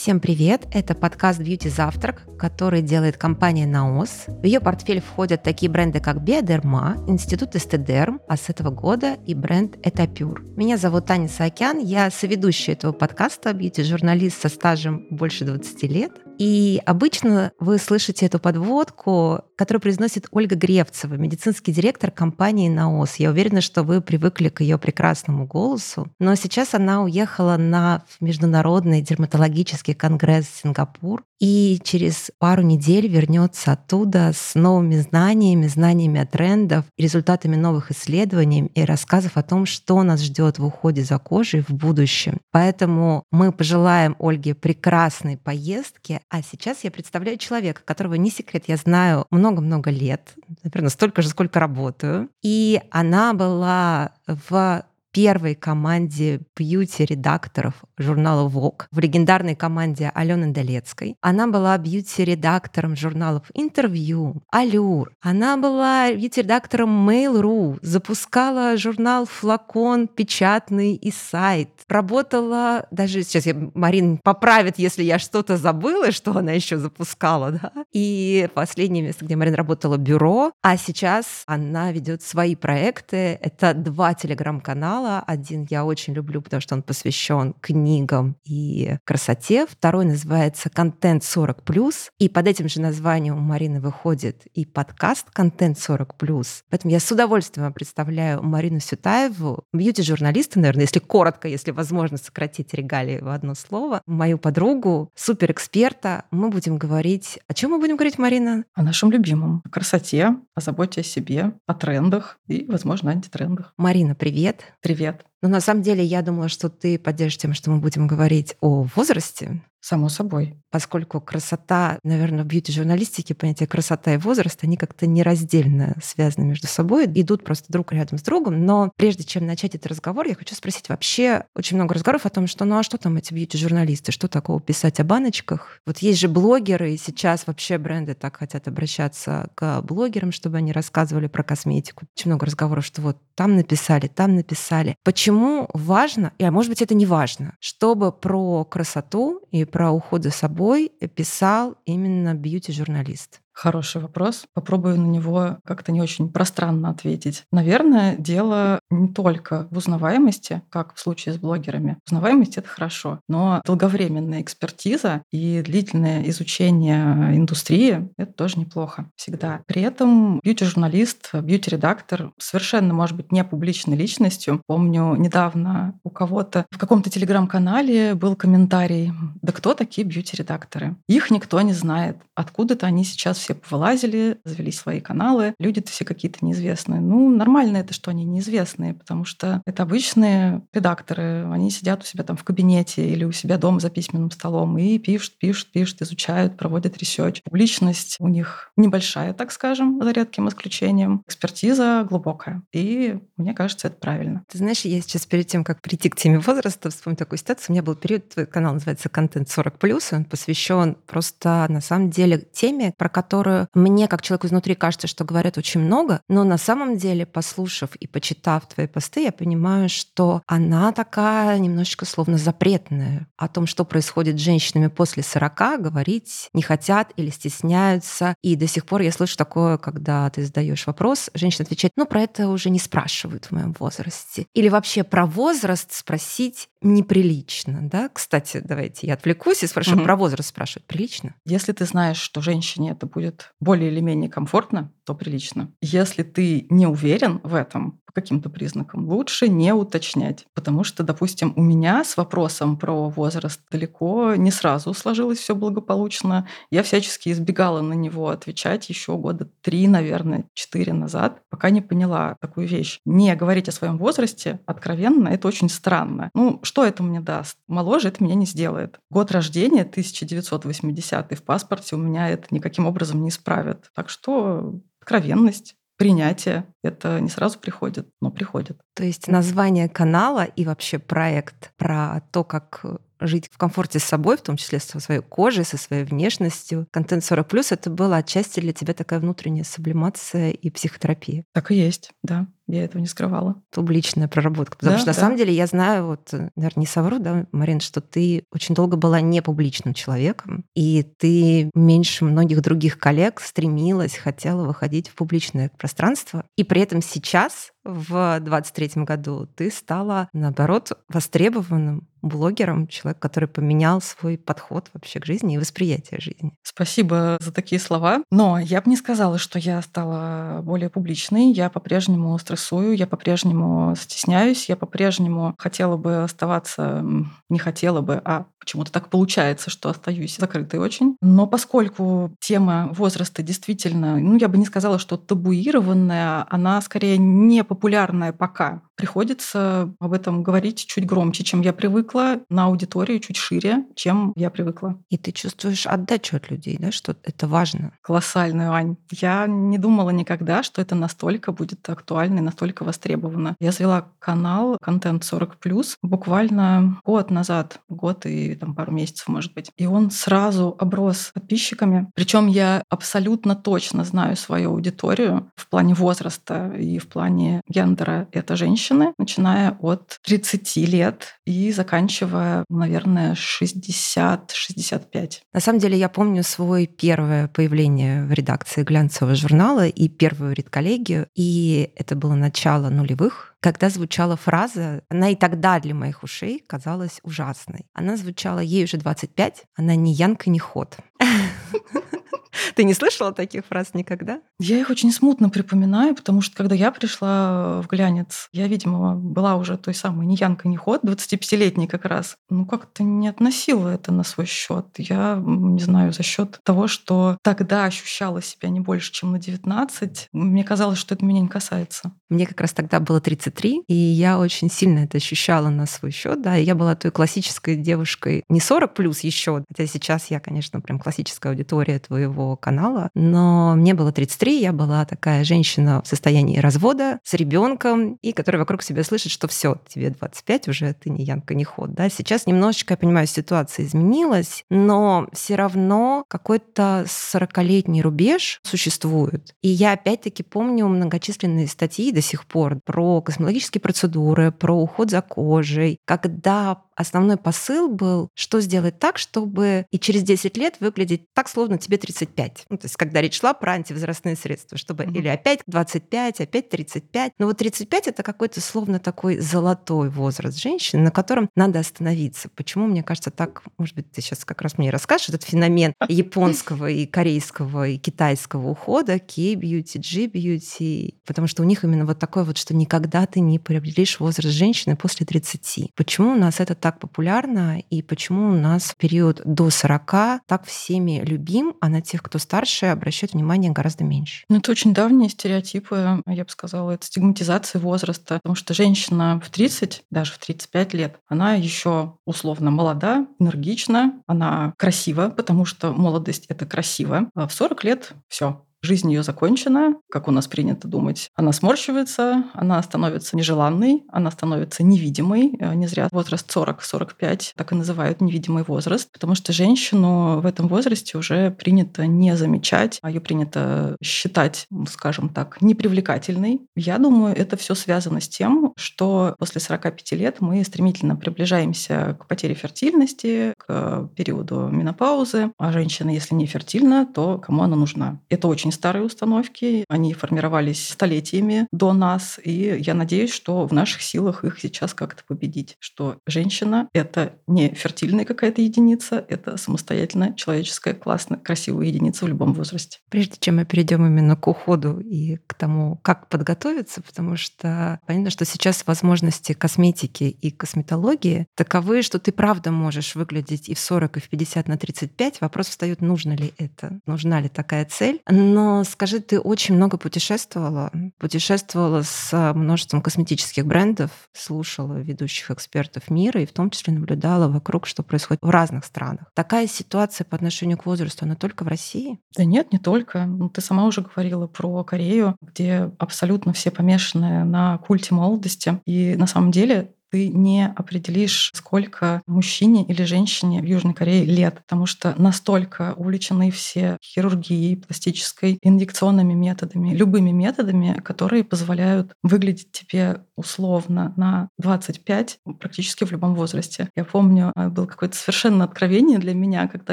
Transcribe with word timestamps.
Всем 0.00 0.20
привет! 0.20 0.64
Это 0.70 0.94
подкаст 0.94 1.40
Beauty 1.40 1.68
Завтрак, 1.68 2.22
который 2.38 2.82
делает 2.82 3.16
компания 3.16 3.66
Наос. 3.66 4.26
В 4.28 4.44
ее 4.44 4.60
портфель 4.60 5.00
входят 5.00 5.42
такие 5.42 5.68
бренды, 5.68 5.98
как 5.98 6.22
Биодерма, 6.22 7.04
Институт 7.08 7.56
Эстедерм, 7.56 8.20
а 8.28 8.36
с 8.36 8.48
этого 8.48 8.70
года 8.70 9.14
и 9.26 9.34
бренд 9.34 9.76
Этапюр. 9.82 10.44
Меня 10.54 10.76
зовут 10.76 11.06
Таня 11.06 11.26
Саакян, 11.26 11.80
я 11.80 12.12
соведущая 12.12 12.76
этого 12.76 12.92
подкаста, 12.92 13.52
бьюти-журналист 13.52 14.40
со 14.40 14.48
стажем 14.48 15.04
больше 15.10 15.44
20 15.44 15.82
лет. 15.90 16.12
И 16.38 16.80
обычно 16.86 17.52
вы 17.58 17.78
слышите 17.78 18.26
эту 18.26 18.38
подводку, 18.38 19.42
которую 19.56 19.82
произносит 19.82 20.28
Ольга 20.30 20.54
Гревцева, 20.54 21.14
медицинский 21.14 21.72
директор 21.72 22.12
компании 22.12 22.68
«Наос». 22.68 23.16
Я 23.16 23.30
уверена, 23.30 23.60
что 23.60 23.82
вы 23.82 24.00
привыкли 24.00 24.48
к 24.48 24.60
ее 24.60 24.78
прекрасному 24.78 25.46
голосу. 25.46 26.06
Но 26.20 26.36
сейчас 26.36 26.74
она 26.74 27.02
уехала 27.02 27.56
на 27.56 28.04
Международный 28.20 29.02
дерматологический 29.02 29.94
конгресс 29.94 30.46
в 30.46 30.62
Сингапур 30.62 31.24
и 31.40 31.80
через 31.84 32.30
пару 32.38 32.62
недель 32.62 33.06
вернется 33.06 33.72
оттуда 33.72 34.32
с 34.34 34.54
новыми 34.54 34.96
знаниями, 34.96 35.68
знаниями 35.68 36.20
о 36.20 36.26
трендах, 36.26 36.84
результатами 36.96 37.54
новых 37.54 37.92
исследований 37.92 38.70
и 38.74 38.84
рассказов 38.84 39.36
о 39.36 39.42
том, 39.42 39.64
что 39.64 40.02
нас 40.02 40.20
ждет 40.20 40.58
в 40.58 40.64
уходе 40.64 41.04
за 41.04 41.18
кожей 41.18 41.60
в 41.60 41.70
будущем. 41.70 42.38
Поэтому 42.50 43.22
мы 43.30 43.52
пожелаем 43.52 44.16
Ольге 44.18 44.54
прекрасной 44.54 45.36
поездки. 45.36 46.20
А 46.30 46.42
сейчас 46.42 46.84
я 46.84 46.90
представляю 46.90 47.38
человека, 47.38 47.80
которого 47.84 48.14
не 48.14 48.30
секрет, 48.30 48.64
я 48.66 48.76
знаю 48.76 49.26
много-много 49.30 49.90
лет, 49.90 50.34
наверное, 50.62 50.90
столько 50.90 51.22
же, 51.22 51.28
сколько 51.28 51.58
работаю. 51.58 52.28
И 52.42 52.82
она 52.90 53.32
была 53.32 54.12
в 54.26 54.84
первой 55.12 55.54
команде 55.54 56.40
бьюти-редакторов 56.56 57.74
журнала 57.96 58.48
Vogue, 58.48 58.84
в 58.90 58.98
легендарной 58.98 59.56
команде 59.56 60.10
Алены 60.14 60.52
Долецкой. 60.52 61.16
Она 61.20 61.46
была 61.46 61.76
бьюти-редактором 61.78 62.96
журналов 62.96 63.44
«Интервью», 63.54 64.42
«Алюр». 64.50 65.12
Она 65.20 65.56
была 65.56 66.12
бьюти-редактором 66.12 67.08
Mail.ru, 67.08 67.78
запускала 67.82 68.76
журнал 68.76 69.26
«Флакон» 69.26 70.08
печатный 70.08 70.94
и 70.94 71.10
сайт. 71.10 71.70
Работала, 71.88 72.86
даже 72.90 73.22
сейчас 73.22 73.46
я, 73.46 73.54
Марин 73.74 74.18
поправит, 74.18 74.78
если 74.78 75.02
я 75.02 75.18
что-то 75.18 75.56
забыла, 75.56 76.12
что 76.12 76.36
она 76.36 76.52
еще 76.52 76.78
запускала, 76.78 77.52
да? 77.52 77.72
И 77.92 78.48
последнее 78.54 79.02
место, 79.02 79.24
где 79.24 79.36
Марин 79.36 79.54
работала, 79.54 79.96
бюро, 79.96 80.52
а 80.62 80.76
сейчас 80.76 81.42
она 81.46 81.92
ведет 81.92 82.22
свои 82.22 82.54
проекты. 82.54 83.38
Это 83.40 83.74
два 83.74 84.14
телеграм-канала. 84.14 84.97
Один 85.06 85.66
я 85.70 85.84
очень 85.84 86.14
люблю, 86.14 86.42
потому 86.42 86.60
что 86.60 86.74
он 86.74 86.82
посвящен 86.82 87.54
книгам 87.60 88.36
и 88.44 88.96
красоте. 89.04 89.66
Второй 89.66 90.04
называется 90.04 90.70
«Контент 90.70 91.22
40+.» 91.22 91.94
И 92.18 92.28
под 92.28 92.46
этим 92.46 92.68
же 92.68 92.80
названием 92.80 93.36
у 93.36 93.40
Марины 93.40 93.80
выходит 93.80 94.46
и 94.54 94.64
подкаст 94.64 95.30
«Контент 95.30 95.78
40+.» 95.78 96.44
Поэтому 96.70 96.92
я 96.92 97.00
с 97.00 97.10
удовольствием 97.10 97.72
представляю 97.72 98.42
Марину 98.42 98.80
Сютаеву, 98.80 99.64
бьюти-журналиста, 99.72 100.58
наверное, 100.58 100.82
если 100.82 100.98
коротко, 100.98 101.48
если 101.48 101.70
возможно 101.70 102.16
сократить 102.16 102.74
регалии 102.74 103.18
в 103.20 103.28
одно 103.28 103.54
слово, 103.54 104.02
мою 104.06 104.38
подругу, 104.38 105.10
суперэксперта. 105.14 106.24
Мы 106.30 106.50
будем 106.50 106.78
говорить... 106.78 107.38
О 107.46 107.54
чем 107.54 107.70
мы 107.72 107.78
будем 107.78 107.96
говорить, 107.96 108.18
Марина? 108.18 108.64
О 108.74 108.82
нашем 108.82 109.10
любимом. 109.10 109.62
О 109.64 109.68
красоте, 109.68 110.36
о 110.54 110.60
заботе 110.60 111.00
о 111.02 111.04
себе, 111.04 111.52
о 111.66 111.74
трендах 111.74 112.38
и, 112.46 112.64
возможно, 112.68 113.10
антитрендах. 113.10 113.72
Марина, 113.76 114.14
привет. 114.14 114.74
Привет. 114.88 115.26
Но 115.42 115.48
на 115.48 115.60
самом 115.60 115.82
деле 115.82 116.04
я 116.04 116.22
думала, 116.22 116.48
что 116.48 116.68
ты 116.68 116.98
поддержишь 116.98 117.38
тем, 117.38 117.54
что 117.54 117.70
мы 117.70 117.78
будем 117.78 118.06
говорить 118.06 118.56
о 118.60 118.86
возрасте. 118.94 119.62
Само 119.80 120.08
собой. 120.08 120.56
Поскольку 120.70 121.20
красота, 121.20 121.98
наверное, 122.02 122.42
в 122.42 122.46
бьюти-журналистике 122.48 123.34
понятие 123.34 123.68
красота 123.68 124.12
и 124.12 124.16
возраст, 124.16 124.58
они 124.62 124.76
как-то 124.76 125.06
нераздельно 125.06 125.94
связаны 126.02 126.46
между 126.46 126.66
собой, 126.66 127.06
идут 127.06 127.44
просто 127.44 127.72
друг 127.72 127.92
рядом 127.92 128.18
с 128.18 128.22
другом. 128.22 128.66
Но 128.66 128.90
прежде 128.96 129.22
чем 129.22 129.46
начать 129.46 129.76
этот 129.76 129.86
разговор, 129.86 130.26
я 130.26 130.34
хочу 130.34 130.54
спросить 130.56 130.88
вообще 130.88 131.44
очень 131.54 131.76
много 131.76 131.94
разговоров 131.94 132.26
о 132.26 132.30
том, 132.30 132.48
что 132.48 132.64
ну 132.64 132.78
а 132.78 132.82
что 132.82 132.98
там 132.98 133.16
эти 133.16 133.32
бьюти-журналисты, 133.32 134.10
что 134.10 134.26
такого 134.26 134.60
писать 134.60 134.98
о 134.98 135.04
баночках? 135.04 135.80
Вот 135.86 135.98
есть 135.98 136.18
же 136.18 136.28
блогеры, 136.28 136.92
и 136.92 136.98
сейчас 136.98 137.46
вообще 137.46 137.78
бренды 137.78 138.14
так 138.14 138.36
хотят 138.36 138.66
обращаться 138.66 139.48
к 139.54 139.80
блогерам, 139.82 140.32
чтобы 140.32 140.58
они 140.58 140.72
рассказывали 140.72 141.28
про 141.28 141.44
косметику. 141.44 142.04
Очень 142.16 142.32
много 142.32 142.46
разговоров, 142.46 142.84
что 142.84 143.00
вот 143.00 143.18
там 143.36 143.54
написали, 143.54 144.08
там 144.08 144.34
написали. 144.34 144.96
Почему 145.04 145.27
важно, 145.74 146.32
и 146.38 146.44
а 146.44 146.50
может 146.50 146.70
быть 146.70 146.82
это 146.82 146.94
не 146.94 147.06
важно, 147.06 147.56
чтобы 147.60 148.12
про 148.12 148.64
красоту 148.64 149.42
и 149.50 149.64
про 149.64 149.90
уход 149.90 150.22
за 150.22 150.30
собой 150.30 150.90
писал 151.14 151.76
именно 151.84 152.34
бьюти-журналист? 152.34 153.40
Хороший 153.58 154.00
вопрос. 154.00 154.44
Попробую 154.54 155.00
на 155.00 155.06
него 155.06 155.56
как-то 155.64 155.90
не 155.90 156.00
очень 156.00 156.30
пространно 156.30 156.90
ответить. 156.90 157.42
Наверное, 157.50 158.14
дело 158.16 158.78
не 158.88 159.08
только 159.08 159.66
в 159.72 159.78
узнаваемости, 159.78 160.62
как 160.70 160.94
в 160.94 161.00
случае 161.00 161.34
с 161.34 161.38
блогерами. 161.38 161.98
Узнаваемость— 162.06 162.56
это 162.56 162.68
хорошо, 162.68 163.18
но 163.28 163.60
долговременная 163.64 164.42
экспертиза 164.42 165.22
и 165.32 165.60
длительное 165.60 166.22
изучение 166.28 167.36
индустрии— 167.36 168.08
это 168.16 168.32
тоже 168.32 168.60
неплохо 168.60 169.10
всегда. 169.16 169.62
При 169.66 169.82
этом 169.82 170.38
бьюти-журналист, 170.38 171.34
бьюти-редактор 171.34 172.30
совершенно 172.38 172.94
может 172.94 173.16
быть 173.16 173.32
не 173.32 173.42
публичной 173.42 173.96
личностью. 173.96 174.62
Помню, 174.68 175.16
недавно 175.16 175.98
у 176.04 176.10
кого-то 176.10 176.64
в 176.70 176.78
каком-то 176.78 177.10
телеграм-канале 177.10 178.14
был 178.14 178.36
комментарий, 178.36 179.12
да 179.42 179.52
кто 179.52 179.74
такие 179.74 180.06
бьюти-редакторы? 180.06 180.94
Их 181.08 181.32
никто 181.32 181.60
не 181.60 181.72
знает. 181.72 182.18
Откуда-то 182.36 182.86
они 182.86 183.04
сейчас 183.04 183.47
все 183.48 183.54
повылазили, 183.54 184.38
завели 184.44 184.70
свои 184.70 185.00
каналы. 185.00 185.54
Люди-то 185.58 185.90
все 185.90 186.04
какие-то 186.04 186.44
неизвестные. 186.44 187.00
Ну, 187.00 187.34
нормально 187.34 187.78
это, 187.78 187.94
что 187.94 188.10
они 188.10 188.26
неизвестные, 188.26 188.92
потому 188.92 189.24
что 189.24 189.62
это 189.64 189.84
обычные 189.84 190.62
редакторы. 190.74 191.50
Они 191.50 191.70
сидят 191.70 192.02
у 192.02 192.04
себя 192.04 192.24
там 192.24 192.36
в 192.36 192.44
кабинете 192.44 193.08
или 193.08 193.24
у 193.24 193.32
себя 193.32 193.56
дома 193.56 193.80
за 193.80 193.88
письменным 193.88 194.30
столом 194.30 194.76
и 194.76 194.98
пишут, 194.98 195.38
пишут, 195.38 195.68
пишут, 195.72 196.02
изучают, 196.02 196.58
проводят 196.58 196.98
research. 196.98 197.42
Публичность 197.42 198.16
у 198.20 198.28
них 198.28 198.70
небольшая, 198.76 199.32
так 199.32 199.50
скажем, 199.50 199.98
за 200.02 200.10
редким 200.10 200.46
исключением. 200.48 201.22
Экспертиза 201.26 202.06
глубокая. 202.06 202.62
И 202.74 203.18
мне 203.38 203.54
кажется, 203.54 203.88
это 203.88 203.96
правильно. 203.96 204.44
Ты 204.48 204.58
знаешь, 204.58 204.82
я 204.82 205.00
сейчас 205.00 205.24
перед 205.24 205.46
тем, 205.46 205.64
как 205.64 205.80
прийти 205.80 206.10
к 206.10 206.16
теме 206.16 206.38
возраста, 206.38 206.90
вспомню 206.90 207.16
такую 207.16 207.38
ситуацию. 207.38 207.66
У 207.70 207.72
меня 207.72 207.82
был 207.82 207.94
период, 207.94 208.28
твой 208.28 208.44
канал 208.44 208.74
называется 208.74 209.08
«Контент 209.08 209.48
40+,» 209.48 210.16
он 210.18 210.24
посвящен 210.26 210.96
просто, 211.06 211.66
на 211.70 211.80
самом 211.80 212.10
деле, 212.10 212.38
теме, 212.52 212.92
про 212.98 213.08
которую 213.08 213.37
которую 213.38 213.68
мне, 213.72 214.08
как 214.08 214.20
человеку 214.20 214.48
изнутри, 214.48 214.74
кажется, 214.74 215.06
что 215.06 215.24
говорят 215.24 215.58
очень 215.58 215.80
много, 215.80 216.22
но 216.28 216.42
на 216.42 216.58
самом 216.58 216.96
деле, 216.96 217.24
послушав 217.24 217.94
и 217.94 218.08
почитав 218.08 218.66
твои 218.66 218.88
посты, 218.88 219.22
я 219.22 219.32
понимаю, 219.32 219.88
что 219.88 220.42
она 220.48 220.90
такая 220.90 221.56
немножечко 221.60 222.04
словно 222.04 222.36
запретная. 222.36 223.28
О 223.36 223.46
том, 223.46 223.68
что 223.68 223.84
происходит 223.84 224.38
с 224.38 224.42
женщинами 224.42 224.88
после 224.88 225.22
40, 225.22 225.80
говорить 225.80 226.48
не 226.52 226.62
хотят 226.62 227.12
или 227.16 227.30
стесняются. 227.30 228.34
И 228.42 228.56
до 228.56 228.66
сих 228.66 228.86
пор 228.86 229.02
я 229.02 229.12
слышу 229.12 229.36
такое, 229.36 229.78
когда 229.78 230.28
ты 230.30 230.44
задаешь 230.44 230.86
вопрос, 230.88 231.30
женщина 231.34 231.64
отвечает, 231.64 231.92
ну, 231.96 232.06
про 232.06 232.22
это 232.22 232.48
уже 232.48 232.70
не 232.70 232.80
спрашивают 232.80 233.46
в 233.46 233.52
моем 233.52 233.72
возрасте. 233.78 234.46
Или 234.54 234.68
вообще 234.68 235.04
про 235.04 235.26
возраст 235.26 235.92
спросить 235.92 236.68
неприлично, 236.80 237.80
да? 237.82 238.08
Кстати, 238.08 238.62
давайте 238.64 239.06
я 239.06 239.14
отвлекусь 239.14 239.62
и 239.62 239.66
спрошу, 239.66 239.96
угу. 239.96 240.04
про 240.04 240.16
возраст 240.16 240.48
спрашивают. 240.48 240.86
Прилично? 240.86 241.34
Если 241.44 241.72
ты 241.72 241.84
знаешь, 241.84 242.18
что 242.18 242.40
женщине 242.40 242.92
это 242.92 243.06
будет 243.06 243.52
более 243.60 243.90
или 243.90 244.00
менее 244.00 244.30
комфортно, 244.30 244.92
то 245.04 245.14
прилично. 245.14 245.72
Если 245.80 246.22
ты 246.22 246.66
не 246.70 246.86
уверен 246.86 247.40
в 247.42 247.54
этом 247.54 248.00
по 248.08 248.12
каким-то 248.12 248.48
признакам, 248.48 249.06
лучше 249.06 249.48
не 249.48 249.74
уточнять. 249.74 250.46
Потому 250.54 250.82
что, 250.82 251.02
допустим, 251.02 251.52
у 251.56 251.62
меня 251.62 252.04
с 252.04 252.16
вопросом 252.16 252.78
про 252.78 253.10
возраст 253.10 253.60
далеко 253.70 254.34
не 254.34 254.50
сразу 254.50 254.94
сложилось 254.94 255.38
все 255.38 255.54
благополучно. 255.54 256.48
Я 256.70 256.82
всячески 256.82 257.28
избегала 257.28 257.82
на 257.82 257.92
него 257.92 258.30
отвечать 258.30 258.88
еще 258.88 259.16
года 259.18 259.50
три, 259.60 259.86
наверное, 259.88 260.44
четыре 260.54 260.94
назад, 260.94 261.42
пока 261.50 261.68
не 261.68 261.82
поняла 261.82 262.36
такую 262.40 262.66
вещь. 262.66 263.00
Не 263.04 263.34
говорить 263.36 263.68
о 263.68 263.72
своем 263.72 263.98
возрасте 263.98 264.60
откровенно, 264.64 265.28
это 265.28 265.46
очень 265.46 265.68
странно. 265.68 266.30
Ну, 266.34 266.60
что 266.68 266.84
это 266.84 267.02
мне 267.02 267.20
даст? 267.20 267.56
Моложе 267.66 268.08
это 268.08 268.22
меня 268.22 268.34
не 268.34 268.44
сделает. 268.44 269.00
Год 269.10 269.32
рождения 269.32 269.82
1980 269.82 271.38
в 271.38 271.42
паспорте 271.42 271.96
у 271.96 271.98
меня 271.98 272.28
это 272.28 272.46
никаким 272.50 272.86
образом 272.86 273.22
не 273.22 273.30
исправит. 273.30 273.90
Так 273.94 274.10
что 274.10 274.78
откровенность 275.00 275.74
принятие. 275.96 276.66
Это 276.84 277.20
не 277.20 277.30
сразу 277.30 277.58
приходит, 277.58 278.08
но 278.20 278.30
приходит. 278.30 278.78
То 278.94 279.02
есть 279.02 279.26
название 279.26 279.88
канала 279.88 280.44
и 280.44 280.64
вообще 280.64 280.98
проект 280.98 281.72
про 281.76 282.22
то, 282.30 282.44
как 282.44 282.84
жить 283.20 283.48
в 283.50 283.58
комфорте 283.58 283.98
с 283.98 284.04
собой, 284.04 284.36
в 284.36 284.42
том 284.42 284.56
числе 284.56 284.80
со 284.80 285.00
своей 285.00 285.20
кожей, 285.20 285.64
со 285.64 285.76
своей 285.76 286.04
внешностью. 286.04 286.86
Контент 286.90 287.22
40+, 287.22 287.66
это 287.70 287.90
было 287.90 288.16
отчасти 288.16 288.60
для 288.60 288.72
тебя 288.72 288.94
такая 288.94 289.20
внутренняя 289.20 289.64
сублимация 289.64 290.50
и 290.50 290.70
психотерапия. 290.70 291.44
Так 291.52 291.70
и 291.70 291.74
есть, 291.74 292.10
да. 292.22 292.46
Я 292.68 292.84
этого 292.84 293.00
не 293.00 293.06
скрывала. 293.06 293.62
Публичная 293.70 294.28
проработка. 294.28 294.76
Потому 294.76 294.96
да, 294.96 294.98
что 294.98 295.08
на 295.08 295.14
да. 295.14 295.20
самом 295.20 295.38
деле 295.38 295.54
я 295.54 295.66
знаю, 295.66 296.06
вот, 296.06 296.30
наверное, 296.32 296.80
не 296.82 296.86
совру, 296.86 297.18
да, 297.18 297.46
Марин, 297.50 297.80
что 297.80 298.02
ты 298.02 298.44
очень 298.52 298.74
долго 298.74 298.98
была 298.98 299.22
не 299.22 299.40
публичным 299.40 299.94
человеком, 299.94 300.66
и 300.74 301.02
ты 301.02 301.70
меньше 301.74 302.26
многих 302.26 302.60
других 302.60 302.98
коллег 302.98 303.40
стремилась, 303.40 304.16
хотела 304.16 304.66
выходить 304.66 305.08
в 305.08 305.14
публичное 305.14 305.70
пространство. 305.78 306.44
И 306.56 306.64
при 306.64 306.82
этом 306.82 307.00
сейчас 307.00 307.72
в 307.84 308.38
23 308.40 309.02
году 309.02 309.48
ты 309.56 309.70
стала, 309.70 310.28
наоборот, 310.34 310.92
востребованным 311.08 312.06
блогером, 312.22 312.86
человек, 312.86 313.18
который 313.18 313.48
поменял 313.48 314.00
свой 314.00 314.38
подход 314.38 314.90
вообще 314.92 315.20
к 315.20 315.26
жизни 315.26 315.54
и 315.54 315.58
восприятие 315.58 316.20
жизни. 316.20 316.52
Спасибо 316.62 317.36
за 317.40 317.52
такие 317.52 317.80
слова. 317.80 318.22
Но 318.30 318.58
я 318.58 318.80
бы 318.80 318.90
не 318.90 318.96
сказала, 318.96 319.38
что 319.38 319.58
я 319.58 319.80
стала 319.82 320.60
более 320.62 320.90
публичной. 320.90 321.52
Я 321.52 321.70
по-прежнему 321.70 322.36
стрессую, 322.38 322.96
я 322.96 323.06
по-прежнему 323.06 323.94
стесняюсь, 323.96 324.68
я 324.68 324.76
по-прежнему 324.76 325.54
хотела 325.58 325.96
бы 325.96 326.22
оставаться, 326.22 327.04
не 327.48 327.58
хотела 327.58 328.00
бы, 328.00 328.20
а 328.24 328.46
почему-то 328.60 328.92
так 328.92 329.08
получается, 329.08 329.70
что 329.70 329.88
остаюсь 329.88 330.36
закрытой 330.36 330.78
очень. 330.78 331.16
Но 331.22 331.46
поскольку 331.46 332.32
тема 332.40 332.90
возраста 332.92 333.42
действительно, 333.42 334.18
ну, 334.18 334.36
я 334.36 334.48
бы 334.48 334.58
не 334.58 334.66
сказала, 334.66 334.98
что 334.98 335.16
табуированная, 335.16 336.46
она 336.50 336.80
скорее 336.82 337.16
не 337.18 337.64
популярная 337.64 338.32
пока. 338.32 338.82
Приходится 338.98 339.94
об 340.00 340.12
этом 340.12 340.42
говорить 340.42 340.84
чуть 340.86 341.06
громче, 341.06 341.44
чем 341.44 341.60
я 341.60 341.72
привыкла, 341.72 342.40
на 342.50 342.64
аудиторию 342.64 343.20
чуть 343.20 343.36
шире, 343.36 343.84
чем 343.94 344.32
я 344.34 344.50
привыкла. 344.50 344.98
И 345.08 345.16
ты 345.16 345.30
чувствуешь 345.30 345.86
отдачу 345.86 346.36
от 346.36 346.50
людей, 346.50 346.76
да, 346.80 346.90
что 346.90 347.14
это 347.22 347.46
важно? 347.46 347.92
Колоссальную, 348.02 348.72
Ань. 348.72 348.96
Я 349.12 349.46
не 349.46 349.78
думала 349.78 350.10
никогда, 350.10 350.64
что 350.64 350.82
это 350.82 350.96
настолько 350.96 351.52
будет 351.52 351.88
актуально 351.88 352.40
и 352.40 352.42
настолько 352.42 352.82
востребовано. 352.82 353.54
Я 353.60 353.70
завела 353.70 354.08
канал 354.18 354.76
«Контент 354.82 355.22
40+,» 355.22 355.96
буквально 356.02 357.00
год 357.04 357.30
назад, 357.30 357.80
год 357.88 358.26
и 358.26 358.56
там 358.56 358.74
пару 358.74 358.90
месяцев, 358.90 359.28
может 359.28 359.54
быть. 359.54 359.70
И 359.76 359.86
он 359.86 360.10
сразу 360.10 360.74
оброс 360.76 361.30
подписчиками. 361.34 362.10
Причем 362.14 362.48
я 362.48 362.82
абсолютно 362.88 363.54
точно 363.54 364.02
знаю 364.02 364.36
свою 364.36 364.70
аудиторию 364.70 365.52
в 365.54 365.68
плане 365.68 365.94
возраста 365.94 366.72
и 366.76 366.98
в 366.98 367.06
плане 367.06 367.60
гендера. 367.68 368.26
Это 368.32 368.56
женщины, 368.56 368.87
начиная 369.18 369.76
от 369.80 370.18
30 370.24 370.76
лет 370.76 371.40
и 371.44 371.72
заканчивая, 371.72 372.64
наверное, 372.68 373.34
60-65. 373.34 375.40
На 375.52 375.60
самом 375.60 375.78
деле 375.78 375.98
я 375.98 376.08
помню 376.08 376.42
свое 376.42 376.86
первое 376.86 377.48
появление 377.48 378.24
в 378.24 378.32
редакции 378.32 378.82
глянцевого 378.82 379.34
журнала 379.34 379.86
и 379.86 380.08
первую 380.08 380.54
редколлегию, 380.54 381.28
и 381.34 381.92
это 381.96 382.16
было 382.16 382.34
начало 382.34 382.88
нулевых, 382.88 383.56
когда 383.60 383.90
звучала 383.90 384.36
фраза, 384.36 385.02
она 385.08 385.30
и 385.30 385.34
тогда 385.34 385.80
для 385.80 385.94
моих 385.94 386.22
ушей 386.22 386.62
казалась 386.66 387.18
ужасной. 387.22 387.86
Она 387.92 388.16
звучала 388.16 388.60
ей 388.60 388.84
уже 388.84 388.98
25, 388.98 389.64
она 389.76 389.96
не 389.96 390.12
Янка, 390.12 390.50
не 390.50 390.58
ход. 390.58 390.96
Ты 392.74 392.84
не 392.84 392.94
слышала 392.94 393.32
таких 393.32 393.66
фраз 393.66 393.94
никогда? 393.94 394.40
Я 394.58 394.78
их 394.78 394.90
очень 394.90 395.12
смутно 395.12 395.50
припоминаю, 395.50 396.14
потому 396.14 396.40
что 396.40 396.56
когда 396.56 396.74
я 396.74 396.90
пришла 396.90 397.80
в 397.82 397.86
глянец, 397.86 398.48
я, 398.52 398.66
видимо, 398.66 399.14
была 399.14 399.56
уже 399.56 399.76
той 399.76 399.94
самой 399.94 400.26
не 400.26 400.36
Янка, 400.36 400.68
не 400.68 400.76
ход, 400.76 401.02
25-летней 401.04 401.86
как 401.86 402.04
раз. 402.04 402.36
Ну, 402.50 402.66
как-то 402.66 403.02
не 403.02 403.28
относила 403.28 403.88
это 403.88 404.12
на 404.12 404.24
свой 404.24 404.46
счет. 404.46 404.86
Я, 404.96 405.40
не 405.44 405.80
знаю, 405.80 406.12
за 406.12 406.22
счет 406.22 406.60
того, 406.62 406.88
что 406.88 407.38
тогда 407.42 407.84
ощущала 407.84 408.42
себя 408.42 408.68
не 408.68 408.80
больше, 408.80 409.12
чем 409.12 409.32
на 409.32 409.38
19, 409.38 410.28
мне 410.32 410.64
казалось, 410.64 410.98
что 410.98 411.14
это 411.14 411.24
меня 411.24 411.40
не 411.40 411.48
касается. 411.48 412.12
Мне 412.28 412.46
как 412.46 412.60
раз 412.60 412.72
тогда 412.72 413.00
было 413.00 413.20
33, 413.20 413.84
и 413.86 413.94
я 413.94 414.38
очень 414.38 414.70
сильно 414.70 415.00
это 415.00 415.16
ощущала 415.16 415.68
на 415.68 415.86
свой 415.86 416.10
счет, 416.10 416.42
да, 416.42 416.56
и 416.56 416.64
я 416.64 416.74
была 416.74 416.94
той 416.94 417.10
классической 417.10 417.76
девушкой, 417.76 418.44
не 418.48 418.60
40 418.60 418.94
плюс 418.94 419.20
еще, 419.20 419.64
хотя 419.68 419.86
сейчас 419.86 420.30
я, 420.30 420.40
конечно, 420.40 420.80
прям 420.80 420.98
классическая 420.98 421.50
аудитория 421.50 421.98
твоего 421.98 422.47
канала, 422.56 423.10
но 423.14 423.74
мне 423.74 423.94
было 423.94 424.12
33, 424.12 424.60
я 424.60 424.72
была 424.72 425.04
такая 425.04 425.44
женщина 425.44 426.02
в 426.02 426.08
состоянии 426.08 426.58
развода 426.58 427.18
с 427.22 427.34
ребенком, 427.34 428.18
и 428.22 428.32
которая 428.32 428.60
вокруг 428.60 428.82
себя 428.82 429.04
слышит, 429.04 429.32
что 429.32 429.48
все, 429.48 429.80
тебе 429.88 430.10
25, 430.10 430.68
уже 430.68 430.94
ты 430.94 431.10
не 431.10 431.24
Янка, 431.24 431.54
не 431.54 431.64
ход, 431.64 431.92
да. 431.92 432.08
Сейчас 432.08 432.46
немножечко, 432.46 432.94
я 432.94 432.98
понимаю, 432.98 433.26
ситуация 433.26 433.86
изменилась, 433.86 434.64
но 434.70 435.28
все 435.32 435.56
равно 435.56 436.24
какой-то 436.28 437.04
40-летний 437.06 438.02
рубеж 438.02 438.60
существует. 438.62 439.54
И 439.62 439.68
я 439.68 439.92
опять-таки 439.92 440.42
помню 440.42 440.86
многочисленные 440.88 441.66
статьи 441.66 442.12
до 442.12 442.22
сих 442.22 442.46
пор 442.46 442.80
про 442.84 443.20
косметологические 443.20 443.80
процедуры, 443.80 444.52
про 444.52 444.74
уход 444.74 445.10
за 445.10 445.22
кожей, 445.22 445.98
когда 446.04 446.82
основной 446.98 447.36
посыл 447.36 447.88
был, 447.88 448.28
что 448.34 448.60
сделать 448.60 448.98
так, 448.98 449.18
чтобы 449.18 449.86
и 449.90 449.98
через 449.98 450.22
10 450.24 450.56
лет 450.56 450.76
выглядеть 450.80 451.22
так, 451.32 451.48
словно 451.48 451.78
тебе 451.78 451.96
35. 451.96 452.66
Ну, 452.68 452.76
то 452.76 452.86
есть, 452.86 452.96
когда 452.96 453.20
речь 453.20 453.38
шла 453.38 453.54
про 453.54 453.72
антивозрастные 453.74 454.34
средства, 454.34 454.76
чтобы 454.76 455.04
mm-hmm. 455.04 455.18
или 455.18 455.28
опять 455.28 455.60
25, 455.66 456.40
опять 456.40 456.68
35. 456.68 457.32
Но 457.38 457.46
вот 457.46 457.56
35 457.58 458.08
это 458.08 458.22
какой-то 458.22 458.60
словно 458.60 458.98
такой 458.98 459.38
золотой 459.38 460.10
возраст 460.10 460.58
женщины, 460.58 461.02
на 461.02 461.10
котором 461.12 461.48
надо 461.54 461.78
остановиться. 461.78 462.48
Почему, 462.56 462.86
мне 462.86 463.04
кажется, 463.04 463.30
так, 463.30 463.62
может 463.78 463.94
быть, 463.94 464.10
ты 464.10 464.20
сейчас 464.20 464.44
как 464.44 464.60
раз 464.62 464.76
мне 464.76 464.90
расскажешь, 464.90 465.28
этот 465.28 465.44
феномен 465.44 465.94
японского 466.08 466.90
и 466.90 467.06
корейского 467.06 467.88
и 467.88 467.98
китайского 467.98 468.70
ухода, 468.70 469.20
K-beauty, 469.20 470.00
G-beauty, 470.00 471.14
потому 471.24 471.46
что 471.46 471.62
у 471.62 471.64
них 471.64 471.84
именно 471.84 472.04
вот 472.04 472.18
такой 472.18 472.42
вот, 472.42 472.58
что 472.58 472.74
никогда 472.74 473.24
ты 473.26 473.38
не 473.38 473.60
приобретешь 473.60 474.18
возраст 474.18 474.54
женщины 474.54 474.96
после 474.96 475.24
30. 475.24 475.92
Почему 475.94 476.32
у 476.32 476.36
нас 476.36 476.58
это 476.58 476.74
так 476.74 476.87
так 476.88 477.00
популярно 477.00 477.80
и 477.90 478.00
почему 478.00 478.48
у 478.48 478.54
нас 478.54 478.84
в 478.84 478.96
период 478.96 479.42
до 479.44 479.68
40 479.68 480.40
так 480.46 480.64
всеми 480.64 481.20
любим, 481.22 481.74
а 481.82 481.90
на 481.90 482.00
тех, 482.00 482.22
кто 482.22 482.38
старше, 482.38 482.86
обращают 482.86 483.34
внимание 483.34 483.72
гораздо 483.72 484.04
меньше? 484.04 484.46
Ну, 484.48 484.56
это 484.56 484.70
очень 484.70 484.94
давние 484.94 485.28
стереотипы, 485.28 486.22
я 486.26 486.44
бы 486.44 486.50
сказала, 486.50 486.92
это 486.92 487.04
стигматизация 487.04 487.78
возраста, 487.78 488.36
потому 488.36 488.54
что 488.54 488.72
женщина 488.72 489.38
в 489.44 489.50
30, 489.50 490.04
даже 490.10 490.32
в 490.32 490.38
35 490.38 490.94
лет, 490.94 491.18
она 491.28 491.56
еще 491.56 492.14
условно 492.24 492.70
молода, 492.70 493.26
энергична, 493.38 494.22
она 494.26 494.72
красива, 494.78 495.28
потому 495.28 495.66
что 495.66 495.92
молодость— 495.92 496.46
это 496.48 496.64
красиво, 496.64 497.28
а 497.34 497.46
в 497.48 497.52
40 497.52 497.84
лет 497.84 498.12
все, 498.28 498.64
жизнь 498.82 499.10
ее 499.10 499.22
закончена, 499.22 499.94
как 500.10 500.28
у 500.28 500.30
нас 500.30 500.46
принято 500.46 500.88
думать. 500.88 501.30
Она 501.34 501.52
сморщивается, 501.52 502.44
она 502.54 502.82
становится 502.82 503.36
нежеланной, 503.36 504.04
она 504.08 504.30
становится 504.30 504.82
невидимой. 504.82 505.56
Э, 505.58 505.74
не 505.74 505.86
зря 505.86 506.08
возраст 506.12 506.48
40-45 506.54 507.52
так 507.56 507.72
и 507.72 507.74
называют 507.74 508.20
невидимый 508.20 508.64
возраст, 508.64 509.10
потому 509.12 509.34
что 509.34 509.52
женщину 509.52 510.40
в 510.40 510.46
этом 510.46 510.68
возрасте 510.68 511.18
уже 511.18 511.50
принято 511.50 512.06
не 512.06 512.36
замечать, 512.36 512.98
а 513.02 513.10
ее 513.10 513.20
принято 513.20 513.96
считать, 514.02 514.66
скажем 514.90 515.28
так, 515.28 515.60
непривлекательной. 515.60 516.60
Я 516.76 516.98
думаю, 516.98 517.36
это 517.36 517.56
все 517.56 517.74
связано 517.74 518.20
с 518.20 518.28
тем, 518.28 518.72
что 518.76 519.34
после 519.38 519.60
45 519.60 520.12
лет 520.12 520.36
мы 520.40 520.64
стремительно 520.64 521.16
приближаемся 521.16 522.16
к 522.18 522.26
потере 522.26 522.54
фертильности, 522.54 523.54
к 523.58 524.08
периоду 524.14 524.68
менопаузы, 524.68 525.52
а 525.58 525.72
женщина, 525.72 526.10
если 526.10 526.34
не 526.34 526.46
фертильна, 526.46 527.06
то 527.06 527.38
кому 527.38 527.62
она 527.62 527.76
нужна? 527.76 528.20
Это 528.28 528.48
очень 528.48 528.67
очень 528.68 528.72
старые 528.72 529.04
установки, 529.04 529.84
они 529.88 530.12
формировались 530.12 530.88
столетиями 530.88 531.68
до 531.72 531.92
нас, 531.92 532.38
и 532.42 532.76
я 532.78 532.94
надеюсь, 532.94 533.32
что 533.32 533.66
в 533.66 533.72
наших 533.72 534.02
силах 534.02 534.44
их 534.44 534.58
сейчас 534.60 534.94
как-то 534.94 535.22
победить, 535.26 535.76
что 535.80 536.18
женщина— 536.26 536.88
это 536.92 537.34
не 537.46 537.70
фертильная 537.70 538.24
какая-то 538.24 538.60
единица, 538.60 539.24
это 539.28 539.56
самостоятельная 539.56 540.34
человеческая 540.34 540.94
классная, 540.94 541.38
красивая 541.38 541.86
единица 541.86 542.26
в 542.26 542.28
любом 542.28 542.52
возрасте. 542.52 542.98
Прежде 543.08 543.36
чем 543.40 543.56
мы 543.56 543.64
перейдем 543.64 544.06
именно 544.06 544.36
к 544.36 544.46
уходу 544.46 545.00
и 545.00 545.38
к 545.46 545.54
тому, 545.54 545.98
как 546.02 546.28
подготовиться, 546.28 547.00
потому 547.00 547.36
что 547.36 548.00
понятно, 548.06 548.30
что 548.30 548.44
сейчас 548.44 548.86
возможности 548.86 549.54
косметики 549.54 550.24
и 550.24 550.50
косметологии 550.50 551.46
таковы, 551.54 552.02
что 552.02 552.18
ты 552.18 552.32
правда 552.32 552.70
можешь 552.70 553.14
выглядеть 553.14 553.68
и 553.68 553.74
в 553.74 553.78
40, 553.78 554.18
и 554.18 554.20
в 554.20 554.28
50 554.28 554.68
на 554.68 554.76
35. 554.76 555.40
Вопрос 555.40 555.68
встает, 555.68 556.02
нужно 556.02 556.32
ли 556.32 556.52
это, 556.58 557.00
нужна 557.06 557.40
ли 557.40 557.48
такая 557.48 557.86
цель. 557.86 558.20
Но 558.28 558.57
но 558.58 558.82
скажи, 558.82 559.20
ты 559.20 559.38
очень 559.38 559.76
много 559.76 559.98
путешествовала, 559.98 560.90
путешествовала 561.18 562.02
с 562.02 562.52
множеством 562.54 563.00
косметических 563.00 563.64
брендов, 563.64 564.10
слушала 564.32 564.94
ведущих 564.94 565.52
экспертов 565.52 566.10
мира 566.10 566.42
и 566.42 566.46
в 566.46 566.52
том 566.52 566.70
числе 566.70 566.92
наблюдала 566.92 567.46
вокруг, 567.46 567.86
что 567.86 568.02
происходит 568.02 568.42
в 568.42 568.50
разных 568.50 568.84
странах. 568.84 569.30
Такая 569.34 569.68
ситуация 569.68 570.24
по 570.24 570.34
отношению 570.34 570.76
к 570.76 570.86
возрасту, 570.86 571.24
она 571.24 571.36
только 571.36 571.62
в 571.62 571.68
России? 571.68 572.18
Да 572.36 572.44
нет, 572.44 572.72
не 572.72 572.80
только. 572.80 573.26
Ну, 573.26 573.48
ты 573.48 573.60
сама 573.60 573.84
уже 573.84 574.00
говорила 574.00 574.48
про 574.48 574.82
Корею, 574.82 575.36
где 575.40 575.92
абсолютно 575.98 576.52
все 576.52 576.72
помешаны 576.72 577.44
на 577.44 577.78
культе 577.78 578.12
молодости. 578.12 578.80
И 578.86 579.14
на 579.14 579.28
самом 579.28 579.52
деле 579.52 579.92
ты 580.10 580.28
не 580.28 580.66
определишь, 580.66 581.50
сколько 581.54 582.22
мужчине 582.26 582.84
или 582.84 583.02
женщине 583.04 583.60
в 583.60 583.64
Южной 583.64 583.94
Корее 583.94 584.24
лет, 584.24 584.62
потому 584.66 584.86
что 584.86 585.14
настолько 585.18 585.94
увлечены 585.96 586.50
все 586.50 586.96
хирургией, 587.02 587.76
пластической, 587.76 588.58
инъекционными 588.62 589.34
методами, 589.34 589.94
любыми 589.94 590.30
методами, 590.30 591.00
которые 591.04 591.44
позволяют 591.44 592.12
выглядеть 592.22 592.72
тебе 592.72 593.22
условно 593.36 594.12
на 594.16 594.48
25 594.58 595.38
практически 595.58 596.04
в 596.04 596.12
любом 596.12 596.34
возрасте. 596.34 596.88
Я 596.96 597.04
помню, 597.04 597.52
э, 597.54 597.68
было 597.68 597.86
какое-то 597.86 598.16
совершенно 598.16 598.64
откровение 598.64 599.18
для 599.18 599.34
меня, 599.34 599.68
когда 599.68 599.92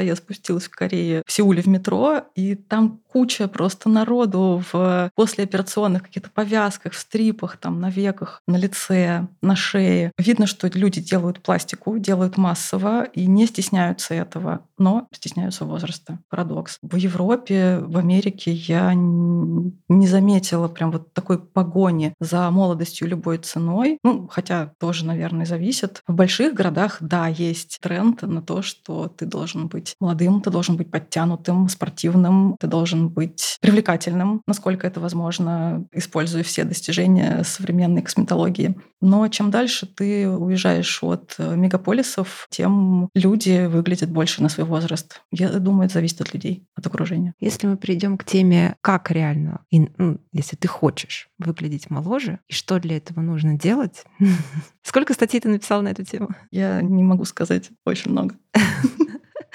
я 0.00 0.16
спустилась 0.16 0.64
в 0.64 0.70
Корее, 0.70 1.22
в 1.26 1.32
Сеуле 1.32 1.62
в 1.62 1.66
метро, 1.66 2.22
и 2.34 2.54
там 2.54 3.00
куча 3.16 3.48
просто 3.48 3.88
народу 3.88 4.62
в 4.70 5.10
послеоперационных 5.14 6.02
каких-то 6.02 6.28
повязках, 6.28 6.92
в 6.92 6.98
стрипах, 6.98 7.56
там, 7.56 7.80
на 7.80 7.88
веках, 7.88 8.42
на 8.46 8.56
лице, 8.56 9.26
на 9.40 9.56
шее. 9.56 10.12
Видно, 10.18 10.46
что 10.46 10.68
люди 10.68 11.00
делают 11.00 11.40
пластику, 11.40 11.96
делают 11.96 12.36
массово 12.36 13.04
и 13.04 13.26
не 13.26 13.46
стесняются 13.46 14.12
этого, 14.12 14.60
но 14.78 15.06
стесняются 15.12 15.64
возраста. 15.64 16.18
Парадокс. 16.28 16.78
В 16.82 16.96
Европе, 16.96 17.78
в 17.80 17.96
Америке 17.98 18.52
я 18.52 18.92
не 18.94 20.06
заметила 20.06 20.68
прям 20.68 20.90
вот 20.92 21.12
такой 21.12 21.38
погони 21.38 22.14
за 22.20 22.50
молодостью 22.50 23.08
любой 23.08 23.38
ценой. 23.38 23.98
Ну, 24.02 24.28
хотя 24.28 24.72
тоже, 24.78 25.04
наверное, 25.04 25.46
зависит. 25.46 26.02
В 26.06 26.14
больших 26.14 26.54
городах, 26.54 26.98
да, 27.00 27.26
есть 27.28 27.78
тренд 27.80 28.22
на 28.22 28.42
то, 28.42 28.62
что 28.62 29.08
ты 29.08 29.26
должен 29.26 29.68
быть 29.68 29.94
молодым, 30.00 30.40
ты 30.40 30.50
должен 30.50 30.76
быть 30.76 30.90
подтянутым, 30.90 31.68
спортивным, 31.68 32.56
ты 32.60 32.66
должен 32.66 33.08
быть 33.08 33.58
привлекательным, 33.60 34.42
насколько 34.46 34.86
это 34.86 35.00
возможно, 35.00 35.86
используя 35.92 36.42
все 36.42 36.64
достижения 36.64 37.42
современной 37.44 38.02
косметологии. 38.02 38.76
Но 39.00 39.26
чем 39.28 39.50
дальше 39.50 39.86
ты 39.86 40.28
уезжаешь 40.28 41.02
от 41.02 41.36
мегаполисов, 41.38 42.46
тем 42.50 43.08
люди 43.14 43.66
выглядят 43.66 44.10
больше 44.10 44.42
на 44.42 44.48
свой 44.48 44.65
возраст. 44.66 45.22
Я 45.30 45.50
думаю, 45.58 45.86
это 45.86 45.94
зависит 45.94 46.20
от 46.20 46.34
людей, 46.34 46.66
от 46.74 46.86
окружения. 46.86 47.34
Если 47.40 47.66
мы 47.66 47.76
перейдем 47.76 48.18
к 48.18 48.24
теме, 48.24 48.76
как 48.80 49.10
реально, 49.10 49.64
и, 49.70 49.88
ну, 49.96 50.18
если 50.32 50.56
ты 50.56 50.68
хочешь 50.68 51.28
выглядеть 51.38 51.90
моложе, 51.90 52.40
и 52.48 52.52
что 52.52 52.78
для 52.78 52.96
этого 52.96 53.20
нужно 53.20 53.58
делать, 53.58 54.04
сколько 54.82 55.14
статей 55.14 55.40
ты 55.40 55.48
написал 55.48 55.82
на 55.82 55.88
эту 55.88 56.04
тему? 56.04 56.28
Я 56.50 56.82
не 56.82 57.02
могу 57.02 57.24
сказать 57.24 57.70
очень 57.84 58.10
много. 58.10 58.36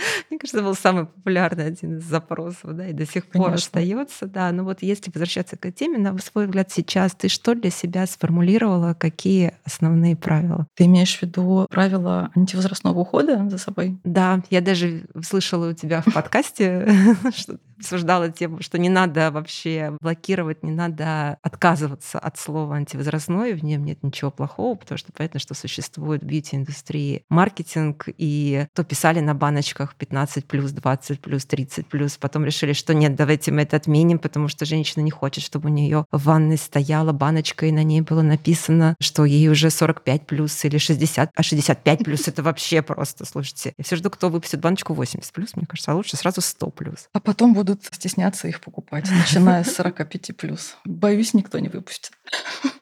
Мне 0.29 0.39
кажется, 0.39 0.57
это 0.57 0.65
был 0.65 0.75
самый 0.75 1.05
популярный 1.05 1.67
один 1.67 1.97
из 1.97 2.03
запросов, 2.03 2.75
да, 2.75 2.87
и 2.87 2.93
до 2.93 3.05
сих 3.05 3.25
пор 3.25 3.53
остается, 3.53 4.27
да. 4.27 4.51
Но 4.51 4.63
вот 4.63 4.81
если 4.81 5.11
возвращаться 5.11 5.57
к 5.57 5.71
теме, 5.71 5.97
на 5.97 6.17
свой 6.19 6.45
взгляд 6.45 6.71
сейчас, 6.71 7.13
ты 7.13 7.27
что 7.27 7.55
для 7.55 7.69
себя 7.69 8.05
сформулировала, 8.05 8.93
какие 8.93 9.53
основные 9.63 10.15
правила? 10.15 10.67
Ты 10.75 10.85
имеешь 10.85 11.17
в 11.17 11.21
виду 11.21 11.67
правила 11.69 12.31
антивозрастного 12.35 12.99
ухода 12.99 13.49
за 13.49 13.57
собой? 13.57 13.97
Да, 14.03 14.41
я 14.49 14.61
даже 14.61 15.03
слышала 15.23 15.69
у 15.69 15.73
тебя 15.73 16.01
в 16.01 16.05
подкасте, 16.13 16.87
что 17.35 17.57
обсуждала 17.81 18.29
тему, 18.29 18.61
что 18.61 18.77
не 18.77 18.89
надо 18.89 19.31
вообще 19.31 19.97
блокировать, 19.99 20.63
не 20.63 20.71
надо 20.71 21.37
отказываться 21.41 22.19
от 22.19 22.37
слова 22.37 22.75
антивозрастной, 22.75 23.53
в 23.53 23.63
нем 23.63 23.83
нет 23.83 24.03
ничего 24.03 24.31
плохого, 24.31 24.75
потому 24.75 24.97
что 24.97 25.11
понятно, 25.11 25.39
что 25.39 25.53
существует 25.53 26.21
в 26.21 26.25
бьюти-индустрии 26.25 27.23
маркетинг, 27.29 28.05
и 28.17 28.67
то 28.73 28.83
писали 28.83 29.19
на 29.19 29.33
баночках 29.33 29.95
15 29.95 30.45
плюс, 30.45 30.71
20 30.71 31.19
плюс, 31.19 31.45
30 31.45 31.87
плюс, 31.87 32.17
потом 32.17 32.45
решили, 32.45 32.73
что 32.73 32.93
нет, 32.93 33.15
давайте 33.15 33.51
мы 33.51 33.63
это 33.63 33.77
отменим, 33.77 34.19
потому 34.19 34.47
что 34.47 34.65
женщина 34.65 35.01
не 35.01 35.11
хочет, 35.11 35.43
чтобы 35.43 35.69
у 35.69 35.73
нее 35.73 36.05
в 36.11 36.23
ванной 36.23 36.57
стояла 36.57 37.11
баночка, 37.11 37.65
и 37.65 37.71
на 37.71 37.83
ней 37.83 38.01
было 38.01 38.21
написано, 38.21 38.95
что 38.99 39.25
ей 39.25 39.49
уже 39.49 39.69
45 39.71 40.27
плюс 40.27 40.63
или 40.65 40.77
60, 40.77 41.31
а 41.35 41.43
65 41.43 42.03
плюс 42.03 42.27
это 42.27 42.43
вообще 42.43 42.81
просто, 42.81 43.25
слушайте. 43.25 43.73
Я 43.77 43.83
все 43.83 43.95
жду, 43.95 44.09
кто 44.11 44.29
выпустит 44.29 44.59
баночку 44.59 44.93
80 44.93 45.33
плюс, 45.33 45.55
мне 45.55 45.65
кажется, 45.65 45.91
а 45.91 45.95
лучше 45.95 46.15
сразу 46.15 46.41
100 46.41 46.69
плюс. 46.69 47.09
А 47.13 47.19
потом 47.19 47.53
буду 47.53 47.70
будут 47.75 47.93
стесняться 47.93 48.47
их 48.47 48.61
покупать, 48.61 49.09
начиная 49.09 49.63
с 49.63 49.73
45 49.75 50.37
плюс. 50.37 50.77
Боюсь, 50.85 51.33
никто 51.33 51.59
не 51.59 51.69
выпустит. 51.69 52.11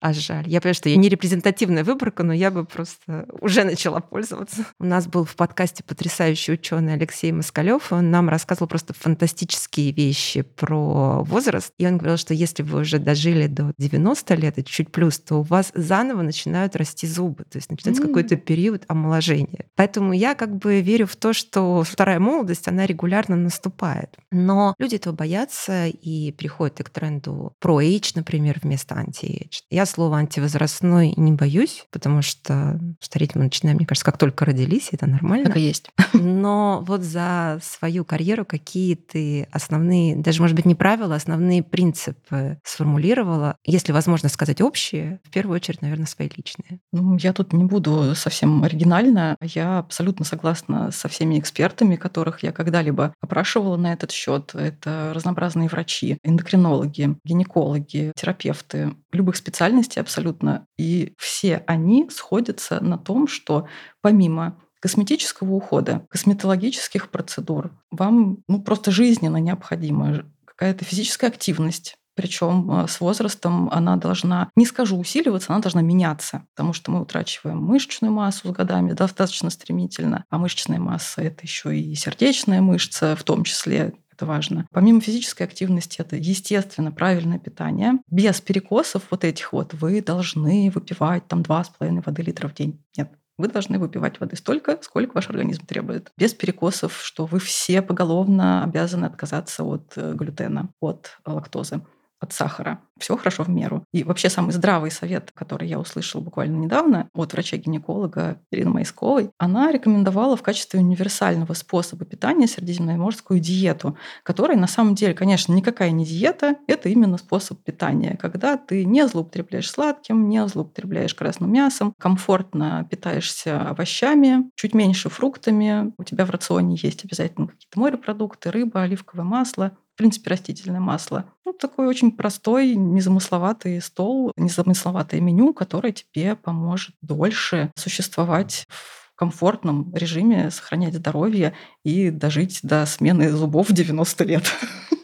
А 0.02 0.14
жаль. 0.14 0.48
Я 0.48 0.62
понимаю, 0.62 0.76
что 0.76 0.90
я 0.90 0.96
не 0.96 1.10
репрезентативная 1.10 1.84
выборка, 1.84 2.24
но 2.24 2.34
я 2.34 2.52
бы 2.52 2.66
просто 2.66 3.26
уже 3.42 3.64
начала 3.64 4.00
пользоваться. 4.00 4.66
У 4.80 4.86
нас 4.86 5.08
был 5.08 5.26
в 5.26 5.36
подкасте 5.36 5.84
потрясающий 5.84 6.54
ученый 6.54 6.94
Алексей 6.94 7.32
Москалев. 7.32 7.92
Он 7.92 8.12
нам 8.12 8.30
рассказывал 8.30 8.68
просто 8.68 8.94
фантастические 8.94 9.92
вещи 9.92 10.42
про 10.42 11.24
возраст. 11.24 11.74
И 11.78 11.86
он 11.86 11.98
говорил, 11.98 12.18
что 12.18 12.34
если 12.34 12.64
вы 12.64 12.82
уже 12.82 13.00
дожили 13.00 13.48
до 13.48 13.74
90 13.78 14.36
лет 14.36 14.58
и 14.58 14.64
чуть 14.64 14.92
плюс, 14.92 15.20
то 15.20 15.38
у 15.38 15.42
вас 15.42 15.72
заново 15.74 16.22
начинают 16.22 16.76
расти 16.76 17.08
зубы. 17.08 17.44
То 17.46 17.58
есть 17.58 17.70
начинается 17.70 18.04
mm. 18.04 18.08
какой-то 18.08 18.36
период 18.38 18.84
омоложения. 18.88 19.66
Поэтому 19.76 20.14
я 20.14 20.36
как 20.36 20.56
бы 20.56 20.82
верю 20.82 21.08
в 21.08 21.16
то, 21.16 21.34
что 21.34 21.84
вторая 21.84 22.20
молодость, 22.20 22.68
она 22.68 22.86
регулярно 22.86 23.36
наступает. 23.36 24.18
Но 24.32 24.76
люди 24.80 24.96
этого 24.96 25.14
боятся 25.14 25.88
и 25.88 26.32
приходят 26.32 26.78
к 26.78 26.90
тренду 26.90 27.54
про 27.60 27.82
age, 27.82 28.14
например, 28.16 28.60
вместо 28.64 28.96
анти-age. 28.96 29.62
Я 29.70 29.86
слова 29.86 30.18
антивозрастной 30.18 31.14
не 31.18 31.34
боюсь, 31.34 31.86
потому 31.92 32.22
что 32.22 32.80
стареть 33.02 33.36
мы 33.36 33.44
начинаем, 33.44 33.78
мне 33.78 33.86
кажется, 33.86 34.06
как 34.06 34.18
только 34.18 34.46
родились, 34.46 34.90
это 34.92 35.08
нормально. 35.08 35.46
Так 35.46 35.58
и 35.58 35.62
есть. 35.62 35.90
Но 36.14 36.84
вот 36.88 37.02
за 37.02 37.60
свою 37.62 38.06
карьеру 38.06 38.46
какие 38.46 38.96
ты 38.96 39.48
основные, 39.52 40.16
даже, 40.16 40.42
может 40.42 40.56
быть, 40.56 40.66
не 40.66 40.76
правила, 40.76 41.16
основные 41.16 41.62
принципы 41.64 42.60
сформулировала, 42.64 43.58
если 43.66 43.92
возможно 43.92 44.30
сказать 44.30 44.62
общие, 44.62 45.20
в 45.24 45.30
первую 45.32 45.56
очередь, 45.56 45.82
наверное, 45.82 46.06
свои 46.06 46.30
личные. 46.36 46.80
Ну, 46.92 47.18
я 47.18 47.34
тут 47.34 47.54
не 47.54 47.66
буду 47.66 48.16
совсем 48.16 48.64
оригинально. 48.64 49.36
Я 49.42 49.80
абсолютно 49.80 50.26
согласна 50.26 50.92
со 50.92 51.08
всеми 51.08 51.40
экспертами, 51.40 51.96
которых 51.96 52.44
я 52.44 52.52
когда-либо 52.52 53.14
опрашивала 53.22 53.78
на 53.78 53.94
этот 53.94 54.12
счет 54.12 54.54
это 54.70 55.12
разнообразные 55.14 55.70
врачи, 55.70 56.18
эндокринологи, 56.24 57.18
гинекологи, 57.24 58.12
терапевты, 58.16 58.96
любых 59.12 59.36
специальностей 59.36 60.02
абсолютно. 60.02 60.66
И 60.78 61.14
все 61.18 61.64
они 61.68 62.10
сходятся 62.10 62.84
на 62.84 62.98
том, 62.98 63.28
что 63.28 63.68
помимо 64.02 64.58
косметического 64.80 65.54
ухода, 65.54 66.06
косметологических 66.10 67.10
процедур, 67.10 67.72
вам 67.92 68.38
ну, 68.48 68.62
просто 68.62 68.92
жизненно 68.92 69.38
необходима 69.38 70.24
какая-то 70.46 70.86
физическая 70.86 71.30
активность, 71.30 72.00
причем 72.20 72.70
э, 72.72 72.88
с 72.90 73.00
возрастом 73.00 73.70
она 73.72 73.96
должна, 73.96 74.50
не 74.58 74.66
скажу 74.66 74.98
усиливаться, 74.98 75.54
она 75.54 75.62
должна 75.62 75.82
меняться, 75.82 76.46
потому 76.54 76.74
что 76.74 76.92
мы 76.92 77.02
утрачиваем 77.02 77.64
мышечную 77.64 78.12
массу 78.12 78.50
с 78.50 78.52
годами 78.52 78.92
достаточно 78.92 79.50
стремительно, 79.50 80.26
а 80.30 80.38
мышечная 80.38 80.80
масса— 80.80 81.22
это 81.24 81.44
еще 81.44 81.78
и 81.78 81.96
сердечная 81.96 82.60
мышца, 82.60 83.16
в 83.16 83.24
том 83.24 83.46
числе 83.46 83.94
это 84.20 84.26
важно. 84.26 84.68
Помимо 84.72 85.00
физической 85.00 85.44
активности, 85.44 86.02
это, 86.02 86.18
естественно, 86.18 86.92
правильное 86.92 87.40
питание. 87.40 88.00
Без 88.12 88.42
перекосов 88.42 89.04
вот 89.12 89.24
этих 89.24 89.54
вот 89.54 89.74
вы 89.74 90.02
должны 90.02 90.70
выпивать 90.76 91.26
там 91.28 91.42
2,5 91.42 92.04
воды 92.06 92.22
литра 92.22 92.50
в 92.50 92.54
день. 92.54 92.84
Нет, 92.98 93.10
вы 93.38 93.48
должны 93.48 93.80
выпивать 93.80 94.20
воды 94.20 94.36
столько, 94.36 94.78
сколько 94.82 95.14
ваш 95.14 95.30
организм 95.30 95.66
требует. 95.66 96.12
Без 96.18 96.34
перекосов, 96.34 97.00
что 97.02 97.26
вы 97.26 97.40
все 97.40 97.82
поголовно 97.82 98.66
обязаны 98.66 99.06
отказаться 99.06 99.64
от 99.64 99.94
э, 99.96 100.14
глютена, 100.14 100.70
от 100.82 101.18
лактозы 101.26 101.82
от 102.20 102.34
сахара. 102.34 102.82
Все 103.00 103.16
хорошо 103.16 103.44
в 103.44 103.50
меру. 103.50 103.86
И 103.94 104.04
вообще 104.04 104.30
самый 104.30 104.52
здравый 104.52 104.92
совет, 104.92 105.32
который 105.34 105.68
я 105.70 105.80
услышала 105.80 106.22
буквально 106.22 106.58
недавно 106.58 107.08
от 107.14 107.34
врача-гинеколога 107.34 108.42
Ирины 108.52 108.72
Майсковой, 108.72 109.32
она 109.38 109.72
рекомендовала 109.72 110.36
в 110.36 110.42
качестве 110.42 110.80
универсального 110.82 111.54
способа 111.54 112.06
питания 112.06 112.48
средиземноморскую 112.48 113.40
диету, 113.40 113.98
которая 114.24 114.58
на 114.58 114.68
самом 114.68 114.96
деле, 114.96 115.14
конечно, 115.14 115.54
никакая 115.54 115.92
не 115.92 116.06
диета, 116.06 116.58
это 116.68 116.90
именно 116.90 117.18
способ 117.18 117.64
питания, 117.64 118.18
когда 118.22 118.58
ты 118.58 118.84
не 118.84 119.08
злоупотребляешь 119.08 119.70
сладким, 119.72 120.28
не 120.28 120.46
злоупотребляешь 120.46 121.16
красным 121.16 121.52
мясом, 121.54 121.94
комфортно 121.98 122.86
питаешься 122.90 123.62
овощами, 123.70 124.50
чуть 124.56 124.74
меньше 124.74 125.10
фруктами, 125.10 125.94
у 125.98 126.04
тебя 126.04 126.26
в 126.26 126.32
рационе 126.32 126.78
есть 126.82 127.06
обязательно 127.06 127.48
какие-то 127.48 127.80
морепродукты, 127.80 128.52
рыба, 128.52 128.82
оливковое 128.82 129.26
масло, 129.26 129.72
принципе, 130.00 130.30
растительное 130.30 130.80
масло. 130.80 131.26
Ну, 131.46 131.52
такой 131.52 131.88
очень 131.88 132.14
простой, 132.14 132.74
незамысловатый 132.74 133.82
стол, 133.82 134.32
незамысловатое 134.38 135.20
меню, 135.20 135.54
которое 135.54 135.92
тебе 135.92 136.38
поможет 136.38 136.96
дольше 137.02 137.70
существовать 137.76 138.66
в 138.70 139.14
комфортном 139.16 139.94
режиме, 139.94 140.52
сохранять 140.52 140.94
здоровье 140.94 141.54
и 141.84 142.12
дожить 142.12 142.62
до 142.64 142.86
смены 142.86 143.30
зубов 143.30 143.70
в 143.70 143.74
90 143.74 144.24
лет. 144.24 144.44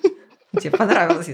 Тебе 0.56 0.72
понравилось? 0.72 1.30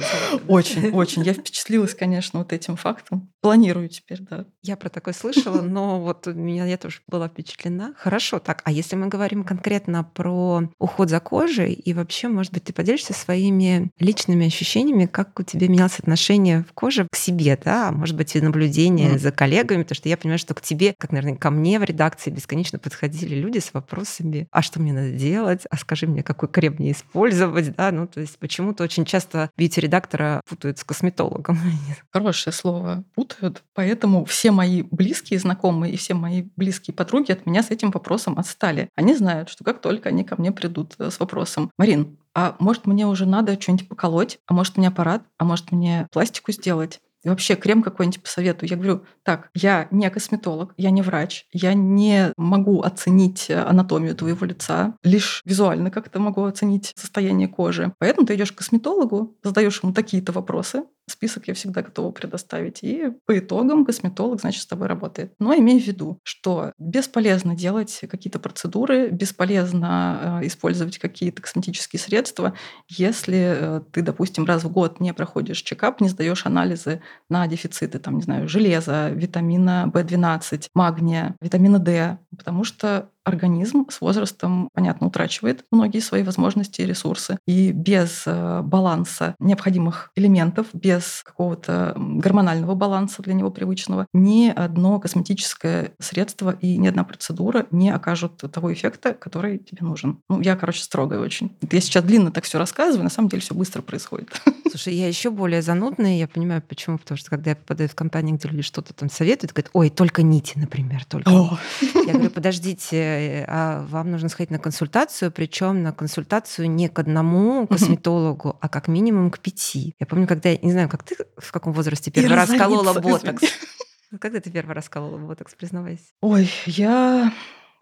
Очень, 0.48 0.92
очень. 0.92 1.24
Я 1.24 1.34
впечатлилась, 1.34 1.96
конечно, 1.96 2.40
вот 2.40 2.54
этим 2.54 2.76
фактом. 2.76 3.32
Планирую 3.42 3.90
теперь, 3.90 4.20
да. 4.22 4.46
Я 4.62 4.78
про 4.78 4.90
такое 4.90 5.14
слышала, 5.14 5.62
но 5.62 6.02
вот 6.02 6.28
у 6.28 6.34
меня 6.34 6.66
я 6.66 6.78
тоже 6.78 7.00
была 7.08 7.28
впечатлена. 7.28 7.94
Хорошо, 7.98 8.40
так, 8.40 8.62
а 8.66 8.72
если 8.72 8.96
мы 8.96 9.08
говорим 9.08 9.44
конкретно 9.44 10.04
про 10.04 10.64
уход 10.80 11.10
за 11.10 11.20
кожей, 11.20 11.74
и 11.74 11.94
вообще, 11.94 12.28
может 12.28 12.54
быть, 12.54 12.64
ты 12.66 12.74
поделишься 12.74 13.14
своими 13.14 13.92
личными 14.00 14.48
ощущениями, 14.48 15.06
как 15.06 15.40
у 15.40 15.44
тебя 15.44 15.68
менялось 15.68 16.00
отношение 16.00 16.64
в 16.68 16.74
коже 16.74 17.08
к 17.12 17.16
себе, 17.16 17.60
да, 17.64 17.92
может 17.92 18.16
быть, 18.16 18.36
и 18.36 18.42
наблюдение 18.42 19.16
mm. 19.16 19.20
за 19.20 19.32
коллегами, 19.32 19.84
потому 19.84 19.96
что 19.96 20.10
я 20.10 20.18
понимаю, 20.18 20.40
что 20.40 20.54
к 20.54 20.62
тебе, 20.62 20.94
как, 20.98 21.12
наверное, 21.12 21.38
ко 21.38 21.50
мне 21.50 21.80
в 21.80 21.84
редакции 21.84 22.30
бесконечно 22.30 22.80
подходили 22.80 23.36
люди 23.36 23.60
с 23.60 23.74
вопросами, 23.74 24.48
а 24.52 24.62
что 24.62 24.80
мне 24.80 24.94
надо 24.94 25.12
делать, 25.12 25.62
а 25.70 25.78
скажи 25.78 26.08
мне, 26.08 26.24
какой 26.24 26.50
крем 26.50 26.76
мне 26.80 26.92
использовать, 26.92 27.76
да, 27.76 27.92
ну, 27.92 28.08
то 28.08 28.22
есть 28.22 28.38
почему-то 28.38 28.84
очень 28.84 29.06
часто 29.12 29.50
бьюти-редактора 29.58 30.42
путают 30.48 30.80
с 30.80 30.84
косметологом. 30.84 31.60
Хорошее 32.12 32.54
слово. 32.54 33.04
Путают. 33.14 33.64
Поэтому 33.74 34.26
все 34.26 34.52
мои 34.52 34.84
близкие 34.84 35.40
знакомые 35.40 35.94
и 35.94 35.98
все 35.98 36.14
мои 36.14 36.46
близкие 36.56 36.96
подруги 36.96 37.32
от 37.32 37.46
меня 37.46 37.62
с 37.62 37.72
этим 37.72 37.92
вопросом 37.92 38.40
отстали. 38.40 38.90
Они 38.96 39.16
знают, 39.16 39.50
что 39.50 39.64
как 39.64 39.82
только 39.82 40.10
они 40.10 40.24
ко 40.24 40.36
мне 40.40 40.52
придут 40.52 40.96
э, 40.98 41.12
с 41.12 41.20
вопросом, 41.20 41.72
Марин, 41.78 42.18
а 42.34 42.56
может 42.60 42.88
мне 42.88 43.06
уже 43.06 43.26
надо 43.26 43.60
что-нибудь 43.60 43.90
поколоть, 43.90 44.40
а 44.48 44.54
может 44.54 44.78
мне 44.78 44.88
аппарат, 44.88 45.24
а 45.38 45.44
может 45.44 45.72
мне 45.72 46.08
пластику 46.12 46.52
сделать, 46.54 47.02
и 47.24 47.30
вообще 47.30 47.56
крем 47.56 47.84
какой-нибудь 47.84 48.22
посоветую. 48.24 48.70
Я 48.70 48.76
говорю, 48.76 49.06
так, 49.24 49.50
я 49.54 49.88
не 49.92 50.10
косметолог, 50.10 50.74
я 50.78 50.90
не 50.92 51.02
врач, 51.02 51.46
я 51.52 51.74
не 51.74 52.34
могу 52.38 52.82
оценить 52.82 53.50
анатомию 53.50 54.16
твоего 54.16 54.46
лица, 54.46 54.96
лишь 55.04 55.42
визуально 55.46 55.92
как-то 55.92 56.20
могу 56.20 56.44
оценить 56.44 56.94
состояние 56.96 57.48
кожи. 57.48 57.94
Поэтому 58.00 58.28
ты 58.28 58.36
идешь 58.36 58.52
к 58.52 58.58
косметологу, 58.58 59.38
задаешь 59.44 59.82
ему 59.84 59.94
такие-то 59.94 60.32
вопросы, 60.32 60.84
список 61.12 61.48
я 61.48 61.54
всегда 61.54 61.82
готова 61.82 62.12
предоставить. 62.12 62.80
И 62.82 63.12
по 63.26 63.38
итогам 63.38 63.86
косметолог, 63.86 64.40
значит, 64.40 64.64
с 64.64 64.68
тобой 64.68 64.88
работает. 64.88 65.34
Но 65.40 65.54
имей 65.54 65.80
в 65.80 65.86
виду, 65.86 66.20
что 66.24 66.74
бесполезно 66.78 67.56
делать 67.56 68.02
какие-то 68.10 68.40
процедуры, 68.40 69.10
бесполезно 69.10 70.40
э, 70.42 70.48
использовать 70.48 70.98
какие-то 70.98 71.42
косметические 71.42 72.00
средства, 72.00 72.54
если 72.88 73.56
э, 73.58 73.82
ты, 73.92 74.02
допустим, 74.02 74.46
раз 74.46 74.64
в 74.64 74.72
год 74.72 75.00
не 75.00 75.14
проходишь 75.14 75.62
чекап, 75.62 76.02
не 76.02 76.10
сдаешь 76.10 76.46
анализы 76.46 77.02
на 77.30 77.48
дефициты, 77.48 78.00
там, 78.00 78.16
не 78.16 78.24
знаю, 78.24 78.48
железа, 78.48 79.10
витамина 79.10 79.92
В12, 79.94 80.70
магния, 80.74 81.36
витамина 81.42 81.80
D, 81.80 82.18
потому 82.36 82.64
что 82.64 83.10
организм 83.24 83.88
с 83.90 84.02
возрастом, 84.02 84.70
понятно, 84.74 85.08
утрачивает 85.08 85.66
многие 85.72 86.00
свои 86.00 86.24
возможности 86.24 86.82
и 86.82 86.86
ресурсы. 86.86 87.38
И 87.46 87.72
без 87.72 88.24
э, 88.26 88.62
баланса 88.64 89.36
необходимых 89.40 90.12
элементов, 90.16 90.68
без 90.74 91.22
какого-то 91.24 91.94
гормонального 91.96 92.76
баланса 92.76 93.22
для 93.22 93.34
него 93.34 93.52
привычного, 93.52 94.08
ни 94.14 94.48
одно 94.50 95.00
косметическое 95.00 95.92
средство 96.00 96.52
и 96.52 96.78
ни 96.78 96.88
одна 96.88 97.04
процедура 97.04 97.68
не 97.72 97.90
окажут 97.90 98.38
того 98.52 98.74
эффекта, 98.74 99.14
который 99.14 99.60
тебе 99.60 99.86
нужен. 99.86 100.20
Ну, 100.30 100.42
я, 100.42 100.56
короче, 100.56 100.82
строгая 100.82 101.20
очень. 101.20 101.56
Я 101.70 101.82
сейчас 101.82 102.04
длинно 102.04 102.32
так 102.32 102.44
все 102.44 102.58
рассказываю, 102.58 103.04
на 103.04 103.10
самом 103.10 103.30
деле 103.30 103.42
все 103.42 103.54
быстро 103.54 103.82
происходит. 103.82 104.30
Слушай, 104.70 104.96
я 104.96 105.08
еще 105.08 105.30
более 105.30 105.62
занудная, 105.62 106.18
я 106.18 106.28
понимаю, 106.28 106.62
почему. 106.68 106.98
Потому 106.98 107.18
что 107.18 107.30
когда 107.30 107.52
я 107.52 107.56
попадаю 107.56 107.90
в 107.90 107.96
компанию, 107.96 108.38
где 108.38 108.48
люди 108.48 108.62
что-то 108.64 108.94
там 108.94 109.10
советуют, 109.10 109.52
говорят, 109.52 109.70
ой, 109.74 109.90
только 109.90 110.24
нити, 110.24 110.54
например, 110.58 111.06
только. 111.06 111.30
О. 111.30 111.60
Я 112.06 112.14
говорю, 112.14 112.30
подождите, 112.30 113.11
а 113.48 113.86
вам 113.88 114.12
нужно 114.12 114.30
сходить 114.30 114.52
на 114.52 114.60
консультацию, 114.60 115.32
причем 115.32 115.84
на 115.84 115.92
консультацию 115.92 116.70
не 116.70 116.90
к 116.90 117.00
одному 117.00 117.68
косметологу, 117.68 118.58
а 118.60 118.70
как 118.70 118.88
минимум 118.88 119.32
к 119.32 119.40
пяти. 119.40 119.96
Я 120.00 120.06
помню, 120.06 120.28
когда, 120.28 120.56
не 120.56 120.72
знаю, 120.72 120.90
как 120.90 121.04
ты 121.04 121.16
в 121.38 121.52
каком 121.52 121.74
возрасте 121.74 122.12
первый 122.12 122.36
раз 122.36 122.50
колола 122.50 122.94
ботокс. 122.94 123.44
Когда 124.20 124.42
ты 124.42 124.52
первый 124.52 124.74
раз 124.76 124.90
колола 124.90 125.18
ботокс, 125.18 125.56
признавайся? 125.56 126.04
Ой, 126.20 126.52
я 126.66 127.32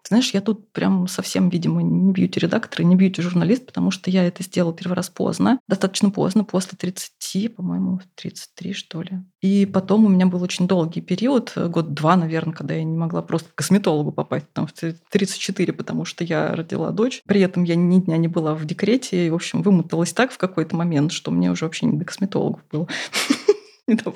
знаешь, 0.06 0.30
я 0.32 0.40
тут 0.40 0.72
прям 0.72 1.06
совсем, 1.08 1.48
видимо, 1.48 1.82
не 1.82 2.12
бьюти-редактор 2.12 2.82
и 2.82 2.84
не 2.84 2.96
бьюти-журналист, 2.96 3.66
потому 3.66 3.90
что 3.90 4.10
я 4.10 4.24
это 4.24 4.42
сделала 4.42 4.74
первый 4.74 4.94
раз 4.94 5.10
поздно, 5.10 5.60
достаточно 5.68 6.10
поздно, 6.10 6.44
после 6.44 6.76
30, 6.78 7.54
по-моему, 7.54 8.00
33, 8.16 8.72
что 8.72 9.02
ли. 9.02 9.20
И 9.40 9.66
потом 9.66 10.04
у 10.04 10.08
меня 10.08 10.26
был 10.26 10.42
очень 10.42 10.66
долгий 10.66 11.00
период, 11.00 11.52
год-два, 11.56 12.16
наверное, 12.16 12.54
когда 12.54 12.74
я 12.74 12.84
не 12.84 12.96
могла 12.96 13.22
просто 13.22 13.50
к 13.50 13.54
косметологу 13.54 14.12
попасть, 14.12 14.46
там, 14.52 14.66
в 14.66 14.72
34, 14.72 15.72
потому 15.72 16.04
что 16.04 16.24
я 16.24 16.54
родила 16.54 16.90
дочь. 16.90 17.22
При 17.26 17.40
этом 17.40 17.64
я 17.64 17.74
ни 17.74 18.00
дня 18.00 18.16
не 18.16 18.28
была 18.28 18.54
в 18.54 18.64
декрете, 18.64 19.26
и, 19.26 19.30
в 19.30 19.34
общем, 19.34 19.62
вымоталась 19.62 20.12
так 20.12 20.32
в 20.32 20.38
какой-то 20.38 20.76
момент, 20.76 21.12
что 21.12 21.30
мне 21.30 21.50
уже 21.50 21.64
вообще 21.64 21.86
не 21.86 21.98
до 21.98 22.04
косметологов 22.04 22.62
было. 22.70 22.88
Не 23.86 23.96
до 23.96 24.12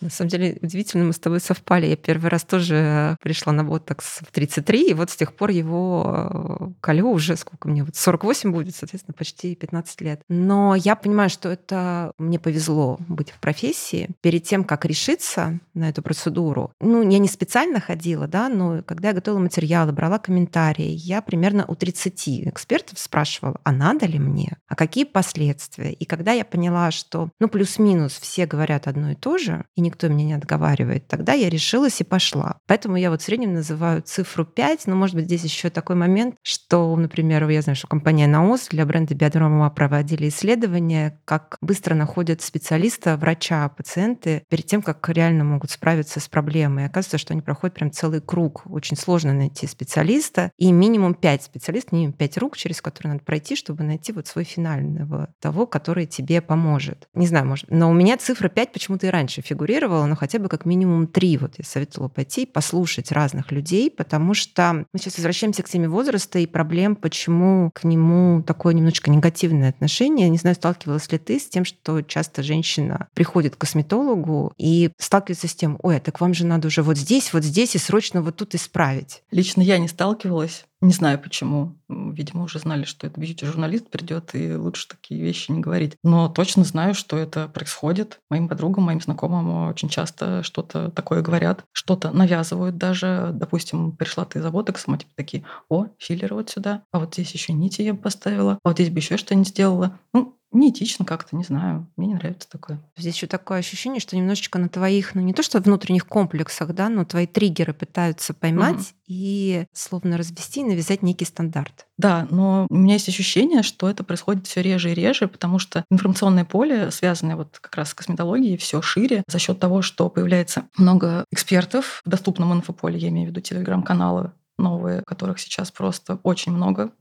на 0.00 0.10
самом 0.10 0.28
деле, 0.28 0.58
удивительно, 0.60 1.04
мы 1.04 1.12
с 1.12 1.18
тобой 1.18 1.40
совпали. 1.40 1.86
Я 1.86 1.96
первый 1.96 2.28
раз 2.28 2.44
тоже 2.44 3.16
пришла 3.22 3.52
на 3.52 3.64
ботокс 3.64 4.18
в 4.20 4.32
33, 4.32 4.90
и 4.90 4.94
вот 4.94 5.10
с 5.10 5.16
тех 5.16 5.34
пор 5.34 5.50
его 5.50 6.04
э, 6.06 6.72
колю 6.80 7.10
уже 7.10 7.36
сколько 7.36 7.68
мне, 7.68 7.84
вот 7.84 7.96
48 7.96 8.52
будет, 8.52 8.74
соответственно, 8.74 9.14
почти 9.16 9.54
15 9.54 10.00
лет. 10.02 10.20
Но 10.28 10.74
я 10.74 10.96
понимаю, 10.96 11.30
что 11.30 11.48
это 11.48 12.12
мне 12.18 12.38
повезло 12.38 12.98
быть 13.08 13.30
в 13.30 13.38
профессии. 13.38 14.10
Перед 14.20 14.44
тем, 14.44 14.64
как 14.64 14.84
решиться 14.84 15.60
на 15.74 15.88
эту 15.88 16.02
процедуру, 16.02 16.72
ну, 16.80 17.08
я 17.08 17.18
не 17.18 17.28
специально 17.28 17.80
ходила, 17.80 18.26
да, 18.26 18.48
но 18.48 18.82
когда 18.82 19.08
я 19.08 19.14
готовила 19.14 19.40
материалы, 19.40 19.92
брала 19.92 20.18
комментарии, 20.18 20.90
я 20.90 21.22
примерно 21.22 21.64
у 21.66 21.74
30 21.74 22.48
экспертов 22.48 22.98
спрашивала, 22.98 23.60
а 23.62 23.72
надо 23.72 24.06
ли 24.06 24.18
мне, 24.18 24.58
а 24.68 24.76
какие 24.76 25.04
последствия. 25.04 25.92
И 25.92 26.04
когда 26.04 26.32
я 26.32 26.44
поняла, 26.44 26.90
что, 26.90 27.30
ну, 27.38 27.48
плюс-минус 27.48 28.18
все 28.20 28.46
говорят 28.46 28.86
одно 28.86 29.12
и 29.12 29.14
то 29.14 29.38
же, 29.38 29.64
и 29.76 29.83
никто 29.84 30.08
меня 30.08 30.24
не 30.24 30.32
отговаривает, 30.34 31.06
тогда 31.06 31.32
я 31.32 31.48
решилась 31.48 32.00
и 32.00 32.04
пошла. 32.04 32.58
Поэтому 32.66 32.96
я 32.96 33.10
вот 33.10 33.22
в 33.22 33.24
среднем 33.24 33.54
называю 33.54 34.02
цифру 34.02 34.44
5, 34.44 34.86
но 34.86 34.96
может 34.96 35.14
быть 35.14 35.26
здесь 35.26 35.44
еще 35.44 35.70
такой 35.70 35.96
момент, 35.96 36.36
что, 36.42 36.94
например, 36.96 37.48
я 37.48 37.62
знаю, 37.62 37.76
что 37.76 37.86
компания 37.86 38.26
Наос 38.26 38.68
для 38.68 38.86
бренда 38.86 39.14
Биодрома 39.14 39.70
проводили 39.70 40.28
исследования, 40.28 41.20
как 41.24 41.56
быстро 41.60 41.94
находят 41.94 42.42
специалиста, 42.42 43.16
врача, 43.16 43.68
пациенты 43.68 44.42
перед 44.48 44.66
тем, 44.66 44.82
как 44.82 45.08
реально 45.08 45.44
могут 45.44 45.70
справиться 45.70 46.20
с 46.20 46.28
проблемой. 46.28 46.84
И 46.84 46.86
оказывается, 46.86 47.18
что 47.18 47.32
они 47.34 47.42
проходят 47.42 47.74
прям 47.74 47.90
целый 47.90 48.20
круг. 48.20 48.62
Очень 48.66 48.96
сложно 48.96 49.32
найти 49.32 49.66
специалиста. 49.66 50.50
И 50.56 50.72
минимум 50.72 51.14
5 51.14 51.42
специалистов, 51.42 51.92
минимум 51.92 52.14
5 52.14 52.38
рук, 52.38 52.56
через 52.56 52.80
которые 52.80 53.14
надо 53.14 53.24
пройти, 53.24 53.56
чтобы 53.56 53.84
найти 53.84 54.12
вот 54.12 54.26
свой 54.26 54.44
финального 54.44 55.28
того, 55.40 55.66
который 55.66 56.06
тебе 56.06 56.40
поможет. 56.40 57.08
Не 57.14 57.26
знаю, 57.26 57.46
может, 57.46 57.70
но 57.70 57.90
у 57.90 57.92
меня 57.92 58.16
цифра 58.16 58.48
5 58.48 58.72
почему-то 58.72 59.06
и 59.06 59.10
раньше 59.10 59.42
фигурирует 59.42 59.73
фигурировало, 59.74 60.06
но 60.06 60.16
хотя 60.16 60.38
бы 60.38 60.48
как 60.48 60.64
минимум 60.64 61.06
три. 61.06 61.36
Вот 61.36 61.54
я 61.58 61.64
советовала 61.64 62.08
пойти 62.08 62.46
послушать 62.46 63.12
разных 63.12 63.52
людей, 63.52 63.90
потому 63.90 64.34
что 64.34 64.84
мы 64.92 64.98
сейчас 64.98 65.16
возвращаемся 65.16 65.62
к 65.62 65.68
теме 65.68 65.88
возраста 65.88 66.38
и 66.38 66.46
проблем, 66.46 66.96
почему 66.96 67.70
к 67.74 67.84
нему 67.84 68.42
такое 68.42 68.74
немножечко 68.74 69.10
негативное 69.10 69.70
отношение. 69.70 70.28
Не 70.28 70.38
знаю, 70.38 70.56
сталкивалась 70.56 71.10
ли 71.10 71.18
ты 71.18 71.38
с 71.38 71.48
тем, 71.48 71.64
что 71.64 72.02
часто 72.02 72.42
женщина 72.42 73.08
приходит 73.14 73.56
к 73.56 73.58
косметологу 73.58 74.52
и 74.58 74.90
сталкивается 74.98 75.48
с 75.48 75.54
тем, 75.54 75.78
ой, 75.82 75.96
а 75.96 76.00
так 76.00 76.20
вам 76.20 76.34
же 76.34 76.46
надо 76.46 76.68
уже 76.68 76.82
вот 76.82 76.96
здесь, 76.96 77.32
вот 77.32 77.44
здесь 77.44 77.74
и 77.74 77.78
срочно 77.78 78.22
вот 78.22 78.36
тут 78.36 78.54
исправить. 78.54 79.22
Лично 79.30 79.62
я 79.62 79.78
не 79.78 79.88
сталкивалась. 79.88 80.64
Не 80.84 80.92
знаю 80.92 81.18
почему. 81.18 81.78
Видимо, 81.88 82.42
уже 82.42 82.58
знали, 82.58 82.84
что 82.84 83.06
это 83.06 83.18
бьюти-журналист 83.18 83.88
придет, 83.88 84.34
и 84.34 84.54
лучше 84.54 84.86
такие 84.86 85.18
вещи 85.18 85.50
не 85.50 85.60
говорить. 85.60 85.96
Но 86.02 86.28
точно 86.28 86.62
знаю, 86.62 86.92
что 86.92 87.16
это 87.16 87.48
происходит. 87.48 88.20
Моим 88.28 88.50
подругам, 88.50 88.84
моим 88.84 89.00
знакомым 89.00 89.68
очень 89.70 89.88
часто 89.88 90.42
что-то 90.42 90.90
такое 90.90 91.22
говорят, 91.22 91.64
что-то 91.72 92.10
навязывают 92.10 92.76
даже. 92.76 93.30
Допустим, 93.32 93.92
пришла 93.92 94.26
ты 94.26 94.42
за 94.42 94.50
ботоксом, 94.50 94.92
а 94.92 94.98
типа 94.98 95.12
такие, 95.16 95.44
о, 95.70 95.86
филлер 95.96 96.34
вот 96.34 96.50
сюда, 96.50 96.82
а 96.92 96.98
вот 96.98 97.14
здесь 97.14 97.32
еще 97.32 97.54
нити 97.54 97.80
я 97.80 97.94
бы 97.94 98.00
поставила, 98.00 98.58
а 98.62 98.68
вот 98.68 98.76
здесь 98.76 98.90
бы 98.90 98.98
еще 98.98 99.16
что-нибудь 99.16 99.48
сделала. 99.48 99.98
Ну, 100.12 100.36
неэтично 100.54 101.04
как-то, 101.04 101.36
не 101.36 101.44
знаю. 101.44 101.86
Мне 101.96 102.08
не 102.08 102.14
нравится 102.14 102.48
такое. 102.48 102.80
Здесь 102.96 103.16
еще 103.16 103.26
такое 103.26 103.58
ощущение, 103.58 104.00
что 104.00 104.16
немножечко 104.16 104.58
на 104.58 104.68
твоих, 104.68 105.14
ну 105.14 105.20
не 105.20 105.32
то 105.32 105.42
что 105.42 105.60
внутренних 105.60 106.06
комплексах, 106.06 106.72
да, 106.74 106.88
но 106.88 107.04
твои 107.04 107.26
триггеры 107.26 107.74
пытаются 107.74 108.34
поймать 108.34 108.76
угу. 108.76 108.86
и 109.06 109.66
словно 109.72 110.16
развести 110.16 110.60
и 110.60 110.64
навязать 110.64 111.02
некий 111.02 111.24
стандарт. 111.24 111.86
Да, 111.96 112.26
но 112.30 112.66
у 112.70 112.74
меня 112.74 112.94
есть 112.94 113.08
ощущение, 113.08 113.62
что 113.62 113.88
это 113.88 114.02
происходит 114.02 114.46
все 114.46 114.62
реже 114.62 114.90
и 114.90 114.94
реже, 114.94 115.28
потому 115.28 115.58
что 115.58 115.84
информационное 115.90 116.44
поле, 116.44 116.90
связанное 116.90 117.36
вот 117.36 117.58
как 117.60 117.76
раз 117.76 117.90
с 117.90 117.94
косметологией, 117.94 118.56
все 118.56 118.82
шире 118.82 119.22
за 119.28 119.38
счет 119.38 119.60
того, 119.60 119.82
что 119.82 120.08
появляется 120.08 120.64
много 120.76 121.24
экспертов 121.30 122.02
в 122.04 122.08
доступном 122.08 122.52
инфополе, 122.52 122.98
я 122.98 123.08
имею 123.08 123.28
в 123.28 123.30
виду 123.30 123.40
телеграм-каналы, 123.40 124.32
новые, 124.58 125.02
которых 125.06 125.38
сейчас 125.38 125.70
просто 125.70 126.18
очень 126.22 126.52
много 126.52 126.92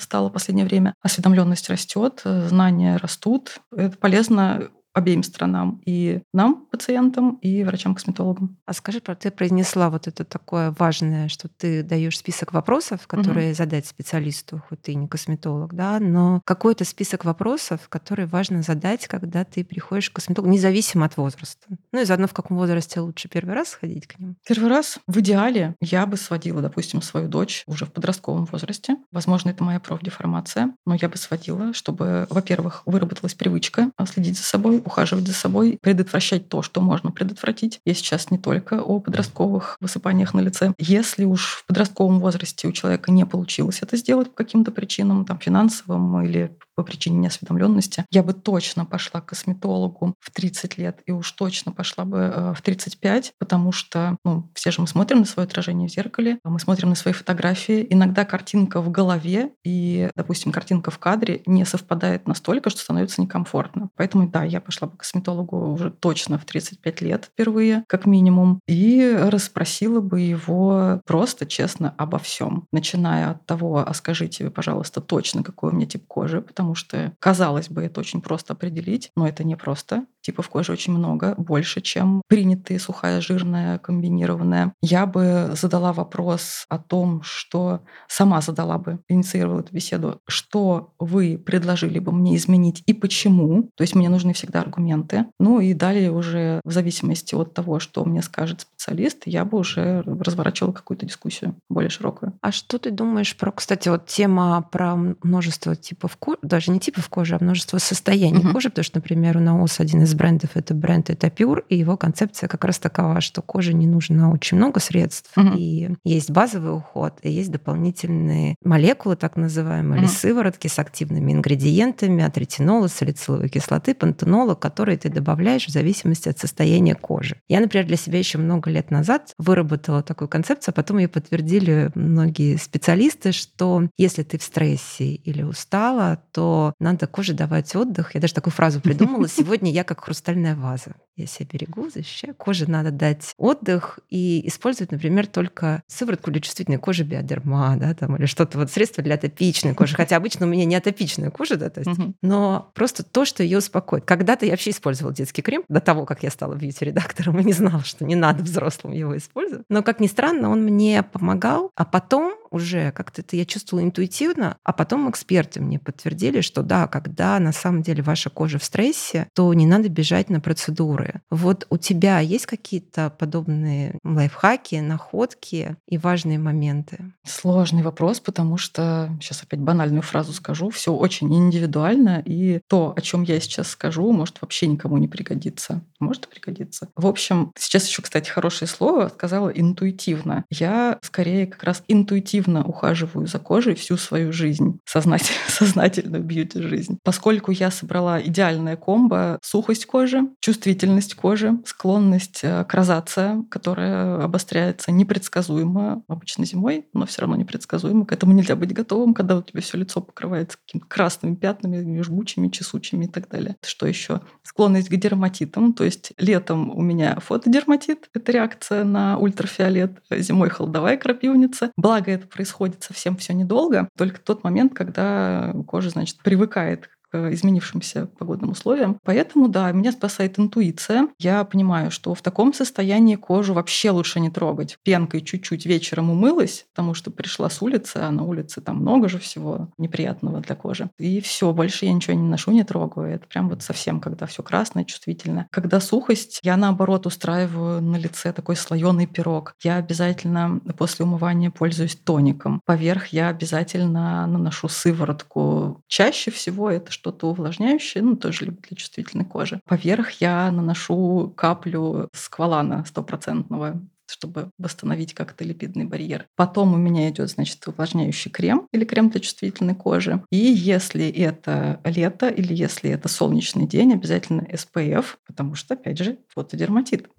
стало 0.00 0.28
в 0.28 0.32
последнее 0.32 0.66
время. 0.66 0.94
Осведомленность 1.02 1.68
растет, 1.68 2.22
знания 2.24 2.96
растут. 2.96 3.60
Это 3.74 3.96
полезно 3.96 4.70
обеим 4.92 5.22
сторонам. 5.22 5.80
И 5.84 6.22
нам, 6.32 6.66
пациентам, 6.70 7.36
и 7.36 7.62
врачам-косметологам. 7.64 8.58
А 8.66 8.72
скажи, 8.72 9.00
ты 9.00 9.30
произнесла 9.30 9.90
вот 9.90 10.08
это 10.08 10.24
такое 10.24 10.74
важное, 10.78 11.28
что 11.28 11.48
ты 11.48 11.82
даешь 11.82 12.18
список 12.18 12.52
вопросов, 12.52 13.06
которые 13.06 13.50
угу. 13.50 13.56
задать 13.56 13.86
специалисту, 13.86 14.62
хоть 14.68 14.82
ты 14.82 14.94
не 14.94 15.08
косметолог, 15.08 15.74
да, 15.74 16.00
но 16.00 16.40
какой-то 16.44 16.84
список 16.84 17.24
вопросов, 17.24 17.88
которые 17.88 18.26
важно 18.26 18.62
задать, 18.62 19.06
когда 19.06 19.44
ты 19.44 19.64
приходишь 19.64 20.10
к 20.10 20.14
косметологу, 20.14 20.52
независимо 20.52 21.06
от 21.06 21.16
возраста. 21.16 21.66
Ну 21.92 22.00
и 22.00 22.04
заодно 22.04 22.26
в 22.26 22.34
каком 22.34 22.56
возрасте 22.56 23.00
лучше 23.00 23.28
первый 23.28 23.54
раз 23.54 23.70
сходить 23.70 24.06
к 24.06 24.18
ним? 24.18 24.36
Первый 24.46 24.68
раз 24.68 24.98
в 25.06 25.20
идеале 25.20 25.76
я 25.80 26.06
бы 26.06 26.16
сводила, 26.16 26.62
допустим, 26.62 27.02
свою 27.02 27.28
дочь 27.28 27.62
уже 27.66 27.86
в 27.86 27.92
подростковом 27.92 28.46
возрасте. 28.46 28.96
Возможно, 29.12 29.50
это 29.50 29.62
моя 29.64 29.80
профдеформация, 29.80 30.74
но 30.86 30.94
я 30.94 31.08
бы 31.08 31.16
сводила, 31.16 31.72
чтобы, 31.72 32.26
во-первых, 32.30 32.82
выработалась 32.86 33.34
привычка 33.34 33.90
следить 34.06 34.36
за 34.36 34.44
собой, 34.44 34.79
ухаживать 34.84 35.26
за 35.26 35.34
собой, 35.34 35.78
предотвращать 35.80 36.48
то, 36.48 36.62
что 36.62 36.80
можно 36.80 37.10
предотвратить. 37.10 37.80
Я 37.84 37.94
сейчас 37.94 38.30
не 38.30 38.38
только 38.38 38.82
о 38.82 39.00
подростковых 39.00 39.76
высыпаниях 39.80 40.34
на 40.34 40.40
лице. 40.40 40.72
Если 40.78 41.24
уж 41.24 41.56
в 41.56 41.66
подростковом 41.66 42.20
возрасте 42.20 42.68
у 42.68 42.72
человека 42.72 43.10
не 43.10 43.26
получилось 43.26 43.80
это 43.82 43.96
сделать 43.96 44.30
по 44.30 44.36
каким-то 44.36 44.70
причинам, 44.70 45.24
там, 45.24 45.38
финансовым 45.38 46.22
или 46.22 46.56
по 46.80 46.82
причине 46.82 47.18
неосведомленности, 47.18 48.06
я 48.10 48.22
бы 48.22 48.32
точно 48.32 48.86
пошла 48.86 49.20
к 49.20 49.26
косметологу 49.26 50.14
в 50.18 50.30
30 50.30 50.78
лет 50.78 51.00
и 51.04 51.12
уж 51.12 51.30
точно 51.32 51.72
пошла 51.72 52.06
бы 52.06 52.18
э, 52.18 52.54
в 52.56 52.62
35, 52.62 53.34
потому 53.38 53.70
что 53.70 54.16
ну, 54.24 54.50
все 54.54 54.70
же 54.70 54.80
мы 54.80 54.86
смотрим 54.86 55.18
на 55.18 55.24
свое 55.26 55.46
отражение 55.46 55.88
в 55.88 55.92
зеркале, 55.92 56.38
мы 56.42 56.58
смотрим 56.58 56.88
на 56.88 56.94
свои 56.94 57.12
фотографии. 57.12 57.86
Иногда 57.90 58.24
картинка 58.24 58.80
в 58.80 58.90
голове 58.90 59.50
и, 59.62 60.08
допустим, 60.16 60.52
картинка 60.52 60.90
в 60.90 60.98
кадре 60.98 61.42
не 61.44 61.66
совпадает 61.66 62.26
настолько, 62.26 62.70
что 62.70 62.80
становится 62.80 63.20
некомфортно. 63.20 63.90
Поэтому, 63.96 64.28
да, 64.28 64.44
я 64.44 64.60
пошла 64.70 64.86
к 64.86 64.98
косметологу 64.98 65.72
уже 65.72 65.90
точно 65.90 66.38
в 66.38 66.44
35 66.44 67.00
лет 67.00 67.24
впервые, 67.24 67.82
как 67.88 68.06
минимум, 68.06 68.60
и 68.68 69.18
расспросила 69.18 70.00
бы 70.00 70.20
его 70.20 71.00
просто 71.04 71.44
честно 71.44 71.92
обо 71.98 72.20
всем, 72.20 72.68
начиная 72.72 73.32
от 73.32 73.44
того, 73.46 73.82
а 73.84 73.92
скажите 73.94 74.44
вы, 74.44 74.52
пожалуйста, 74.52 75.00
точно, 75.00 75.42
какой 75.42 75.72
у 75.72 75.74
меня 75.74 75.86
тип 75.86 76.04
кожи, 76.06 76.40
потому 76.40 76.76
что, 76.76 77.12
казалось 77.18 77.68
бы, 77.68 77.82
это 77.82 77.98
очень 77.98 78.20
просто 78.20 78.52
определить, 78.52 79.10
но 79.16 79.26
это 79.26 79.42
не 79.42 79.56
просто. 79.56 80.06
Типов 80.22 80.48
кожи 80.48 80.72
очень 80.72 80.92
много, 80.92 81.34
больше, 81.36 81.80
чем 81.80 82.22
принятые 82.28 82.78
сухая, 82.78 83.20
жирная, 83.20 83.78
комбинированная. 83.78 84.74
Я 84.82 85.06
бы 85.06 85.52
задала 85.54 85.92
вопрос 85.92 86.66
о 86.68 86.78
том, 86.78 87.22
что 87.22 87.80
сама 88.08 88.40
задала 88.40 88.78
бы, 88.78 89.00
инициировала 89.08 89.60
эту 89.60 89.74
беседу, 89.74 90.20
что 90.26 90.92
вы 90.98 91.38
предложили 91.38 91.98
бы 91.98 92.12
мне 92.12 92.36
изменить 92.36 92.82
и 92.86 92.92
почему. 92.92 93.70
То 93.76 93.82
есть 93.82 93.94
мне 93.94 94.08
нужны 94.08 94.32
всегда 94.32 94.60
аргументы. 94.60 95.26
Ну 95.38 95.60
и 95.60 95.74
далее 95.74 96.12
уже 96.12 96.60
в 96.64 96.72
зависимости 96.72 97.34
от 97.34 97.54
того, 97.54 97.80
что 97.80 98.04
мне 98.04 98.22
скажет 98.22 98.60
специалист, 98.60 99.22
я 99.26 99.44
бы 99.44 99.58
уже 99.58 100.02
разворачивала 100.02 100.72
какую-то 100.72 101.06
дискуссию 101.06 101.54
более 101.68 101.90
широкую. 101.90 102.34
А 102.42 102.52
что 102.52 102.78
ты 102.78 102.90
думаешь 102.90 103.36
про, 103.36 103.52
кстати, 103.52 103.88
вот 103.88 104.06
тема 104.06 104.66
про 104.70 104.96
множество 104.96 105.76
типов 105.76 106.16
кожи, 106.16 106.38
даже 106.42 106.70
не 106.70 106.80
типов 106.80 107.08
кожи, 107.08 107.34
а 107.34 107.42
множество 107.42 107.78
состояний 107.78 108.40
угу. 108.40 108.52
кожи, 108.52 108.70
потому 108.70 108.84
что, 108.84 108.98
например, 108.98 109.36
у 109.36 109.40
Наос 109.40 109.80
один 109.80 110.02
из 110.02 110.09
брендов 110.14 110.50
это 110.54 110.74
бренд 110.74 111.10
Etapure, 111.10 111.64
и 111.68 111.76
его 111.76 111.96
концепция 111.96 112.48
как 112.48 112.64
раз 112.64 112.78
такова, 112.78 113.20
что 113.20 113.42
коже 113.42 113.74
не 113.74 113.86
нужно 113.86 114.32
очень 114.32 114.56
много 114.56 114.80
средств, 114.80 115.32
угу. 115.36 115.50
и 115.56 115.90
есть 116.04 116.30
базовый 116.30 116.74
уход, 116.74 117.18
и 117.22 117.30
есть 117.30 117.50
дополнительные 117.50 118.56
молекулы, 118.64 119.16
так 119.16 119.36
называемые, 119.36 120.00
угу. 120.00 120.06
или 120.06 120.06
сыворотки 120.06 120.68
с 120.68 120.78
активными 120.78 121.32
ингредиентами 121.32 122.24
от 122.24 122.36
ретинола, 122.38 122.88
салициловой 122.88 123.48
кислоты, 123.48 123.94
пантенола, 123.94 124.54
которые 124.54 124.98
ты 124.98 125.08
добавляешь 125.08 125.66
в 125.66 125.70
зависимости 125.70 126.28
от 126.28 126.38
состояния 126.38 126.94
кожи. 126.94 127.40
Я, 127.48 127.60
например, 127.60 127.86
для 127.86 127.96
себя 127.96 128.18
еще 128.18 128.38
много 128.38 128.70
лет 128.70 128.90
назад 128.90 129.32
выработала 129.38 130.02
такую 130.02 130.28
концепцию, 130.28 130.72
а 130.72 130.76
потом 130.76 130.98
ее 130.98 131.08
подтвердили 131.08 131.90
многие 131.94 132.56
специалисты, 132.56 133.32
что 133.32 133.88
если 133.96 134.22
ты 134.22 134.38
в 134.38 134.42
стрессе 134.42 135.14
или 135.14 135.42
устала, 135.42 136.22
то 136.32 136.74
надо 136.78 137.06
коже 137.06 137.34
давать 137.34 137.74
отдых. 137.74 138.14
Я 138.14 138.20
даже 138.20 138.34
такую 138.34 138.52
фразу 138.52 138.80
придумала. 138.80 139.28
Сегодня 139.40 139.70
я 139.70 139.84
как 139.84 139.99
хрустальная 140.00 140.54
ваза. 140.54 140.94
Я 141.16 141.26
себя 141.26 141.48
берегу, 141.52 141.90
защищаю. 141.90 142.34
Коже 142.34 142.70
надо 142.70 142.90
дать 142.90 143.34
отдых 143.36 143.98
и 144.08 144.46
использовать, 144.48 144.90
например, 144.90 145.26
только 145.26 145.82
сыворотку 145.86 146.30
для 146.30 146.40
чувствительной 146.40 146.78
кожи 146.78 147.04
биодерма, 147.04 147.76
да, 147.76 147.92
там, 147.92 148.16
или 148.16 148.24
что-то 148.24 148.56
вот 148.56 148.70
средство 148.70 149.02
для 149.02 149.16
атопичной 149.16 149.74
кожи. 149.74 149.94
Хотя 149.96 150.16
обычно 150.16 150.46
у 150.46 150.48
меня 150.48 150.64
не 150.64 150.76
атопичная 150.76 151.30
кожа, 151.30 151.56
да, 151.56 151.68
то 151.68 151.80
есть, 151.80 152.00
но 152.22 152.70
просто 152.74 153.02
то, 153.02 153.26
что 153.26 153.42
ее 153.42 153.58
успокоит. 153.58 154.06
Когда-то 154.06 154.46
я 154.46 154.52
вообще 154.52 154.70
использовала 154.70 155.14
детский 155.14 155.42
крем 155.42 155.64
до 155.68 155.80
того, 155.80 156.06
как 156.06 156.22
я 156.22 156.30
стала 156.30 156.54
бьюти-редактором 156.54 157.38
и 157.38 157.44
не 157.44 157.52
знала, 157.52 157.84
что 157.84 158.06
не 158.06 158.14
надо 158.14 158.42
взрослым 158.42 158.94
его 158.94 159.14
использовать. 159.16 159.66
Но, 159.68 159.82
как 159.82 160.00
ни 160.00 160.06
странно, 160.06 160.48
он 160.48 160.64
мне 160.64 161.02
помогал, 161.02 161.70
а 161.74 161.84
потом 161.84 162.34
уже 162.50 162.92
как-то 162.92 163.22
это 163.22 163.36
я 163.36 163.44
чувствовала 163.44 163.84
интуитивно, 163.84 164.56
а 164.64 164.72
потом 164.72 165.10
эксперты 165.10 165.60
мне 165.60 165.78
подтвердили, 165.78 166.40
что 166.40 166.62
да, 166.62 166.86
когда 166.86 167.38
на 167.38 167.52
самом 167.52 167.82
деле 167.82 168.02
ваша 168.02 168.30
кожа 168.30 168.58
в 168.58 168.64
стрессе, 168.64 169.28
то 169.34 169.52
не 169.54 169.66
надо 169.66 169.88
бежать 169.88 170.30
на 170.30 170.40
процедуры. 170.40 171.20
Вот 171.30 171.66
у 171.70 171.76
тебя 171.76 172.20
есть 172.20 172.46
какие-то 172.46 173.10
подобные 173.10 173.98
лайфхаки, 174.04 174.76
находки 174.76 175.76
и 175.86 175.98
важные 175.98 176.38
моменты? 176.38 177.12
Сложный 177.24 177.82
вопрос, 177.82 178.20
потому 178.20 178.56
что 178.56 179.10
сейчас 179.20 179.42
опять 179.42 179.60
банальную 179.60 180.02
фразу 180.02 180.32
скажу, 180.32 180.70
все 180.70 180.92
очень 180.92 181.34
индивидуально, 181.34 182.22
и 182.24 182.60
то, 182.68 182.92
о 182.96 183.00
чем 183.00 183.22
я 183.22 183.40
сейчас 183.40 183.68
скажу, 183.68 184.10
может 184.12 184.40
вообще 184.40 184.66
никому 184.66 184.98
не 184.98 185.08
пригодиться. 185.08 185.82
Может 185.98 186.28
пригодиться. 186.28 186.88
В 186.96 187.06
общем, 187.06 187.52
сейчас 187.56 187.86
еще, 187.86 188.02
кстати, 188.02 188.28
хорошее 188.28 188.68
слово 188.68 189.08
сказала 189.08 189.48
интуитивно. 189.50 190.44
Я 190.50 190.98
скорее 191.02 191.46
как 191.46 191.62
раз 191.62 191.82
интуитивно 191.88 192.39
активно 192.40 192.64
ухаживаю 192.64 193.26
за 193.26 193.38
кожей 193.38 193.74
всю 193.74 193.96
свою 193.96 194.32
жизнь, 194.32 194.80
сознательно, 194.84 195.38
сознательную 195.48 196.22
бьюти-жизнь. 196.22 196.98
Поскольку 197.04 197.50
я 197.50 197.70
собрала 197.70 198.20
идеальное 198.20 198.76
комбо 198.76 199.38
сухость 199.42 199.86
кожи, 199.86 200.22
чувствительность 200.40 201.14
кожи, 201.14 201.58
склонность 201.66 202.40
э, 202.42 202.64
к 202.64 202.74
розация, 202.74 203.42
которая 203.50 204.24
обостряется 204.24 204.90
непредсказуемо, 204.90 206.02
обычно 206.08 206.46
зимой, 206.46 206.86
но 206.94 207.04
все 207.06 207.22
равно 207.22 207.36
непредсказуемо. 207.36 208.06
К 208.06 208.12
этому 208.12 208.32
нельзя 208.32 208.56
быть 208.56 208.72
готовым, 208.72 209.12
когда 209.12 209.36
у 209.36 209.42
тебя 209.42 209.60
все 209.60 209.76
лицо 209.76 210.00
покрывается 210.00 210.56
какими-то 210.64 210.88
красными 210.88 211.34
пятнами, 211.34 212.00
жгучими, 212.00 212.48
чесучими 212.48 213.04
и 213.04 213.08
так 213.08 213.28
далее. 213.28 213.56
Что 213.62 213.86
еще? 213.86 214.20
Склонность 214.42 214.88
к 214.88 214.96
дерматитам, 214.96 215.74
то 215.74 215.84
есть 215.84 216.12
летом 216.16 216.70
у 216.70 216.80
меня 216.80 217.18
фотодерматит, 217.20 218.08
это 218.14 218.32
реакция 218.32 218.84
на 218.84 219.18
ультрафиолет, 219.18 220.02
зимой 220.10 220.48
холодовая 220.48 220.96
крапивница. 220.96 221.72
Благо 221.76 222.10
это 222.10 222.26
происходит 222.30 222.82
совсем 222.82 223.16
все 223.16 223.34
недолго, 223.34 223.88
только 223.96 224.20
тот 224.20 224.44
момент, 224.44 224.74
когда 224.74 225.52
кожа, 225.66 225.90
значит, 225.90 226.18
привыкает 226.22 226.88
к 227.10 227.32
изменившимся 227.32 228.06
погодным 228.06 228.50
условиям. 228.50 228.98
Поэтому, 229.04 229.48
да, 229.48 229.70
меня 229.72 229.92
спасает 229.92 230.38
интуиция. 230.38 231.08
Я 231.18 231.44
понимаю, 231.44 231.90
что 231.90 232.14
в 232.14 232.22
таком 232.22 232.52
состоянии 232.52 233.16
кожу 233.16 233.54
вообще 233.54 233.90
лучше 233.90 234.20
не 234.20 234.30
трогать. 234.30 234.78
Пенкой 234.82 235.22
чуть-чуть 235.22 235.66
вечером 235.66 236.10
умылась, 236.10 236.66
потому 236.74 236.94
что 236.94 237.10
пришла 237.10 237.50
с 237.50 237.60
улицы, 237.62 237.98
а 237.98 238.10
на 238.10 238.22
улице 238.24 238.60
там 238.60 238.76
много 238.76 239.08
же 239.08 239.18
всего 239.18 239.68
неприятного 239.78 240.40
для 240.40 240.54
кожи. 240.54 240.90
И 240.98 241.20
все, 241.20 241.52
больше 241.52 241.86
я 241.86 241.92
ничего 241.92 242.14
не 242.14 242.28
ношу, 242.28 242.52
не 242.52 242.64
трогаю. 242.64 243.14
Это 243.14 243.26
прям 243.26 243.48
вот 243.48 243.62
совсем, 243.62 244.00
когда 244.00 244.26
все 244.26 244.42
красное, 244.42 244.84
чувствительно. 244.84 245.46
Когда 245.50 245.80
сухость, 245.80 246.40
я 246.42 246.56
наоборот 246.56 247.06
устраиваю 247.06 247.82
на 247.82 247.96
лице 247.96 248.32
такой 248.32 248.56
слоеный 248.56 249.06
пирог. 249.06 249.54
Я 249.62 249.76
обязательно 249.76 250.60
после 250.78 251.04
умывания 251.04 251.50
пользуюсь 251.50 251.96
тоником. 251.96 252.60
Поверх 252.64 253.08
я 253.08 253.28
обязательно 253.28 254.26
наношу 254.26 254.68
сыворотку. 254.68 255.82
Чаще 255.88 256.30
всего 256.30 256.70
это 256.70 256.92
что-то 257.00 257.28
увлажняющее, 257.28 258.02
ну, 258.02 258.14
тоже 258.16 258.44
либо 258.46 258.60
для 258.60 258.76
чувствительной 258.76 259.24
кожи. 259.24 259.60
Поверх 259.64 260.10
я 260.20 260.50
наношу 260.52 261.32
каплю 261.34 262.08
сквалана 262.12 262.84
стопроцентного 262.84 263.80
чтобы 264.10 264.50
восстановить 264.58 265.14
как-то 265.14 265.44
липидный 265.44 265.84
барьер. 265.84 266.26
Потом 266.36 266.74
у 266.74 266.76
меня 266.76 267.08
идет, 267.08 267.30
значит, 267.30 267.66
увлажняющий 267.66 268.30
крем 268.30 268.66
или 268.72 268.84
крем 268.84 269.10
для 269.10 269.20
чувствительной 269.20 269.74
кожи. 269.74 270.22
И 270.30 270.36
если 270.36 271.08
это 271.08 271.80
лето 271.84 272.28
или 272.28 272.54
если 272.54 272.90
это 272.90 273.08
солнечный 273.08 273.66
день, 273.66 273.92
обязательно 273.92 274.42
SPF, 274.42 275.04
потому 275.26 275.54
что, 275.54 275.74
опять 275.74 275.98
же, 275.98 276.18
фотодерматит. 276.28 277.08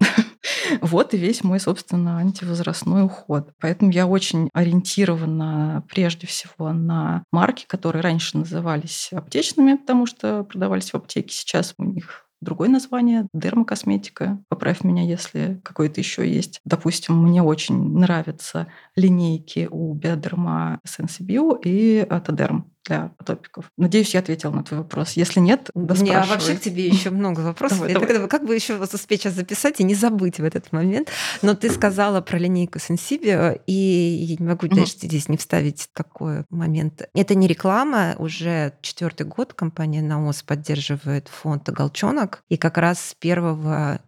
Вот 0.80 1.14
и 1.14 1.18
весь 1.18 1.44
мой, 1.44 1.60
собственно, 1.60 2.18
антивозрастной 2.18 3.04
уход. 3.04 3.50
Поэтому 3.60 3.90
я 3.90 4.06
очень 4.06 4.48
ориентирована 4.52 5.84
прежде 5.88 6.26
всего 6.26 6.72
на 6.72 7.24
марки, 7.30 7.64
которые 7.66 8.02
раньше 8.02 8.38
назывались 8.38 9.10
аптечными, 9.12 9.74
потому 9.74 10.06
что 10.06 10.44
продавались 10.44 10.90
в 10.90 10.94
аптеке. 10.94 11.34
Сейчас 11.34 11.74
у 11.78 11.84
них 11.84 12.26
другое 12.42 12.68
название– 12.68 13.28
дермокосметика. 13.32 14.42
Поправь 14.48 14.84
меня, 14.84 15.02
если 15.02 15.60
какое-то 15.64 16.00
еще 16.00 16.28
есть. 16.28 16.60
Допустим, 16.64 17.16
мне 17.22 17.42
очень 17.42 17.98
нравятся 17.98 18.66
линейки 18.96 19.68
у 19.70 19.94
Биодерма 19.94 20.80
Sensibio 20.86 21.58
и 21.64 21.98
Атодерм. 21.98 22.72
Для 22.86 23.10
топиков. 23.24 23.70
Надеюсь, 23.76 24.14
я 24.14 24.20
ответила 24.20 24.50
на 24.50 24.64
твой 24.64 24.80
вопрос. 24.80 25.12
Если 25.12 25.40
нет, 25.40 25.70
Не, 25.74 26.10
а 26.10 26.24
вообще 26.24 26.56
к 26.56 26.60
тебе 26.60 26.86
еще 26.86 27.10
много 27.10 27.40
вопросов. 27.52 27.78
Давай, 27.78 27.94
давай. 27.94 28.18
Как, 28.20 28.30
как 28.30 28.46
бы 28.46 28.54
еще 28.54 28.76
вас 28.76 28.92
успеть 28.94 29.22
сейчас 29.22 29.34
записать 29.34 29.80
и 29.80 29.84
не 29.84 29.94
забыть 29.94 30.38
в 30.38 30.44
этот 30.44 30.72
момент? 30.72 31.08
Но 31.42 31.54
ты 31.54 31.70
сказала 31.70 32.20
про 32.20 32.38
линейку 32.38 32.78
Sensibio, 32.78 33.60
и 33.66 33.72
я 33.72 34.36
не 34.38 34.46
могу 34.46 34.66
даже 34.68 34.92
здесь 34.92 35.28
не 35.28 35.36
вставить 35.36 35.88
такой 35.92 36.44
момент. 36.50 37.08
Это 37.14 37.34
не 37.34 37.46
реклама, 37.46 38.14
уже 38.18 38.74
четвертый 38.82 39.26
год 39.26 39.54
компания 39.54 40.02
Наос 40.02 40.42
поддерживает 40.42 41.28
фонд 41.28 41.68
«Оголчонок», 41.68 42.42
и 42.48 42.56
как 42.56 42.78
раз 42.78 43.00
с 43.00 43.16
1 43.20 43.38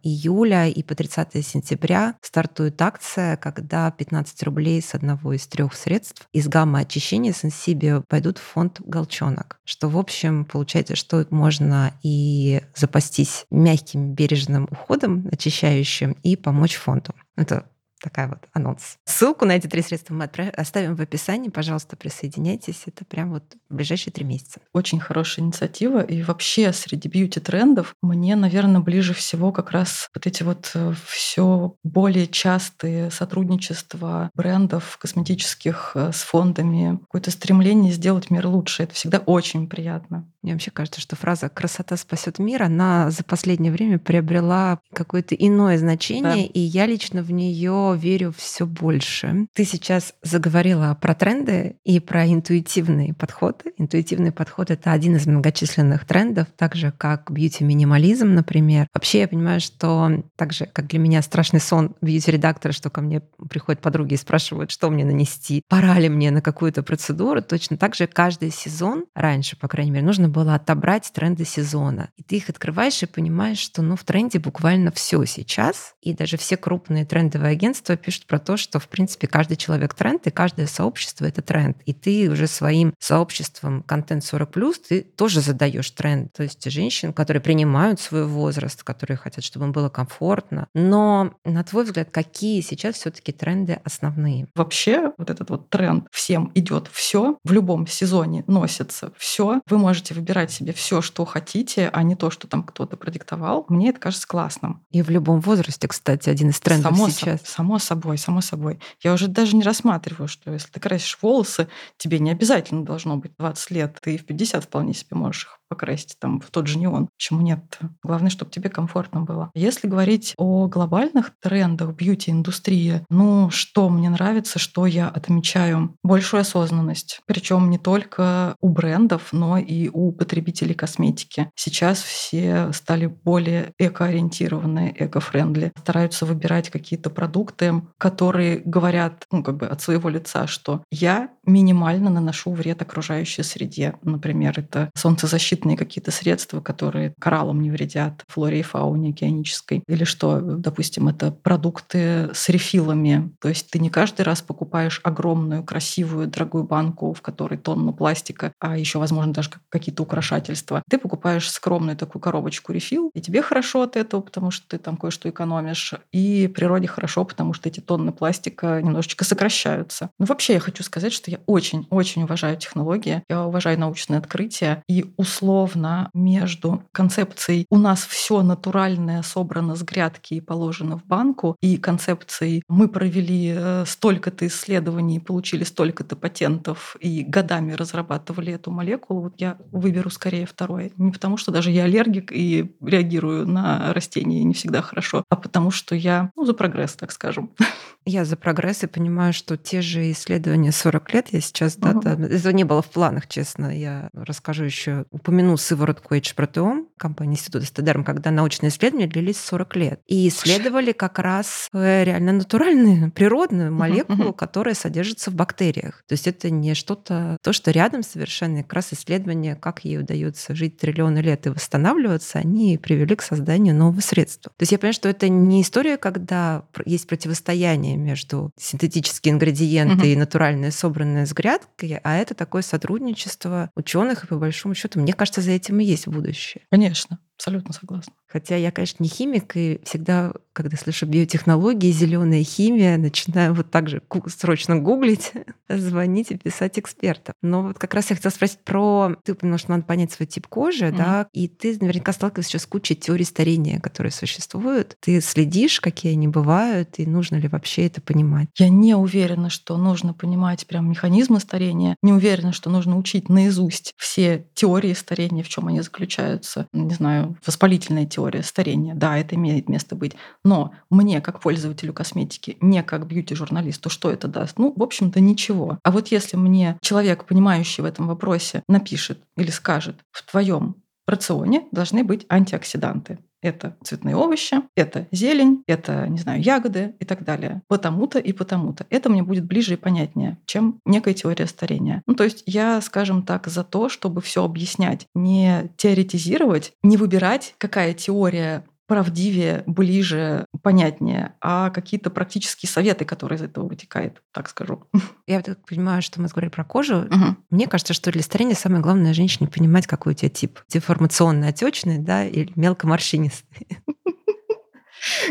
июля 0.03 0.67
и 0.67 0.83
по 0.83 0.95
30 0.95 1.45
сентября 1.45 2.15
стартует 2.21 2.81
акция, 2.81 3.37
когда 3.37 3.89
15 3.91 4.43
рублей 4.43 4.81
с 4.81 4.93
одного 4.93 5.33
из 5.33 5.47
трех 5.47 5.73
средств 5.73 6.27
из 6.33 6.47
гаммы 6.47 6.81
очищения 6.81 7.31
Sensibio 7.31 8.03
пойдут 8.07 8.37
в 8.37 8.41
фонд 8.41 8.64
«Голчонок», 8.79 9.59
что, 9.65 9.89
в 9.89 9.97
общем, 9.97 10.45
получается, 10.45 10.95
что 10.95 11.25
можно 11.29 11.93
и 12.03 12.61
запастись 12.75 13.45
мягким 13.49 14.13
бережным 14.13 14.67
уходом 14.71 15.27
очищающим 15.31 16.17
и 16.23 16.35
помочь 16.35 16.75
фонду. 16.75 17.13
Это 17.35 17.65
такая 18.05 18.27
вот 18.27 18.37
анонс. 18.53 18.97
Ссылку 19.05 19.45
на 19.45 19.53
эти 19.53 19.65
три 19.65 19.81
средства 19.81 20.13
мы 20.13 20.25
оставим 20.25 20.95
в 20.95 21.01
описании. 21.01 21.49
Пожалуйста, 21.49 21.95
присоединяйтесь. 21.95 22.83
Это 22.85 23.03
прям 23.03 23.31
вот 23.31 23.43
в 23.67 23.75
ближайшие 23.75 24.13
три 24.13 24.23
месяца. 24.23 24.59
Очень 24.73 24.99
хорошая 24.99 25.43
инициатива. 25.43 26.01
И 26.01 26.21
вообще 26.21 26.71
среди 26.71 27.09
бьюти-трендов 27.09 27.95
мне, 28.03 28.35
наверное, 28.35 28.79
ближе 28.79 29.15
всего 29.15 29.51
как 29.51 29.71
раз 29.71 30.07
вот 30.13 30.27
эти 30.27 30.43
вот 30.43 30.69
э, 30.75 30.93
все 31.07 31.75
более 31.83 32.27
частые 32.27 33.09
сотрудничества 33.09 34.29
брендов 34.35 34.97
косметических 34.99 35.93
э, 35.95 36.11
с 36.13 36.21
фондами, 36.21 36.99
какое-то 36.99 37.31
стремление 37.31 37.91
сделать 37.91 38.29
мир 38.29 38.45
лучше. 38.45 38.83
Это 38.83 38.93
всегда 38.93 39.17
очень 39.17 39.67
приятно. 39.67 40.31
Мне 40.45 40.53
вообще 40.53 40.69
кажется, 40.69 41.01
что 41.01 41.15
фраза 41.15 41.49
«красота 41.49 41.97
спасет 41.97 42.37
мир», 42.37 42.61
она 42.61 43.09
за 43.09 43.23
последнее 43.23 43.71
время 43.71 43.97
приобрела 43.97 44.77
какое-то 44.93 45.33
иное 45.33 45.75
значение, 45.79 46.45
да. 46.45 46.51
и 46.53 46.59
я 46.59 46.85
лично 46.85 47.23
в 47.23 47.31
нее 47.31 47.97
верю 47.99 48.31
все 48.37 48.67
больше. 48.67 49.47
Ты 49.53 49.65
сейчас 49.65 50.13
заговорила 50.21 50.95
про 51.01 51.15
тренды 51.15 51.77
и 51.83 51.99
про 51.99 52.27
интуитивные 52.27 53.15
подходы. 53.15 53.73
Интуитивный 53.79 54.31
подход— 54.31 54.69
это 54.69 54.91
один 54.91 55.15
из 55.15 55.25
многочисленных 55.25 56.05
трендов, 56.05 56.47
так 56.55 56.75
же, 56.75 56.93
как 56.95 57.31
бьюти-минимализм, 57.31 58.31
например. 58.31 58.85
Вообще 58.93 59.21
я 59.21 59.27
понимаю, 59.27 59.59
что 59.59 60.25
так 60.35 60.53
же, 60.53 60.67
как 60.67 60.85
для 60.85 60.99
меня 60.99 61.23
страшный 61.23 61.59
сон 61.59 61.95
бьюти-редактора, 62.01 62.71
что 62.71 62.91
ко 62.91 63.01
мне 63.01 63.23
приходят 63.49 63.81
подруги 63.81 64.13
и 64.13 64.17
спрашивают, 64.17 64.69
что 64.69 64.91
мне 64.91 65.05
нанести, 65.05 65.63
пора 65.69 65.97
ли 65.97 66.07
мне 66.07 66.29
на 66.29 66.43
какую-то 66.43 66.83
процедуру, 66.83 67.41
точно 67.41 67.77
так 67.77 67.95
же 67.95 68.05
каждый 68.05 68.51
сезон, 68.51 69.05
раньше, 69.15 69.57
по 69.57 69.67
крайней 69.67 69.89
мере, 69.89 70.05
нужно 70.05 70.34
было 70.35 70.55
отобрать 70.55 71.09
тренды 71.13 71.45
сезона. 71.45 72.09
И 72.17 72.23
ты 72.23 72.35
их 72.35 72.49
открываешь 72.49 73.01
и 73.01 73.05
понимаешь, 73.05 73.57
что 73.57 73.81
ну, 73.81 73.95
в 73.95 74.03
тренде 74.03 74.37
буквально 74.37 74.91
все 74.91 75.23
сейчас. 75.23 75.95
И 76.01 76.13
даже 76.13 76.35
все 76.35 76.57
крупные 76.57 77.05
трендовые 77.05 77.53
агентства 77.53 77.95
пишут 77.95 78.27
про 78.27 78.37
то, 78.37 78.57
что, 78.57 78.79
в 78.79 78.89
принципе, 78.89 79.27
каждый 79.27 79.55
человек 79.55 79.93
тренд, 79.93 80.27
и 80.27 80.31
каждое 80.31 80.67
сообщество— 80.67 81.23
это 81.25 81.41
тренд. 81.41 81.77
И 81.85 81.93
ты 81.93 82.29
уже 82.29 82.47
своим 82.47 82.93
сообществом 82.99 83.81
контент 83.83 84.23
40+, 84.23 84.73
ты 84.89 85.01
тоже 85.03 85.39
задаешь 85.39 85.89
тренд. 85.91 86.33
То 86.33 86.43
есть 86.43 86.69
женщин, 86.69 87.13
которые 87.13 87.41
принимают 87.41 88.01
свой 88.01 88.25
возраст, 88.25 88.83
которые 88.83 89.15
хотят, 89.15 89.41
чтобы 89.45 89.67
им 89.67 89.71
было 89.71 89.87
комфортно. 89.87 90.67
Но, 90.73 91.33
на 91.45 91.63
твой 91.63 91.85
взгляд, 91.85 92.09
какие 92.11 92.59
сейчас 92.59 92.95
все 92.95 93.09
таки 93.09 93.31
тренды 93.31 93.79
основные? 93.85 94.47
Вообще, 94.53 95.13
вот 95.17 95.29
этот 95.29 95.49
вот 95.49 95.69
тренд 95.69 96.07
«всем 96.11 96.51
идет 96.55 96.89
все», 96.91 97.37
в 97.45 97.53
любом 97.53 97.87
сезоне 97.87 98.43
носится 98.47 99.13
все. 99.17 99.61
Вы 99.69 99.77
можете 99.77 100.13
выбирать 100.13 100.24
себе 100.51 100.73
все, 100.73 101.01
что 101.01 101.25
хотите, 101.25 101.89
а 101.91 102.03
не 102.03 102.15
то, 102.15 102.29
что 102.29 102.47
там 102.47 102.63
кто-то 102.63 102.97
продиктовал. 102.97 103.65
Мне 103.69 103.89
это 103.89 103.99
кажется 103.99 104.27
классным. 104.27 104.83
И 104.91 105.01
в 105.01 105.09
любом 105.09 105.39
возрасте, 105.39 105.87
кстати, 105.87 106.29
один 106.29 106.49
из 106.49 106.59
трендов 106.59 106.95
само 106.95 107.09
сейчас. 107.09 107.41
Со, 107.41 107.51
само 107.53 107.79
собой, 107.79 108.17
само 108.17 108.41
собой. 108.41 108.79
Я 109.01 109.13
уже 109.13 109.27
даже 109.27 109.55
не 109.55 109.63
рассматриваю, 109.63 110.27
что 110.27 110.51
если 110.51 110.69
ты 110.69 110.79
красишь 110.79 111.17
волосы, 111.21 111.67
тебе 111.97 112.19
не 112.19 112.31
обязательно 112.31 112.85
должно 112.85 113.17
быть 113.17 113.31
20 113.37 113.71
лет. 113.71 113.97
Ты 114.01 114.17
в 114.17 114.25
50 114.25 114.63
вполне 114.63 114.93
себе 114.93 115.15
можешь 115.15 115.43
их 115.43 115.59
покрасить 115.75 116.15
там 116.19 116.39
в 116.39 116.49
тот 116.51 116.67
же 116.67 116.77
неон. 116.77 117.09
Почему 117.17 117.41
нет? 117.41 117.79
Главное, 118.01 118.29
чтобы 118.29 118.49
тебе 118.49 118.69
комфортно 118.69 119.21
было. 119.21 119.51
Если 119.53 119.87
говорить 119.89 120.33
о 120.37 120.67
глобальных 120.67 121.31
трендах 121.41 121.93
бьюти-индустрии, 121.95 123.05
ну, 123.09 123.49
что 123.49 123.89
мне 123.89 124.09
нравится, 124.09 124.57
что 124.57 124.85
я 124.85 125.09
отмечаю? 125.09 125.95
Большую 126.01 126.41
осознанность. 126.41 127.19
Причем 127.25 127.69
не 127.69 127.77
только 127.77 128.55
у 128.61 128.69
брендов, 128.69 129.33
но 129.33 129.57
и 129.57 129.89
у 129.89 130.13
потребителей 130.13 130.73
косметики. 130.73 131.49
Сейчас 131.55 132.01
все 132.01 132.71
стали 132.71 133.07
более 133.07 133.73
экоориентированные, 133.77 134.95
эко-френдли. 134.97 135.73
Стараются 135.77 136.25
выбирать 136.25 136.69
какие-то 136.69 137.09
продукты, 137.09 137.81
которые 137.97 138.59
говорят, 138.59 139.25
ну, 139.29 139.43
как 139.43 139.57
бы 139.57 139.65
от 139.65 139.81
своего 139.81 140.07
лица, 140.07 140.47
что 140.47 140.83
я 140.89 141.29
минимально 141.45 142.09
наношу 142.09 142.53
вред 142.53 142.81
окружающей 142.81 143.43
среде. 143.43 143.95
Например, 144.03 144.53
это 144.57 144.89
солнцезащита 144.95 145.64
защитные 145.65 145.77
какие-то 145.77 146.11
средства, 146.11 146.61
которые 146.61 147.13
кораллам 147.19 147.61
не 147.61 147.71
вредят, 147.71 148.23
флоре 148.27 148.59
и 148.59 148.63
фауне 148.63 149.09
океанической. 149.09 149.83
Или 149.87 150.03
что, 150.03 150.39
допустим, 150.39 151.07
это 151.07 151.31
продукты 151.31 152.29
с 152.33 152.49
рефилами. 152.49 153.31
То 153.41 153.49
есть 153.49 153.71
ты 153.71 153.79
не 153.79 153.89
каждый 153.89 154.21
раз 154.21 154.41
покупаешь 154.41 155.01
огромную, 155.03 155.63
красивую, 155.63 156.27
дорогую 156.27 156.63
банку, 156.63 157.13
в 157.13 157.21
которой 157.21 157.57
тонна 157.57 157.91
пластика, 157.91 158.51
а 158.59 158.77
еще, 158.77 158.99
возможно, 158.99 159.33
даже 159.33 159.49
какие-то 159.69 160.03
украшательства. 160.03 160.83
Ты 160.89 160.97
покупаешь 160.97 161.49
скромную 161.49 161.97
такую 161.97 162.21
коробочку 162.21 162.71
рефил, 162.71 163.09
и 163.13 163.21
тебе 163.21 163.41
хорошо 163.41 163.81
от 163.81 163.95
этого, 163.95 164.21
потому 164.21 164.51
что 164.51 164.67
ты 164.67 164.77
там 164.77 164.97
кое-что 164.97 165.29
экономишь, 165.29 165.93
и 166.13 166.47
природе 166.47 166.87
хорошо, 166.87 167.25
потому 167.25 167.53
что 167.53 167.69
эти 167.69 167.79
тонны 167.79 168.11
пластика 168.11 168.81
немножечко 168.81 169.25
сокращаются. 169.25 170.09
Ну, 170.19 170.25
вообще, 170.25 170.53
я 170.53 170.59
хочу 170.59 170.83
сказать, 170.83 171.13
что 171.13 171.31
я 171.31 171.39
очень-очень 171.45 172.23
уважаю 172.23 172.57
технологии, 172.57 173.23
я 173.29 173.45
уважаю 173.45 173.79
научные 173.79 174.19
открытия, 174.19 174.83
и 174.87 175.13
условия 175.17 175.44
условно 175.45 176.09
между 176.13 176.83
концепцией 176.91 177.67
«у 177.69 177.77
нас 177.77 178.05
все 178.05 178.41
натуральное 178.41 179.21
собрано 179.21 179.75
с 179.75 179.83
грядки 179.83 180.33
и 180.35 180.41
положено 180.41 180.97
в 180.97 181.05
банку» 181.05 181.55
и 181.61 181.77
концепцией 181.77 182.63
«мы 182.67 182.87
провели 182.87 183.53
э, 183.55 183.85
столько-то 183.85 184.47
исследований, 184.47 185.19
получили 185.19 185.63
столько-то 185.63 186.15
патентов 186.15 186.95
и 186.99 187.23
годами 187.23 187.73
разрабатывали 187.73 188.53
эту 188.53 188.71
молекулу», 188.71 189.21
вот 189.21 189.33
я 189.37 189.57
выберу 189.71 190.09
скорее 190.09 190.47
второе. 190.47 190.91
Не 190.97 191.11
потому, 191.11 191.37
что 191.37 191.51
даже 191.51 191.69
я 191.69 191.83
аллергик 191.83 192.31
и 192.31 192.75
реагирую 192.81 193.47
на 193.47 193.93
растения 193.93 194.43
не 194.43 194.55
всегда 194.55 194.81
хорошо, 194.81 195.23
а 195.29 195.35
потому 195.35 195.69
что 195.69 195.93
я 195.95 196.31
ну, 196.35 196.45
за 196.45 196.53
прогресс, 196.53 196.93
так 196.95 197.11
скажем. 197.11 197.51
Я 198.07 198.23
за 198.23 198.37
прогресс 198.37 198.83
и 198.83 198.87
понимаю, 198.87 199.33
что 199.33 199.57
те 199.57 199.81
же 199.81 200.11
исследования 200.11 200.71
40 200.71 201.13
лет 201.13 201.29
я 201.31 201.41
сейчас, 201.41 201.75
да, 201.75 201.93
да, 201.93 202.11
это 202.11 202.53
не 202.53 202.63
было 202.63 202.83
в 202.83 202.91
планах, 202.91 203.27
честно. 203.27 203.75
Я 203.75 204.09
расскажу 204.13 204.63
еще, 204.63 205.05
упомяну 205.09 205.34
сыворотку 205.57 206.15
H-протеом 206.15 206.87
компании 206.97 207.33
Института 207.33 207.65
Стедерм, 207.65 208.03
когда 208.03 208.31
научные 208.31 208.69
исследования 208.69 209.07
длились 209.07 209.37
40 209.37 209.75
лет. 209.75 210.01
И 210.07 210.27
исследовали 210.27 210.91
как 210.91 211.19
раз 211.19 211.69
э, 211.73 212.03
реально 212.03 212.33
натуральную, 212.33 213.11
природную 213.15 213.73
молекулу, 213.73 214.33
которая 214.33 214.75
содержится 214.75 215.31
в 215.31 215.35
бактериях. 215.35 216.03
То 216.07 216.13
есть 216.13 216.27
это 216.27 216.49
не 216.49 216.73
что-то, 216.73 217.37
то, 217.41 217.53
что 217.53 217.71
рядом 217.71 218.03
совершенно, 218.03 218.63
как 218.63 218.73
раз 218.73 218.93
исследования, 218.93 219.55
как 219.55 219.83
ей 219.83 219.99
удается 219.99 220.55
жить 220.55 220.77
триллионы 220.77 221.19
лет 221.19 221.45
и 221.47 221.49
восстанавливаться, 221.49 222.39
они 222.39 222.77
привели 222.77 223.15
к 223.15 223.21
созданию 223.21 223.75
нового 223.75 223.99
средства. 224.01 224.51
То 224.57 224.63
есть 224.63 224.71
я 224.71 224.77
понимаю, 224.77 224.93
что 224.93 225.09
это 225.09 225.27
не 225.29 225.61
история, 225.61 225.97
когда 225.97 226.63
есть 226.85 227.07
противостояние 227.07 227.97
между 227.97 228.51
синтетические 228.57 229.33
ингредиенты 229.33 230.13
и 230.13 230.15
натуральное 230.15 230.71
собранное 230.71 231.25
с 231.25 231.33
грядкой, 231.33 231.99
а 232.03 232.15
это 232.17 232.33
такое 232.33 232.61
сотрудничество 232.61 233.69
ученых, 233.75 234.23
и 234.23 234.27
по 234.27 234.37
большому 234.37 234.75
счету, 234.75 234.99
мне 234.99 235.13
кажется, 235.13 235.24
за 235.41 235.51
этим 235.51 235.79
и 235.79 235.85
есть 235.85 236.07
будущее. 236.07 236.65
Конечно. 236.69 237.19
Абсолютно 237.37 237.73
согласна. 237.73 238.13
Хотя 238.27 238.55
я, 238.55 238.71
конечно, 238.71 239.03
не 239.03 239.09
химик, 239.09 239.55
и 239.55 239.79
всегда, 239.83 240.33
когда 240.53 240.77
слышу 240.77 241.05
биотехнологии, 241.05 241.91
зеленая 241.91 242.43
химия, 242.43 242.97
начинаю 242.97 243.53
вот 243.53 243.71
так 243.71 243.89
же 243.89 244.01
срочно 244.27 244.77
гуглить, 244.77 245.31
звонить 245.69 246.31
и 246.31 246.37
писать 246.37 246.79
экспертам. 246.79 247.33
Но 247.41 247.63
вот 247.63 247.79
как 247.79 247.93
раз 247.93 248.09
я 248.09 248.15
хотела 248.15 248.31
спросить 248.31 248.59
про... 248.59 249.15
Ты 249.23 249.33
упомянула, 249.33 249.59
что 249.59 249.71
надо 249.71 249.83
понять 249.83 250.11
свой 250.11 250.27
тип 250.27 250.47
кожи, 250.47 250.85
mm-hmm. 250.85 250.97
да, 250.97 251.27
и 251.33 251.47
ты 251.47 251.77
наверняка 251.79 252.13
сталкиваешься 252.13 252.51
сейчас 252.51 252.63
с 252.63 252.67
кучей 252.67 252.95
теорий 252.95 253.25
старения, 253.25 253.79
которые 253.79 254.11
существуют. 254.11 254.97
Ты 255.01 255.21
следишь, 255.21 255.79
какие 255.79 256.13
они 256.13 256.27
бывают, 256.27 256.99
и 256.99 257.05
нужно 257.05 257.35
ли 257.35 257.47
вообще 257.47 257.85
это 257.85 258.01
понимать? 258.01 258.47
Я 258.57 258.69
не 258.69 258.95
уверена, 258.95 259.49
что 259.49 259.77
нужно 259.77 260.13
понимать 260.13 260.67
прям 260.67 260.89
механизмы 260.89 261.39
старения, 261.39 261.95
не 262.01 262.13
уверена, 262.13 262.53
что 262.53 262.69
нужно 262.69 262.97
учить 262.97 263.29
наизусть 263.29 263.93
все 263.97 264.45
теории 264.53 264.93
старения, 264.93 265.43
в 265.43 265.49
чем 265.49 265.67
они 265.67 265.81
заключаются. 265.81 266.67
Не 266.73 266.93
знаю, 266.93 267.24
воспалительная 267.45 268.05
теория 268.05 268.43
старения. 268.43 268.93
Да, 268.95 269.17
это 269.17 269.35
имеет 269.35 269.69
место 269.69 269.95
быть. 269.95 270.15
Но 270.43 270.73
мне, 270.89 271.21
как 271.21 271.39
пользователю 271.39 271.93
косметики, 271.93 272.57
не 272.61 272.83
как 272.83 273.07
бьюти-журналисту, 273.07 273.89
что 273.89 274.11
это 274.11 274.27
даст? 274.27 274.57
Ну, 274.57 274.73
в 274.75 274.83
общем-то, 274.83 275.19
ничего. 275.19 275.79
А 275.83 275.91
вот 275.91 276.09
если 276.09 276.37
мне 276.37 276.77
человек, 276.81 277.25
понимающий 277.25 277.83
в 277.83 277.85
этом 277.85 278.07
вопросе, 278.07 278.63
напишет 278.67 279.19
или 279.37 279.49
скажет, 279.51 279.97
в 280.11 280.23
твоем 280.29 280.75
рационе 281.07 281.67
должны 281.71 282.03
быть 282.03 282.25
антиоксиданты. 282.29 283.19
Это 283.45 283.77
цветные 283.83 284.15
овощи, 284.15 284.57
это 284.75 285.07
зелень, 285.11 285.63
это, 285.67 286.07
не 286.07 286.17
знаю, 286.17 286.41
ягоды 286.41 286.95
и 286.99 287.05
так 287.05 287.23
далее. 287.23 287.61
Потому-то 287.67 288.17
и 288.17 288.33
потому-то. 288.33 288.87
Это 288.89 289.07
мне 289.11 289.21
будет 289.21 289.45
ближе 289.45 289.73
и 289.73 289.77
понятнее, 289.77 290.39
чем 290.47 290.79
некая 290.83 291.13
теория 291.13 291.45
старения. 291.45 292.01
Ну, 292.07 292.15
то 292.15 292.23
есть 292.23 292.41
я, 292.47 292.81
скажем 292.81 293.21
так, 293.21 293.45
за 293.45 293.63
то, 293.63 293.87
чтобы 293.87 294.21
все 294.21 294.43
объяснять, 294.43 295.05
не 295.13 295.69
теоретизировать, 295.77 296.73
не 296.81 296.97
выбирать, 296.97 297.53
какая 297.59 297.93
теория 297.93 298.65
правдивее, 298.87 299.63
ближе, 299.65 300.45
понятнее, 300.61 301.33
а 301.41 301.69
какие-то 301.69 302.09
практические 302.09 302.69
советы, 302.69 303.05
которые 303.05 303.37
из 303.37 303.41
этого 303.41 303.67
вытекают, 303.67 304.21
так 304.31 304.49
скажу. 304.49 304.83
Я 305.27 305.41
так 305.41 305.65
понимаю, 305.65 306.01
что 306.01 306.21
мы 306.21 306.27
говорили 306.27 306.51
про 306.51 306.63
кожу. 306.63 306.99
Угу. 306.99 307.35
Мне 307.49 307.67
кажется, 307.67 307.93
что 307.93 308.11
для 308.11 308.21
старения 308.21 308.55
самое 308.55 308.81
главное 308.81 309.13
женщине 309.13 309.49
понимать, 309.49 309.87
какой 309.87 310.13
у 310.13 310.15
тебя 310.15 310.29
тип. 310.29 310.59
Деформационный, 310.69 311.49
отечный, 311.49 311.97
да, 311.97 312.25
или 312.25 312.51
мелкоморщинистый. 312.55 313.67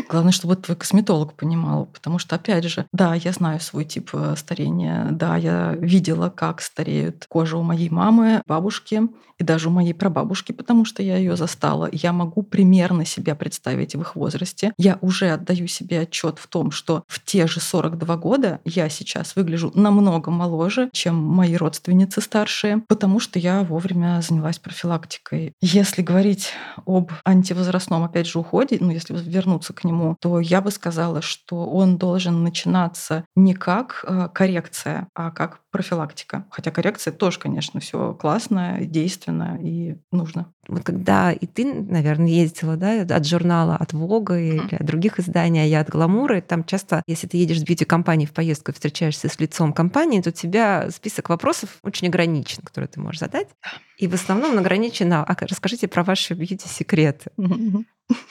Главное, 0.09 0.31
чтобы 0.31 0.55
твой 0.55 0.77
косметолог 0.77 1.33
понимал, 1.33 1.85
потому 1.87 2.19
что, 2.19 2.35
опять 2.35 2.65
же, 2.65 2.85
да, 2.91 3.15
я 3.15 3.31
знаю 3.31 3.59
свой 3.59 3.85
тип 3.85 4.09
э, 4.13 4.35
старения, 4.37 5.07
да, 5.11 5.37
я 5.37 5.75
видела, 5.79 6.29
как 6.29 6.61
стареют 6.61 7.25
кожа 7.27 7.57
у 7.57 7.63
моей 7.63 7.89
мамы, 7.89 8.41
бабушки 8.47 9.01
и 9.37 9.43
даже 9.43 9.69
у 9.69 9.71
моей 9.71 9.93
прабабушки, 9.93 10.51
потому 10.51 10.85
что 10.85 11.03
я 11.03 11.17
ее 11.17 11.35
застала. 11.35 11.89
Я 11.91 12.13
могу 12.13 12.41
примерно 12.41 13.05
себя 13.05 13.35
представить 13.35 13.95
в 13.95 14.01
их 14.01 14.15
возрасте. 14.15 14.73
Я 14.77 14.97
уже 15.01 15.29
отдаю 15.29 15.67
себе 15.67 16.01
отчет 16.01 16.39
в 16.39 16.47
том, 16.47 16.71
что 16.71 17.03
в 17.07 17.23
те 17.23 17.47
же 17.47 17.59
42 17.59 18.17
года 18.17 18.61
я 18.63 18.89
сейчас 18.89 19.35
выгляжу 19.35 19.71
намного 19.75 20.31
моложе, 20.31 20.89
чем 20.93 21.15
мои 21.15 21.55
родственницы 21.55 22.21
старшие, 22.21 22.81
потому 22.87 23.19
что 23.19 23.39
я 23.39 23.63
вовремя 23.63 24.21
занялась 24.21 24.59
профилактикой. 24.59 25.53
Если 25.61 26.01
говорить 26.01 26.51
об 26.85 27.11
антивозрастном, 27.25 28.03
опять 28.03 28.27
же, 28.27 28.39
уходе, 28.39 28.77
ну, 28.79 28.91
если 28.91 29.15
вернуться 29.15 29.64
к 29.73 29.83
нему, 29.83 30.15
то 30.19 30.39
я 30.39 30.61
бы 30.61 30.71
сказала, 30.71 31.21
что 31.21 31.65
он 31.65 31.97
должен 31.97 32.43
начинаться 32.43 33.25
не 33.35 33.53
как 33.53 34.03
э, 34.07 34.29
коррекция, 34.33 35.07
а 35.13 35.31
как 35.31 35.61
профилактика. 35.75 36.45
Хотя 36.49 36.71
коррекция 36.71 37.11
тоже, 37.11 37.37
конечно, 37.39 37.79
все 37.81 38.13
классно, 38.13 38.79
действенно 38.81 39.59
и 39.61 39.97
нужно. 40.11 40.53
Вот 40.67 40.83
когда 40.83 41.31
и 41.31 41.45
ты, 41.45 41.65
наверное, 41.65 42.29
ездила 42.29 42.77
да, 42.77 43.01
от 43.01 43.27
журнала, 43.27 43.75
от 43.75 43.93
Вога 43.93 44.39
или 44.39 44.75
от 44.75 44.85
других 44.85 45.19
изданий, 45.19 45.61
а 45.61 45.65
я 45.65 45.81
от 45.81 45.89
Гламура, 45.89 46.39
там 46.41 46.63
часто, 46.63 47.03
если 47.07 47.27
ты 47.27 47.37
едешь 47.37 47.59
с 47.59 47.63
бьюти-компанией 47.63 48.27
в 48.27 48.33
поездку 48.33 48.71
и 48.71 48.73
встречаешься 48.73 49.27
с 49.27 49.39
лицом 49.39 49.73
компании, 49.73 50.21
то 50.21 50.29
у 50.29 50.33
тебя 50.33 50.89
список 50.91 51.29
вопросов 51.29 51.77
очень 51.83 52.07
ограничен, 52.07 52.63
которые 52.63 52.87
ты 52.87 52.99
можешь 52.99 53.19
задать. 53.19 53.49
И 53.97 54.07
в 54.07 54.13
основном 54.13 54.51
он 54.51 54.59
ограничен, 54.59 55.11
а 55.13 55.25
расскажите 55.41 55.87
про 55.87 56.03
ваши 56.03 56.33
бьюти-секреты. 56.33 57.31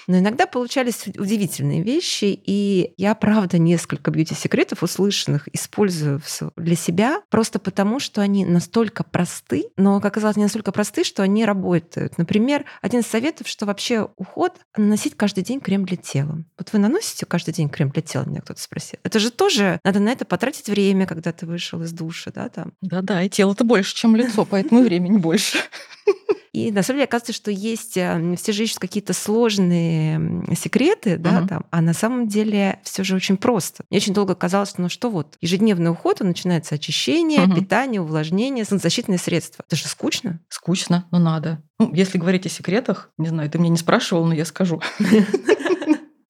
Но 0.07 0.19
иногда 0.19 0.47
получались 0.47 1.09
удивительные 1.19 1.83
вещи, 1.83 2.27
и 2.27 2.95
я, 2.97 3.15
правда, 3.17 3.59
несколько 3.59 4.13
бьюти-секретов 4.13 4.85
услышанных 4.85 5.49
использую 5.53 6.21
для 6.57 6.77
себя, 6.77 7.23
просто 7.35 7.59
потому, 7.59 7.99
что 7.99 8.21
они 8.21 8.45
настолько 8.45 9.03
просты, 9.03 9.65
но, 9.77 10.01
как 10.01 10.13
оказалось, 10.13 10.37
не 10.37 10.45
настолько 10.45 10.71
просты, 10.71 11.03
что 11.03 11.25
они 11.25 11.45
работают. 11.45 12.17
Например, 12.17 12.65
один 12.81 13.01
из 13.01 13.09
советов, 13.09 13.49
что 13.49 13.67
вообще 13.67 14.09
уход— 14.17 14.53
наносить 14.77 15.17
каждый 15.17 15.43
день 15.43 15.59
крем 15.59 15.85
для 15.85 15.97
тела. 15.97 16.45
Вот 16.57 16.73
вы 16.73 16.79
наносите 16.79 17.27
каждый 17.27 17.53
день 17.53 17.69
крем 17.69 17.91
для 17.91 18.03
тела, 18.03 18.25
меня 18.25 18.41
кто-то 18.41 18.63
спросил. 18.63 19.01
Это 19.03 19.19
же 19.19 19.33
тоже, 19.33 19.81
надо 19.83 19.99
на 19.99 20.11
это 20.11 20.25
потратить 20.25 20.69
время, 20.69 21.09
когда 21.09 21.33
ты 21.33 21.45
вышел 21.45 21.83
из 21.83 21.91
душа, 21.91 22.31
да, 22.33 22.49
там. 22.49 22.73
Да-да, 22.81 23.21
и 23.25 23.29
тело-то 23.29 23.65
больше, 23.65 23.97
чем 23.97 24.15
лицо, 24.15 24.45
поэтому 24.45 24.85
времени 24.85 25.19
больше. 25.19 25.59
И 26.55 26.71
на 26.71 26.85
самом 26.85 26.99
деле 26.99 27.07
оказывается, 27.07 27.33
что 27.33 27.51
есть 27.51 27.97
э, 27.97 28.37
все 28.37 28.53
же 28.53 28.63
ищут 28.63 28.79
какие-то 28.79 29.13
сложные 29.13 30.45
секреты, 30.57 31.19
да, 31.19 31.41
uh-huh. 31.41 31.49
там, 31.49 31.67
а 31.73 31.81
на 31.81 31.93
самом 31.93 32.29
деле 32.29 32.79
все 32.85 33.03
же 33.03 33.17
очень 33.17 33.37
просто. 33.37 33.83
Мне 33.91 33.99
очень 33.99 34.15
долго 34.15 34.37
казалось, 34.37 34.71
что 34.71 34.83
ну 34.83 34.89
что 34.89 35.11
вот, 35.11 35.37
ежедневный 35.41 35.91
уход, 35.91 36.21
он 36.21 36.29
начинается 36.29 36.77
очищение, 36.77 37.41
uh-huh. 37.41 37.57
питание, 37.57 38.01
увлажнение, 38.01 38.65
солнцезащитные 38.65 39.19
средства. 39.19 39.65
Это 39.67 39.75
же 39.75 39.89
скучно. 39.89 40.39
Скучно, 40.49 41.07
но 41.11 41.19
надо. 41.19 41.61
Ну, 41.81 41.93
если 41.93 42.19
говорить 42.19 42.47
о 42.47 42.51
секретах, 42.51 43.11
не 43.19 43.27
знаю, 43.27 43.51
ты 43.51 43.59
меня 43.59 43.71
не 43.71 43.77
спрашивал, 43.77 44.25
но 44.25 44.33
я 44.33 44.45
скажу. 44.45 44.81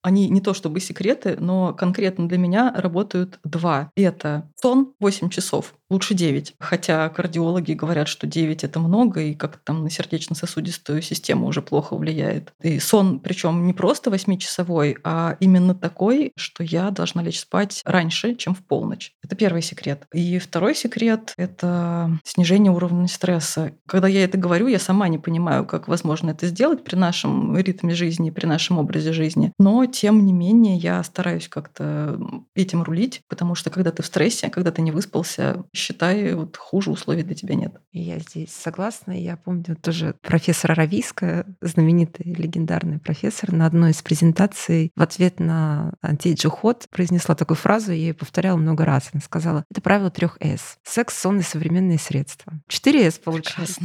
Они 0.04 0.28
не 0.28 0.42
то 0.42 0.52
чтобы 0.52 0.80
секреты, 0.80 1.36
но 1.38 1.72
конкретно 1.72 2.28
для 2.28 2.36
меня 2.36 2.72
работают 2.76 3.40
два. 3.42 3.90
Это 3.96 4.50
сон 4.60 4.92
8 5.00 5.30
часов 5.30 5.74
лучше 5.94 6.14
9. 6.14 6.54
Хотя 6.58 7.08
кардиологи 7.08 7.72
говорят, 7.72 8.08
что 8.08 8.26
9 8.26 8.64
это 8.64 8.80
много, 8.80 9.20
и 9.22 9.34
как 9.34 9.56
там 9.58 9.84
на 9.84 9.90
сердечно-сосудистую 9.90 11.00
систему 11.02 11.46
уже 11.46 11.62
плохо 11.62 11.96
влияет. 11.96 12.52
И 12.60 12.78
сон, 12.80 13.20
причем 13.20 13.66
не 13.66 13.72
просто 13.72 14.10
8-часовой, 14.10 14.98
а 15.04 15.36
именно 15.40 15.74
такой, 15.74 16.32
что 16.36 16.62
я 16.62 16.90
должна 16.90 17.22
лечь 17.22 17.40
спать 17.40 17.80
раньше, 17.84 18.34
чем 18.34 18.54
в 18.54 18.64
полночь. 18.64 19.12
Это 19.22 19.36
первый 19.36 19.62
секрет. 19.62 20.06
И 20.12 20.38
второй 20.38 20.74
секрет— 20.74 21.32
это 21.36 22.10
снижение 22.24 22.72
уровня 22.72 23.08
стресса. 23.08 23.72
Когда 23.86 24.08
я 24.08 24.24
это 24.24 24.36
говорю, 24.36 24.66
я 24.66 24.78
сама 24.78 25.08
не 25.08 25.18
понимаю, 25.18 25.64
как 25.64 25.88
возможно 25.88 26.30
это 26.30 26.46
сделать 26.46 26.84
при 26.84 26.96
нашем 26.96 27.56
ритме 27.56 27.94
жизни, 27.94 28.30
при 28.30 28.46
нашем 28.46 28.78
образе 28.78 29.12
жизни. 29.12 29.52
Но, 29.58 29.86
тем 29.86 30.26
не 30.26 30.32
менее, 30.32 30.76
я 30.76 31.02
стараюсь 31.04 31.48
как-то 31.48 32.18
этим 32.54 32.82
рулить, 32.82 33.20
потому 33.28 33.54
что 33.54 33.70
когда 33.70 33.92
ты 33.92 34.02
в 34.02 34.06
стрессе, 34.06 34.50
когда 34.50 34.72
ты 34.72 34.82
не 34.82 34.90
выспался, 34.90 35.64
считай, 35.84 36.34
вот 36.34 36.56
хуже 36.56 36.90
условий 36.90 37.22
для 37.22 37.34
тебя 37.34 37.54
нет. 37.54 37.74
Я 37.92 38.18
здесь 38.18 38.52
согласна. 38.52 39.12
Я 39.12 39.36
помню 39.36 39.76
тоже 39.76 40.14
профессора 40.22 40.74
Равийска, 40.74 41.46
знаменитый 41.60 42.32
легендарный 42.32 42.98
профессор, 42.98 43.52
на 43.52 43.66
одной 43.66 43.90
из 43.90 44.02
презентаций 44.02 44.92
в 44.96 45.02
ответ 45.02 45.40
на 45.40 45.94
антиэйдж 46.02 46.46
уход 46.46 46.86
произнесла 46.90 47.34
такую 47.34 47.56
фразу, 47.56 47.92
я 47.92 47.98
ее 47.98 48.14
повторяла 48.14 48.56
много 48.56 48.84
раз. 48.84 49.10
Она 49.12 49.20
сказала, 49.20 49.64
это 49.70 49.80
правило 49.80 50.10
трех 50.10 50.38
С. 50.40 50.78
Секс, 50.82 51.18
сон 51.18 51.40
и 51.40 51.42
современные 51.42 51.98
средства. 51.98 52.52
Четыре 52.68 53.10
С 53.10 53.18
получается. 53.18 53.80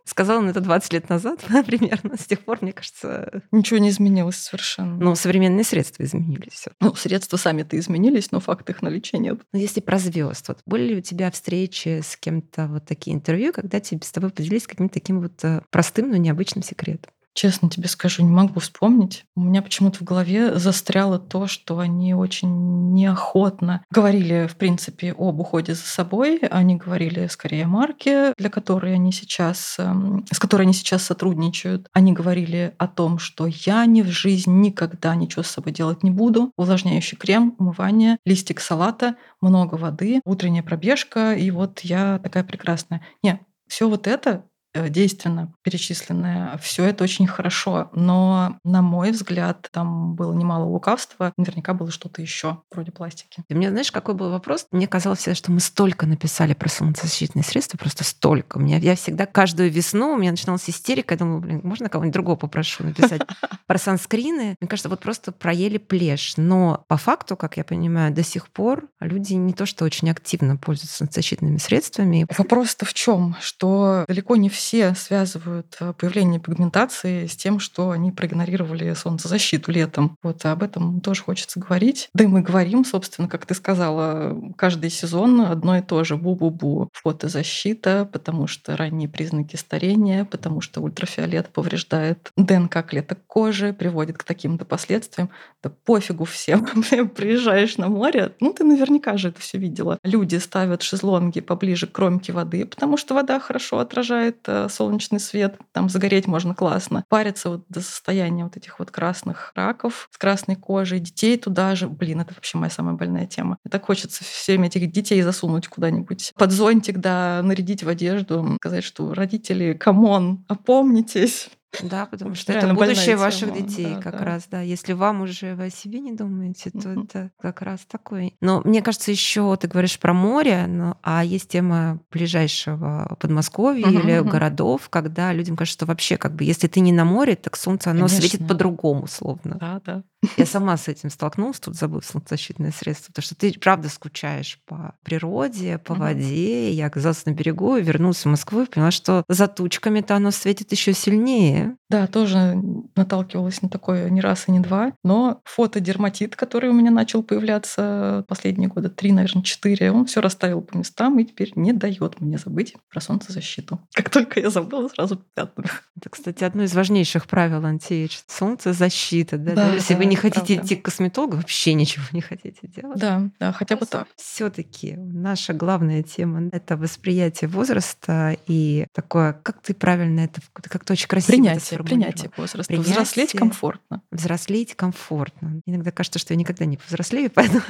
Сказала 0.06 0.40
он 0.40 0.50
это 0.50 0.62
20 0.62 0.94
лет 0.94 1.10
назад 1.10 1.40
примерно. 1.66 2.16
С 2.18 2.26
тех 2.26 2.40
пор, 2.42 2.60
мне 2.62 2.72
кажется... 2.74 3.42
Ничего 3.52 3.80
не 3.80 3.90
изменилось 3.90 4.38
совершенно. 4.38 4.96
Ну, 4.98 5.16
современные 5.16 5.64
средства 5.64 6.04
изменились. 6.04 6.66
Ну, 6.80 6.94
средства 6.94 7.38
сами-то 7.38 7.78
изменились, 7.78 8.32
но 8.32 8.40
факт 8.40 8.70
их 8.70 8.82
наличия 8.82 9.18
нет. 9.18 9.40
Но 9.52 9.60
если 9.60 9.82
про 9.82 9.98
звезд, 9.98 10.48
вот 10.48 10.60
были 10.66 10.90
ли 10.90 10.98
у 10.98 11.02
тебя 11.02 11.32
встречи 11.32 12.02
с 12.04 12.16
кем-то, 12.18 12.68
вот 12.68 12.86
такие 12.86 13.16
интервью, 13.16 13.52
когда 13.52 13.80
тебе 13.80 14.02
с 14.04 14.12
тобой 14.12 14.30
поделились 14.30 14.68
каким-то 14.68 14.94
таким 14.94 15.22
вот 15.22 15.44
э, 15.44 15.62
простым, 15.72 16.12
но 16.12 16.18
необычным 16.18 16.64
секретом? 16.64 17.12
Честно 17.36 17.70
тебе 17.70 17.90
скажу, 17.90 18.24
не 18.24 18.32
могу 18.32 18.62
вспомнить. 18.62 19.26
У 19.36 19.42
меня 19.42 19.62
почему-то 19.62 20.00
в 20.00 20.04
голове 20.04 20.58
застряло 20.58 21.20
то, 21.20 21.48
что 21.48 21.80
они 21.80 22.14
очень 22.14 22.94
неохотно 22.94 23.84
говорили, 23.92 24.48
в 24.48 24.56
принципе, 24.56 25.14
об 25.18 25.42
уходе 25.42 25.76
за 25.76 25.84
собой. 25.84 26.38
Они 26.38 26.78
говорили 26.78 27.28
скорее 27.28 27.66
о 27.66 27.68
марке, 27.68 28.34
для 28.38 28.50
которой 28.50 28.94
они 28.94 29.12
сейчас, 29.12 29.76
эм, 29.80 30.26
с 30.32 30.40
которой 30.40 30.62
они 30.62 30.72
сейчас 30.72 31.04
сотрудничают. 31.04 31.90
Они 31.92 32.14
говорили 32.14 32.74
о 32.78 32.88
том, 32.88 33.20
что 33.20 33.48
я 33.48 33.86
ни 33.86 34.02
в 34.02 34.08
жизни 34.08 34.68
никогда 34.68 35.14
ничего 35.14 35.44
с 35.44 35.48
собой 35.48 35.74
делать 35.74 36.04
не 36.04 36.12
буду. 36.12 36.54
Увлажняющий 36.56 37.18
крем, 37.18 37.54
умывание, 37.60 38.18
листик 38.26 38.62
салата, 38.62 39.18
много 39.42 39.76
воды, 39.76 40.22
утренняя 40.24 40.64
пробежка, 40.64 41.34
и 41.34 41.52
вот 41.52 41.82
я 41.82 42.18
такая 42.24 42.46
прекрасная. 42.46 43.02
Не, 43.22 43.42
все 43.68 43.90
вот 43.90 44.08
это 44.08 44.46
действенно 44.90 45.54
перечисленное. 45.64 46.58
Все 46.62 46.86
это 46.86 47.04
очень 47.04 47.28
хорошо, 47.28 47.90
но, 47.94 48.58
на 48.64 48.82
мой 48.82 49.12
взгляд, 49.12 49.70
там 49.72 50.16
было 50.16 50.34
немало 50.34 50.66
лукавства. 50.66 51.34
Наверняка 51.38 51.74
было 51.74 51.92
что-то 51.92 52.22
еще 52.22 52.60
вроде 52.72 52.92
пластики. 52.92 53.44
И 53.48 53.54
мне, 53.54 53.70
знаешь, 53.70 53.92
какой 53.92 54.16
был 54.16 54.32
вопрос? 54.32 54.68
Мне 54.72 54.88
казалось 54.88 55.20
всегда, 55.20 55.36
что 55.36 55.52
мы 55.52 55.60
столько 55.60 56.06
написали 56.06 56.54
про 56.54 56.70
солнцезащитные 56.70 57.44
средства, 57.44 57.78
просто 57.78 58.04
столько. 58.04 58.58
У 58.58 58.62
меня, 58.62 58.78
я 58.78 58.96
всегда 58.96 59.26
каждую 59.26 59.72
весну 59.72 60.14
у 60.14 60.18
меня 60.18 60.32
начиналась 60.32 60.70
истерика. 60.70 61.14
Я 61.14 61.20
думала, 61.20 61.40
блин, 61.40 61.62
можно 61.64 61.90
кого-нибудь 61.90 62.14
другого 62.14 62.36
попрошу 62.36 62.84
написать 62.84 63.22
про 63.68 63.78
санскрины? 63.78 64.56
Мне 64.60 64.68
кажется, 64.68 64.90
вот 64.90 65.00
просто 65.00 65.32
проели 65.32 65.78
плешь. 65.78 66.34
Но 66.38 66.84
по 66.88 66.98
факту, 66.98 67.38
как 67.38 67.58
я 67.58 67.64
понимаю, 67.64 68.14
до 68.14 68.24
сих 68.24 68.50
пор 68.50 68.90
люди 69.00 69.34
не 69.34 69.54
то 69.54 69.66
что 69.66 69.86
очень 69.86 70.10
активно 70.10 70.58
пользуются 70.58 70.98
солнцезащитными 70.98 71.58
средствами. 71.58 72.28
Вопрос-то 72.38 72.86
в 72.86 72.94
чем? 72.94 73.36
Что 73.40 74.06
далеко 74.08 74.36
не 74.36 74.50
все 74.50 74.65
все 74.66 74.96
связывают 74.96 75.78
э, 75.80 75.94
появление 75.94 76.40
пигментации 76.40 77.28
с 77.28 77.36
тем, 77.36 77.60
что 77.60 77.92
они 77.92 78.12
проигнорировали 78.12 78.96
солнцезащиту 78.96 79.72
летом. 79.72 80.18
Вот 80.24 80.44
об 80.44 80.64
этом 80.64 81.02
тоже 81.02 81.22
хочется 81.22 81.60
говорить. 81.60 82.10
Да 82.16 82.24
и 82.24 82.28
мы 82.28 82.42
говорим, 82.42 82.84
собственно, 82.84 83.28
как 83.28 83.46
ты 83.46 83.54
сказала, 83.54 84.36
каждый 84.58 84.90
сезон 84.90 85.42
одно 85.42 85.78
и 85.78 85.82
то 85.84 86.04
же. 86.04 86.16
Бу-бу-бу. 86.16 86.90
Фотозащита, 86.94 88.10
потому 88.12 88.48
что 88.48 88.76
ранние 88.76 89.08
признаки 89.08 89.56
старения, 89.56 90.26
потому 90.26 90.62
что 90.62 90.82
ультрафиолет 90.82 91.50
повреждает 91.50 92.32
ДНК 92.36 92.84
клеток 92.88 93.20
кожи, 93.28 93.72
приводит 93.72 94.18
к 94.18 94.24
таким-то 94.24 94.66
последствиям. 94.66 95.30
Да 95.62 95.70
пофигу 95.70 96.26
всем. 96.26 96.66
Приезжаешь 97.16 97.78
на 97.78 97.88
море, 97.88 98.32
ну 98.40 98.52
ты 98.52 98.64
наверняка 98.64 99.18
же 99.18 99.28
это 99.28 99.40
все 99.42 99.60
видела. 99.60 100.00
Люди 100.04 100.38
ставят 100.38 100.82
шезлонги 100.82 101.40
поближе 101.40 101.86
к 101.86 101.92
кромке 101.92 102.34
воды, 102.34 102.66
потому 102.66 102.98
что 102.98 103.14
вода 103.14 103.40
хорошо 103.40 103.78
отражает 103.78 104.38
э, 104.48 104.55
солнечный 104.70 105.20
свет, 105.20 105.58
там 105.72 105.90
загореть 105.90 106.28
можно 106.28 106.56
классно. 106.56 107.04
Парятся 107.10 107.50
вот 107.50 107.66
до 107.70 107.82
состояния 107.82 108.44
вот 108.44 108.58
этих 108.58 108.80
вот 108.80 108.92
красных 108.92 109.52
раков 109.56 110.10
с 110.12 110.18
красной 110.18 110.56
кожей, 110.56 111.00
детей 111.00 111.38
туда 111.38 111.76
же. 111.76 111.88
Блин, 111.88 112.22
это 112.22 112.34
вообще 112.34 112.58
моя 112.58 112.70
самая 112.70 112.96
больная 112.96 113.26
тема. 113.26 113.58
И 113.66 113.70
так 113.70 113.86
хочется 113.86 114.24
всеми 114.24 114.68
этих 114.68 114.92
детей 114.92 115.22
засунуть 115.22 115.68
куда-нибудь 115.68 116.34
под 116.38 116.52
зонтик, 116.52 117.00
да, 117.00 117.42
нарядить 117.44 117.84
в 117.84 117.90
одежду, 117.90 118.58
сказать, 118.58 118.84
что 118.84 119.14
родители, 119.14 119.74
come 119.74 120.15
on, 120.15 120.46
опомнитесь. 120.48 121.50
Да, 121.84 122.06
потому 122.06 122.36
что 122.36 122.54
это 122.54 122.74
будущее 122.74 123.18
ваших 123.18 123.54
тема. 123.54 123.68
детей 123.68 123.94
да, 123.96 124.02
как 124.02 124.20
да. 124.20 124.26
раз, 124.26 124.48
да. 124.50 124.62
Если 124.62 124.94
вам 124.94 125.22
уже 125.22 125.56
вы 125.56 125.66
о 125.66 125.70
себе 125.70 126.00
не 126.00 126.12
думаете, 126.14 126.72
то 126.72 126.80
mm-hmm. 126.80 127.04
это 127.04 127.32
как 127.40 127.62
раз 127.62 127.82
такой. 127.86 128.36
Но 128.42 128.62
мне 128.64 128.82
кажется, 128.82 129.12
еще 129.12 129.56
ты 129.58 129.68
говоришь 129.68 130.00
про 130.00 130.14
море, 130.14 130.66
но, 130.68 130.98
а 131.04 131.24
есть 131.24 131.50
тема 131.50 132.00
ближайшего 132.12 133.18
Подмосковья 133.20 133.86
mm-hmm. 133.86 134.04
или 134.04 134.20
городов, 134.30 134.90
когда 134.90 135.34
людям 135.34 135.56
кажется, 135.56 135.76
что 135.78 135.86
вообще 135.86 136.18
как 136.18 136.36
бы, 136.36 136.44
если 136.44 136.68
ты 136.68 136.80
не 136.80 136.92
на 136.92 137.06
море, 137.06 137.36
так 137.36 137.58
солнце, 137.58 137.92
оно 137.92 138.08
Конечно. 138.08 138.20
светит 138.20 138.48
по-другому, 138.48 139.08
словно. 139.08 139.56
Да, 139.56 139.82
да. 139.86 140.04
Я 140.38 140.46
сама 140.46 140.78
с 140.78 140.88
этим 140.88 141.10
столкнулась, 141.10 141.60
тут 141.60 141.76
забыв 141.76 142.06
солнцезащитное 142.06 142.72
средство, 142.72 143.12
потому 143.12 143.24
что 143.24 143.36
ты 143.36 143.54
правда 143.60 143.90
скучаешь 143.90 144.60
по 144.66 144.96
природе, 145.04 145.78
по 145.78 145.94
mm-hmm. 145.94 146.00
воде. 146.00 146.72
Я 146.72 146.88
оказалась 146.88 147.26
на 147.26 147.32
берегу, 147.32 147.76
вернулась 147.78 148.24
в 148.24 148.30
Москву 148.30 148.62
и 148.62 148.66
поняла, 148.66 148.92
что 148.92 149.24
за 149.28 149.48
тучками-то 149.48 150.16
оно 150.16 150.32
светит 150.32 150.72
еще 150.72 150.94
сильнее. 150.94 151.65
Да, 151.90 152.08
тоже 152.08 152.56
наталкивалась 152.96 153.62
на 153.62 153.70
такое 153.70 154.10
не 154.10 154.22
раз 154.22 154.48
и 154.48 154.52
не 154.52 154.60
два. 154.60 154.94
Но 155.04 155.42
фотодерматит, 155.44 156.36
который 156.36 156.70
у 156.70 156.74
меня 156.74 156.92
начал 156.92 157.24
появляться 157.24 158.26
последние 158.28 158.70
года 158.70 158.90
три, 158.90 159.12
наверное, 159.12 159.44
четыре, 159.44 159.92
он 159.92 160.06
все 160.06 160.22
расставил 160.22 160.62
по 160.62 160.78
местам 160.78 161.20
и 161.20 161.26
теперь 161.26 161.52
не 161.56 161.74
дает 161.74 162.22
мне 162.22 162.38
забыть 162.38 162.76
про 162.90 163.02
солнцезащиту. 163.02 163.80
Как 163.94 164.10
только 164.10 164.40
я 164.40 164.50
забыла, 164.50 164.88
сразу 164.90 165.22
пятна. 165.34 165.66
Это, 165.98 166.10
кстати, 166.10 166.44
одно 166.44 166.64
из 166.64 166.74
важнейших 166.74 167.28
правил 167.28 167.66
анти 167.66 168.10
солнцезащита. 168.28 169.38
Да? 169.38 169.54
Да, 169.54 169.74
Если 169.74 169.94
да, 169.94 170.00
вы 170.00 170.06
не 170.06 170.16
хотите 170.16 170.56
правда. 170.56 170.66
идти 170.66 170.76
к 170.76 170.86
косметологу, 170.86 171.38
вообще 171.38 171.74
ничего 171.74 172.06
не 172.12 172.22
хотите 172.22 172.68
делать. 172.68 173.00
Да, 173.00 173.30
да, 173.40 173.52
хотя 173.52 173.76
бы 173.76 173.86
так. 173.86 174.08
Все-таки 174.16 174.96
наша 174.98 175.54
главная 175.54 176.04
тема 176.04 176.50
это 176.52 176.78
восприятие 176.78 177.50
возраста 177.50 178.36
и 178.48 178.88
такое, 178.94 179.34
как 179.34 179.62
ты 179.62 179.74
правильно 179.74 180.22
это, 180.22 180.42
как-то 180.54 180.94
очень 180.94 181.08
красиво 181.08 181.36
принятие, 181.46 181.84
принятие 181.84 182.32
возраста. 182.38 182.68
Принятие, 182.68 182.94
взрослеть 182.94 183.32
комфортно. 183.34 184.02
Взрослеть 184.12 184.76
комфортно. 184.76 185.62
Иногда 185.66 185.92
кажется, 185.92 186.20
что 186.20 186.34
я 186.34 186.38
никогда 186.38 186.66
не 186.66 186.78
повзрослею, 186.78 187.32
поэтому 187.36 187.62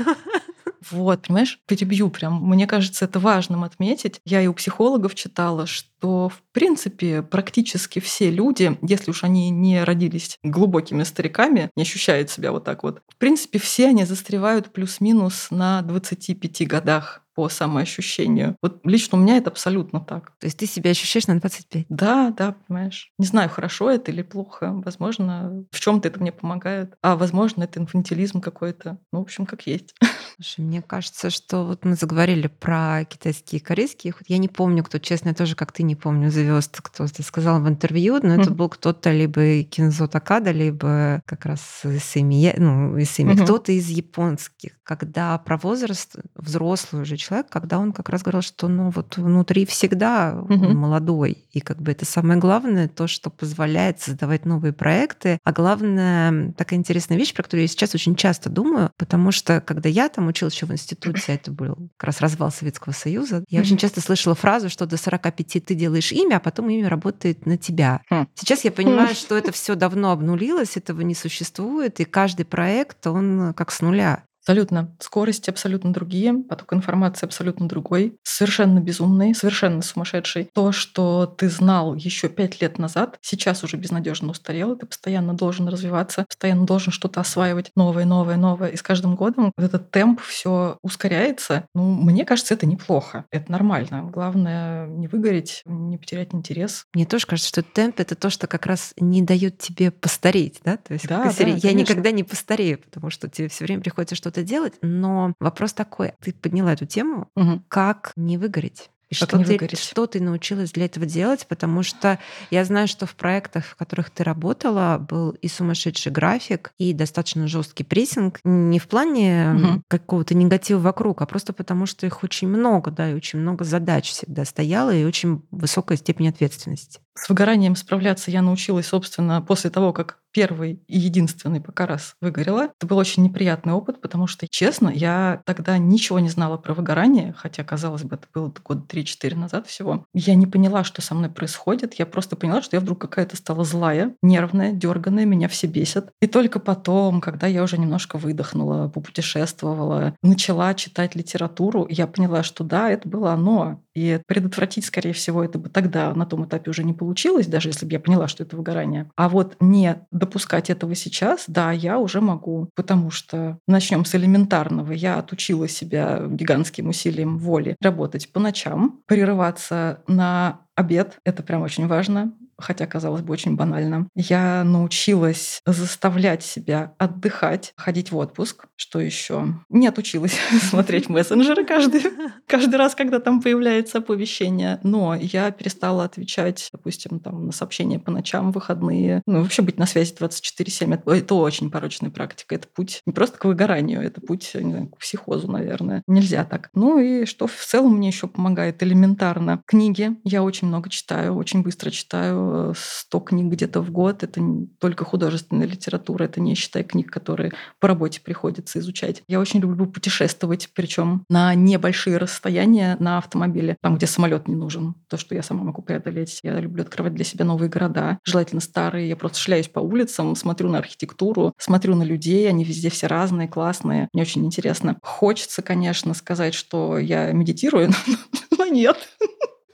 вот, 0.91 1.27
понимаешь, 1.27 1.59
перебью 1.65 2.09
прям. 2.09 2.41
Мне 2.43 2.67
кажется, 2.67 3.05
это 3.05 3.19
важным 3.19 3.63
отметить. 3.63 4.19
Я 4.25 4.41
и 4.41 4.47
у 4.47 4.53
психологов 4.53 5.15
читала, 5.15 5.65
что, 5.65 6.29
в 6.29 6.41
принципе, 6.51 7.21
практически 7.21 7.99
все 7.99 8.29
люди, 8.29 8.77
если 8.81 9.11
уж 9.11 9.23
они 9.23 9.49
не 9.49 9.83
родились 9.83 10.37
глубокими 10.43 11.03
стариками, 11.03 11.69
не 11.75 11.83
ощущают 11.83 12.29
себя 12.29 12.51
вот 12.51 12.63
так 12.63 12.83
вот, 12.83 13.01
в 13.09 13.17
принципе, 13.17 13.59
все 13.59 13.87
они 13.87 14.05
застревают 14.05 14.71
плюс-минус 14.71 15.47
на 15.49 15.81
25 15.81 16.67
годах 16.67 17.24
по 17.35 17.49
самоощущению. 17.49 18.55
Вот 18.61 18.79
лично 18.85 19.17
у 19.17 19.21
меня 19.21 19.37
это 19.37 19.49
абсолютно 19.49 19.99
так. 19.99 20.31
То 20.39 20.47
есть 20.47 20.57
ты 20.57 20.65
себя 20.65 20.91
ощущаешь 20.91 21.27
на 21.27 21.39
25? 21.39 21.85
Да, 21.89 22.33
да, 22.35 22.55
понимаешь. 22.67 23.11
Не 23.19 23.25
знаю, 23.25 23.49
хорошо 23.49 23.91
это 23.91 24.11
или 24.11 24.21
плохо. 24.21 24.71
Возможно, 24.85 25.65
в 25.71 25.79
чем 25.79 26.01
то 26.01 26.07
это 26.07 26.19
мне 26.19 26.31
помогает. 26.31 26.95
А 27.01 27.15
возможно, 27.15 27.63
это 27.63 27.79
инфантилизм 27.79 28.39
какой-то. 28.41 28.97
Ну, 29.11 29.19
в 29.19 29.23
общем, 29.23 29.45
как 29.45 29.67
есть. 29.67 29.93
Слушай, 30.35 30.61
мне 30.65 30.81
кажется, 30.81 31.29
что 31.29 31.65
вот 31.65 31.85
мы 31.85 31.95
заговорили 31.95 32.47
про 32.47 33.03
китайские 33.05 33.59
и 33.59 33.63
корейские. 33.63 34.13
Я 34.27 34.37
не 34.37 34.47
помню, 34.47 34.83
кто, 34.83 34.97
честно, 34.97 35.29
я 35.29 35.35
тоже 35.35 35.55
как 35.55 35.71
ты 35.71 35.83
не 35.83 35.95
помню 35.95 36.31
звезд, 36.31 36.79
кто 36.81 37.07
ты 37.07 37.23
сказал 37.23 37.61
в 37.61 37.67
интервью, 37.67 38.19
но 38.21 38.35
mm-hmm. 38.35 38.41
это 38.41 38.51
был 38.51 38.69
кто-то 38.69 39.11
либо 39.11 39.63
Кинзо 39.63 40.07
Такада, 40.07 40.51
либо 40.51 41.21
как 41.25 41.45
раз 41.45 41.81
из 41.83 42.15
Ими, 42.15 42.53
ну, 42.57 42.97
из 42.97 43.17
Ими, 43.19 43.33
mm-hmm. 43.33 43.43
кто-то 43.43 43.71
из 43.71 43.89
японских. 43.89 44.71
Когда 44.83 45.37
про 45.37 45.57
возраст 45.57 46.15
взрослый 46.35 47.01
уже 47.03 47.17
человек, 47.25 47.47
когда 47.49 47.79
он 47.79 47.91
как 47.91 48.09
раз 48.09 48.21
говорил, 48.21 48.41
что 48.41 48.67
ну 48.67 48.89
вот 48.89 49.17
внутри 49.17 49.65
всегда 49.65 50.37
угу. 50.39 50.53
он 50.53 50.75
молодой. 50.75 51.45
И 51.51 51.59
как 51.59 51.81
бы 51.81 51.91
это 51.91 52.05
самое 52.05 52.39
главное, 52.39 52.87
то, 52.87 53.07
что 53.07 53.29
позволяет 53.29 54.01
создавать 54.01 54.45
новые 54.45 54.73
проекты. 54.73 55.39
А 55.43 55.51
главное, 55.51 56.51
такая 56.53 56.79
интересная 56.79 57.17
вещь, 57.17 57.33
про 57.33 57.43
которую 57.43 57.63
я 57.63 57.67
сейчас 57.67 57.95
очень 57.95 58.15
часто 58.15 58.49
думаю, 58.49 58.91
потому 58.97 59.31
что 59.31 59.61
когда 59.61 59.89
я 59.89 60.09
там 60.09 60.27
училась 60.27 60.53
еще 60.53 60.65
в 60.65 60.71
институте, 60.71 61.33
это 61.33 61.51
был 61.51 61.75
как 61.97 62.07
раз 62.07 62.21
развал 62.21 62.51
Советского 62.51 62.93
Союза, 62.93 63.43
я 63.49 63.61
очень 63.61 63.77
часто 63.77 64.01
слышала 64.01 64.35
фразу, 64.35 64.69
что 64.69 64.85
до 64.85 64.97
45 64.97 65.65
ты 65.65 65.75
делаешь 65.75 66.11
имя, 66.11 66.37
а 66.37 66.39
потом 66.39 66.69
имя 66.69 66.89
работает 66.89 67.45
на 67.45 67.57
тебя. 67.57 68.01
Хм. 68.09 68.27
Сейчас 68.35 68.63
я 68.63 68.71
понимаю, 68.71 69.15
что 69.15 69.37
это 69.37 69.51
все 69.51 69.75
давно 69.75 70.11
обнулилось, 70.11 70.77
этого 70.77 71.01
не 71.01 71.15
существует, 71.15 71.99
и 71.99 72.05
каждый 72.05 72.45
проект, 72.45 73.07
он 73.07 73.53
как 73.53 73.71
с 73.71 73.81
нуля. 73.81 74.23
Абсолютно. 74.45 74.95
Скорости 74.99 75.49
абсолютно 75.49 75.91
другие, 75.91 76.31
поток 76.35 76.73
информации 76.73 77.25
абсолютно 77.25 77.67
другой, 77.67 78.15
совершенно 78.21 78.79
безумный, 78.79 79.33
совершенно 79.33 79.81
сумасшедший. 79.81 80.51
То, 80.53 80.71
что 80.71 81.25
ты 81.25 81.49
знал 81.49 81.95
еще 81.95 82.29
пять 82.29 82.61
лет 82.61 82.77
назад, 82.77 83.17
сейчас 83.21 83.63
уже 83.63 83.77
безнадежно 83.77 84.29
устарело, 84.29 84.75
ты 84.75 84.85
постоянно 84.85 85.33
должен 85.33 85.67
развиваться, 85.67 86.25
постоянно 86.27 86.67
должен 86.67 86.93
что-то 86.93 87.21
осваивать 87.21 87.71
новое, 87.75 88.05
новое, 88.05 88.37
новое. 88.37 88.69
И 88.69 88.77
с 88.77 88.83
каждым 88.83 89.15
годом 89.15 89.51
этот 89.57 89.89
темп 89.89 90.21
все 90.21 90.77
ускоряется. 90.83 91.65
Ну, 91.73 91.95
мне 91.95 92.23
кажется, 92.23 92.53
это 92.53 92.67
неплохо, 92.67 93.25
это 93.31 93.51
нормально. 93.51 94.03
Главное 94.03 94.85
не 94.85 95.07
выгореть, 95.07 95.63
не 95.65 95.97
потерять 95.97 96.35
интерес. 96.35 96.85
Мне 96.93 97.07
тоже 97.07 97.25
кажется, 97.25 97.49
что 97.49 97.63
темп— 97.63 97.95
это 97.99 98.13
то, 98.13 98.29
что 98.29 98.45
как 98.45 98.67
раз 98.67 98.93
не 98.99 99.23
дает 99.23 99.57
тебе 99.57 99.89
постареть, 99.89 100.59
да? 100.63 100.77
То 100.77 100.93
есть, 100.93 101.07
да, 101.07 101.33
да, 101.35 101.45
я 101.45 101.73
никогда 101.73 102.11
не 102.11 102.23
постарею, 102.23 102.77
потому 102.77 103.09
что 103.09 103.27
тебе 103.27 103.47
все 103.47 103.65
время 103.65 103.81
приходится 103.81 104.13
что-то 104.13 104.34
что-то 104.35 104.47
делать, 104.47 104.73
но 104.81 105.33
вопрос 105.39 105.73
такой, 105.73 106.13
ты 106.21 106.33
подняла 106.33 106.73
эту 106.73 106.85
тему, 106.85 107.29
угу. 107.35 107.61
как 107.69 108.11
не 108.15 108.37
выгореть? 108.37 108.89
И 109.07 109.15
как 109.15 109.29
что, 109.29 109.43
ты, 109.43 109.75
что 109.75 110.07
ты 110.07 110.19
научилась 110.19 110.71
для 110.71 110.85
этого 110.85 111.05
делать? 111.05 111.45
Потому 111.47 111.83
что 111.83 112.17
я 112.49 112.65
знаю, 112.65 112.87
что 112.87 113.05
в 113.05 113.15
проектах, 113.15 113.63
в 113.65 113.75
которых 113.75 114.09
ты 114.09 114.23
работала, 114.23 114.97
был 114.97 115.29
и 115.29 115.47
сумасшедший 115.47 116.11
график, 116.11 116.71
и 116.79 116.91
достаточно 116.91 117.47
жесткий 117.47 117.83
прессинг. 117.83 118.39
Не 118.43 118.79
в 118.79 118.87
плане 118.87 119.53
угу. 119.53 119.81
какого-то 119.87 120.33
негатива 120.33 120.79
вокруг, 120.79 121.21
а 121.21 121.27
просто 121.27 121.53
потому, 121.53 121.85
что 121.85 122.07
их 122.07 122.23
очень 122.23 122.47
много, 122.47 122.89
да, 122.89 123.11
и 123.11 123.13
очень 123.13 123.39
много 123.39 123.63
задач 123.63 124.09
всегда 124.09 124.43
стояло, 124.43 124.93
и 124.93 125.05
очень 125.05 125.43
высокая 125.51 125.97
степень 125.97 126.29
ответственности. 126.29 126.99
С 127.17 127.29
выгоранием 127.29 127.75
справляться 127.75 128.29
я 128.29 128.41
научилась, 128.41 128.87
собственно, 128.87 129.41
после 129.41 129.69
того, 129.69 129.93
как 129.93 130.19
первый 130.33 130.83
и 130.87 130.99
единственный 130.99 131.61
пока 131.61 131.85
раз 131.85 132.15
выгорела. 132.19 132.63
Это 132.77 132.85
был 132.85 132.97
очень 132.97 133.23
неприятный 133.23 133.71
опыт, 133.71 134.01
потому 134.01 134.27
что, 134.27 134.47
честно, 134.49 134.89
я 134.89 135.41
тогда 135.45 135.77
ничего 135.77 136.19
не 136.19 136.27
знала 136.27 136.57
про 136.57 136.73
выгорание, 136.73 137.33
хотя, 137.37 137.63
казалось 137.63 138.03
бы, 138.03 138.15
это 138.15 138.27
было 138.33 138.53
года 138.65 138.83
3-4 138.85 139.33
назад 139.35 139.65
всего. 139.65 140.05
Я 140.13 140.35
не 140.35 140.45
поняла, 140.45 140.83
что 140.83 141.01
со 141.01 141.15
мной 141.15 141.29
происходит. 141.29 141.93
Я 141.93 142.05
просто 142.05 142.35
поняла, 142.35 142.61
что 142.61 142.75
я 142.75 142.81
вдруг 142.81 142.99
какая-то 142.99 143.37
стала 143.37 143.63
злая, 143.63 144.13
нервная, 144.21 144.73
дерганная, 144.73 145.23
меня 145.23 145.47
все 145.47 145.67
бесят. 145.67 146.11
И 146.21 146.27
только 146.27 146.59
потом, 146.59 147.21
когда 147.21 147.47
я 147.47 147.63
уже 147.63 147.77
немножко 147.77 148.17
выдохнула, 148.17 148.89
попутешествовала, 148.89 150.15
начала 150.21 150.73
читать 150.73 151.15
литературу, 151.15 151.87
я 151.89 152.07
поняла, 152.07 152.43
что 152.43 152.65
да, 152.65 152.89
это 152.89 153.07
было 153.07 153.31
оно. 153.31 153.84
И 153.95 154.19
предотвратить, 154.27 154.85
скорее 154.85 155.13
всего, 155.13 155.43
это 155.43 155.57
бы 155.57 155.69
тогда 155.69 156.13
на 156.13 156.25
том 156.25 156.45
этапе 156.45 156.69
уже 156.69 156.83
не 156.83 156.93
получилось, 156.93 157.47
даже 157.47 157.69
если 157.69 157.85
бы 157.85 157.93
я 157.93 157.99
поняла, 157.99 158.27
что 158.27 158.43
это 158.43 158.57
выгорание. 158.57 159.09
А 159.15 159.29
вот 159.29 159.55
не 159.59 159.95
допускать 160.11 160.69
этого 160.69 160.95
сейчас, 160.95 161.45
да, 161.47 161.71
я 161.71 161.97
уже 161.97 162.19
могу, 162.21 162.69
потому 162.75 163.09
что 163.09 163.57
начнем 163.67 164.03
с 164.05 164.13
элементарного. 164.15 164.91
Я 164.91 165.17
отучила 165.17 165.67
себя 165.67 166.21
гигантским 166.27 166.89
усилием 166.89 167.37
воли 167.37 167.77
работать 167.81 168.31
по 168.31 168.39
ночам, 168.39 169.01
прерываться 169.07 170.03
на 170.07 170.61
обед. 170.75 171.17
Это 171.23 171.41
прям 171.41 171.61
очень 171.61 171.87
важно 171.87 172.33
хотя, 172.57 172.85
казалось 172.87 173.21
бы, 173.21 173.33
очень 173.33 173.55
банально. 173.55 174.07
Я 174.15 174.63
научилась 174.63 175.61
заставлять 175.65 176.43
себя 176.43 176.93
отдыхать, 176.97 177.73
ходить 177.77 178.11
в 178.11 178.17
отпуск. 178.17 178.65
Что 178.75 178.99
еще? 178.99 179.55
Не 179.69 179.87
отучилась 179.87 180.37
смотреть 180.61 181.09
мессенджеры 181.09 181.65
каждый, 181.65 182.03
каждый 182.47 182.75
раз, 182.75 182.95
когда 182.95 183.19
там 183.19 183.41
появляется 183.41 183.99
оповещение. 183.99 184.79
Но 184.83 185.15
я 185.15 185.51
перестала 185.51 186.03
отвечать, 186.03 186.69
допустим, 186.71 187.19
там, 187.19 187.47
на 187.47 187.51
сообщения 187.51 187.99
по 187.99 188.11
ночам, 188.11 188.51
выходные. 188.51 189.21
Ну, 189.25 189.41
вообще 189.41 189.61
быть 189.61 189.77
на 189.77 189.85
связи 189.85 190.13
24-7 190.13 190.93
это, 190.95 191.11
это 191.11 191.35
очень 191.35 191.71
порочная 191.71 192.09
практика. 192.09 192.55
Это 192.55 192.67
путь 192.67 193.01
не 193.05 193.13
просто 193.13 193.37
к 193.37 193.45
выгоранию, 193.45 194.01
это 194.01 194.21
путь 194.21 194.51
не 194.53 194.71
знаю, 194.71 194.87
к 194.87 194.97
психозу, 194.97 195.51
наверное. 195.51 196.03
Нельзя 196.07 196.43
так. 196.45 196.69
Ну 196.73 196.99
и 196.99 197.25
что 197.25 197.47
в 197.47 197.65
целом 197.65 197.97
мне 197.97 198.07
еще 198.07 198.27
помогает 198.27 198.81
элементарно. 198.83 199.61
Книги. 199.65 200.15
Я 200.23 200.43
очень 200.43 200.67
много 200.67 200.89
читаю, 200.89 201.35
очень 201.35 201.63
быстро 201.63 201.91
читаю. 201.91 202.44
100 202.75 203.19
книг 203.19 203.53
где-то 203.53 203.81
в 203.81 203.91
год. 203.91 204.23
Это 204.23 204.41
не 204.41 204.67
только 204.79 205.05
художественная 205.05 205.67
литература, 205.67 206.25
это 206.25 206.41
не 206.41 206.55
считая 206.55 206.83
книг, 206.83 207.11
которые 207.11 207.53
по 207.79 207.87
работе 207.87 208.21
приходится 208.21 208.79
изучать. 208.79 209.23
Я 209.27 209.39
очень 209.39 209.59
люблю 209.59 209.85
путешествовать, 209.87 210.69
причем 210.73 211.23
на 211.29 211.53
небольшие 211.55 212.17
расстояния 212.17 212.97
на 212.99 213.17
автомобиле, 213.17 213.77
там, 213.81 213.95
где 213.95 214.07
самолет 214.07 214.47
не 214.47 214.55
нужен. 214.55 214.95
То, 215.09 215.17
что 215.17 215.35
я 215.35 215.43
сама 215.43 215.63
могу 215.63 215.81
преодолеть. 215.81 216.39
Я 216.43 216.59
люблю 216.59 216.83
открывать 216.83 217.13
для 217.13 217.25
себя 217.25 217.45
новые 217.45 217.69
города, 217.69 218.19
желательно 218.23 218.61
старые. 218.61 219.09
Я 219.09 219.15
просто 219.15 219.39
шляюсь 219.39 219.67
по 219.67 219.79
улицам, 219.79 220.35
смотрю 220.35 220.69
на 220.69 220.79
архитектуру, 220.79 221.53
смотрю 221.57 221.95
на 221.95 222.03
людей, 222.03 222.49
они 222.49 222.63
везде 222.63 222.89
все 222.89 223.07
разные, 223.07 223.47
классные. 223.47 224.09
Мне 224.13 224.23
очень 224.23 224.45
интересно. 224.45 224.97
Хочется, 225.01 225.61
конечно, 225.61 226.13
сказать, 226.13 226.53
что 226.53 226.97
я 226.97 227.31
медитирую, 227.31 227.91
но 228.57 228.65
нет. 228.65 228.97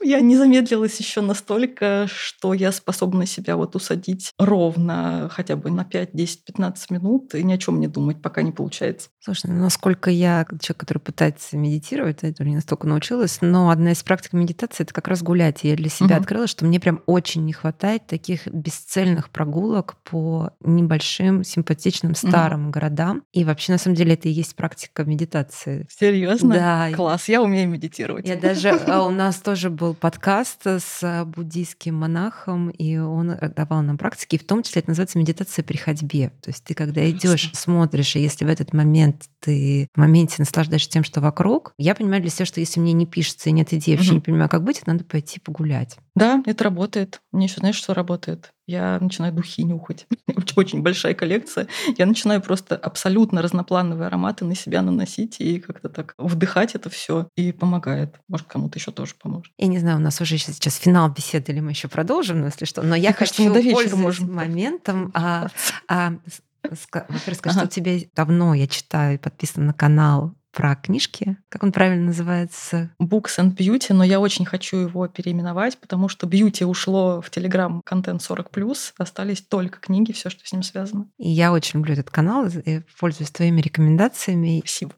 Я 0.02 0.20
не 0.20 0.36
замедлилась 0.36 0.98
еще 0.98 1.20
настолько, 1.20 2.06
что 2.08 2.54
я 2.54 2.72
способна 2.72 3.26
себя 3.26 3.56
вот 3.56 3.76
усадить 3.76 4.32
ровно 4.38 5.28
хотя 5.32 5.56
бы 5.56 5.70
на 5.70 5.84
5, 5.84 6.10
10, 6.12 6.44
15 6.44 6.90
минут 6.90 7.34
и 7.34 7.42
ни 7.42 7.52
о 7.52 7.58
чем 7.58 7.80
не 7.80 7.88
думать, 7.88 8.20
пока 8.20 8.42
не 8.42 8.52
получается. 8.52 9.08
Слушай, 9.20 9.50
ну, 9.50 9.60
насколько 9.60 10.10
я 10.10 10.44
человек, 10.60 10.78
который 10.78 10.98
пытается 10.98 11.56
медитировать, 11.56 12.18
я 12.22 12.32
не 12.44 12.56
настолько 12.56 12.86
научилась, 12.86 13.38
но 13.40 13.70
одна 13.70 13.92
из 13.92 14.02
практик 14.02 14.32
медитации— 14.32 14.82
это 14.84 14.92
как 14.92 15.08
раз 15.08 15.22
гулять. 15.22 15.60
Я 15.62 15.76
для 15.76 15.88
себя 15.88 16.16
угу. 16.16 16.22
открыла, 16.22 16.46
что 16.46 16.64
мне 16.64 16.80
прям 16.80 17.02
очень 17.06 17.44
не 17.44 17.52
хватает 17.52 18.06
таких 18.06 18.46
бесцельных 18.48 19.30
прогулок 19.30 19.96
по 20.02 20.50
небольшим, 20.60 21.44
симпатичным, 21.44 22.14
старым 22.14 22.64
угу. 22.64 22.70
городам. 22.72 23.22
И 23.32 23.44
вообще, 23.44 23.72
на 23.72 23.78
самом 23.78 23.96
деле, 23.96 24.14
это 24.14 24.28
и 24.28 24.32
есть 24.32 24.56
практика 24.56 25.04
медитации. 25.04 25.86
Серьезно? 25.88 26.54
Да. 26.54 26.90
Класс, 26.94 27.28
я 27.28 27.42
умею 27.42 27.68
медитировать. 27.68 28.26
Я 28.26 28.36
даже... 28.36 28.70
А, 28.70 29.06
у 29.06 29.10
нас 29.10 29.36
тоже 29.36 29.70
был 29.70 29.91
подкаст 29.94 30.66
с 30.66 31.24
буддийским 31.24 31.94
монахом, 31.94 32.70
и 32.70 32.96
он 32.98 33.36
давал 33.56 33.82
нам 33.82 33.98
практики, 33.98 34.36
и 34.36 34.38
в 34.38 34.46
том 34.46 34.62
числе 34.62 34.80
это 34.80 34.90
называется 34.90 35.18
медитация 35.18 35.62
при 35.62 35.76
ходьбе. 35.76 36.32
То 36.40 36.50
есть 36.50 36.64
ты, 36.64 36.74
когда 36.74 37.08
идешь, 37.10 37.50
смотришь, 37.54 38.16
и 38.16 38.20
если 38.20 38.44
в 38.44 38.48
этот 38.48 38.72
момент 38.72 39.26
ты 39.40 39.88
в 39.94 39.98
моменте 39.98 40.36
наслаждаешься 40.38 40.90
тем, 40.90 41.04
что 41.04 41.20
вокруг, 41.20 41.74
я 41.78 41.94
понимаю 41.94 42.22
для 42.22 42.30
себя, 42.30 42.46
что 42.46 42.60
если 42.60 42.80
мне 42.80 42.92
не 42.92 43.06
пишется 43.06 43.48
и 43.48 43.52
нет 43.52 43.72
идеи, 43.72 43.96
вообще 43.96 44.14
не 44.14 44.20
понимаю, 44.20 44.48
как 44.48 44.62
быть, 44.62 44.86
надо 44.86 45.04
пойти 45.04 45.40
погулять. 45.40 45.96
Да, 46.14 46.42
это 46.46 46.64
работает. 46.64 47.20
Мне 47.32 47.46
еще 47.46 47.60
знаешь, 47.60 47.76
что 47.76 47.94
работает? 47.94 48.52
Я 48.66 48.98
начинаю 49.00 49.32
духи 49.32 49.64
нюхать. 49.64 50.06
Очень 50.56 50.82
большая 50.82 51.14
коллекция. 51.14 51.66
Я 51.98 52.06
начинаю 52.06 52.40
просто 52.40 52.76
абсолютно 52.76 53.42
разноплановые 53.42 54.06
ароматы 54.06 54.44
на 54.44 54.54
себя 54.54 54.82
наносить 54.82 55.40
и 55.40 55.58
как-то 55.58 55.88
так 55.88 56.14
вдыхать 56.18 56.74
это 56.74 56.88
все 56.90 57.28
и 57.36 57.52
помогает. 57.52 58.20
Может, 58.28 58.46
кому-то 58.46 58.78
еще 58.78 58.92
тоже 58.92 59.14
поможет. 59.20 59.52
Я 59.58 59.66
не 59.66 59.78
знаю, 59.78 59.96
у 59.96 60.00
нас 60.00 60.20
уже 60.20 60.38
сейчас 60.38 60.76
финал 60.76 61.10
беседы, 61.10 61.52
или 61.52 61.60
мы 61.60 61.70
еще 61.70 61.88
продолжим, 61.88 62.40
но 62.40 62.46
если 62.46 62.64
что. 62.64 62.82
Но 62.82 62.94
я 62.94 63.10
Мне 63.10 63.14
хочу 63.14 63.52
до 63.52 63.60
вечера 63.60 63.96
можем 63.96 64.32
моментом 64.32 65.10
а, 65.14 65.48
а, 65.88 66.14
во-первых, 66.62 67.40
ага. 67.42 67.52
что 67.52 67.64
у 67.64 67.68
тебя 67.68 67.98
давно, 68.14 68.54
я 68.54 68.66
читаю, 68.66 69.18
подписан 69.18 69.66
на 69.66 69.72
канал 69.72 70.34
про 70.52 70.76
книжки, 70.76 71.36
как 71.48 71.62
он 71.62 71.72
правильно 71.72 72.06
называется? 72.06 72.90
Books 73.00 73.38
and 73.38 73.56
Beauty, 73.56 73.92
но 73.92 74.04
я 74.04 74.20
очень 74.20 74.44
хочу 74.44 74.76
его 74.76 75.08
переименовать, 75.08 75.78
потому 75.78 76.08
что 76.08 76.26
Beauty 76.26 76.64
ушло 76.64 77.20
в 77.20 77.30
Telegram 77.30 77.80
контент 77.84 78.20
40+, 78.20 78.92
остались 78.98 79.40
только 79.40 79.80
книги, 79.80 80.12
все, 80.12 80.30
что 80.30 80.46
с 80.46 80.52
ним 80.52 80.62
связано. 80.62 81.08
И 81.18 81.30
я 81.30 81.52
очень 81.52 81.78
люблю 81.78 81.94
этот 81.94 82.10
канал, 82.10 82.46
и 82.46 82.82
пользуюсь 83.00 83.30
твоими 83.30 83.60
рекомендациями. 83.60 84.60
Спасибо. 84.60 84.92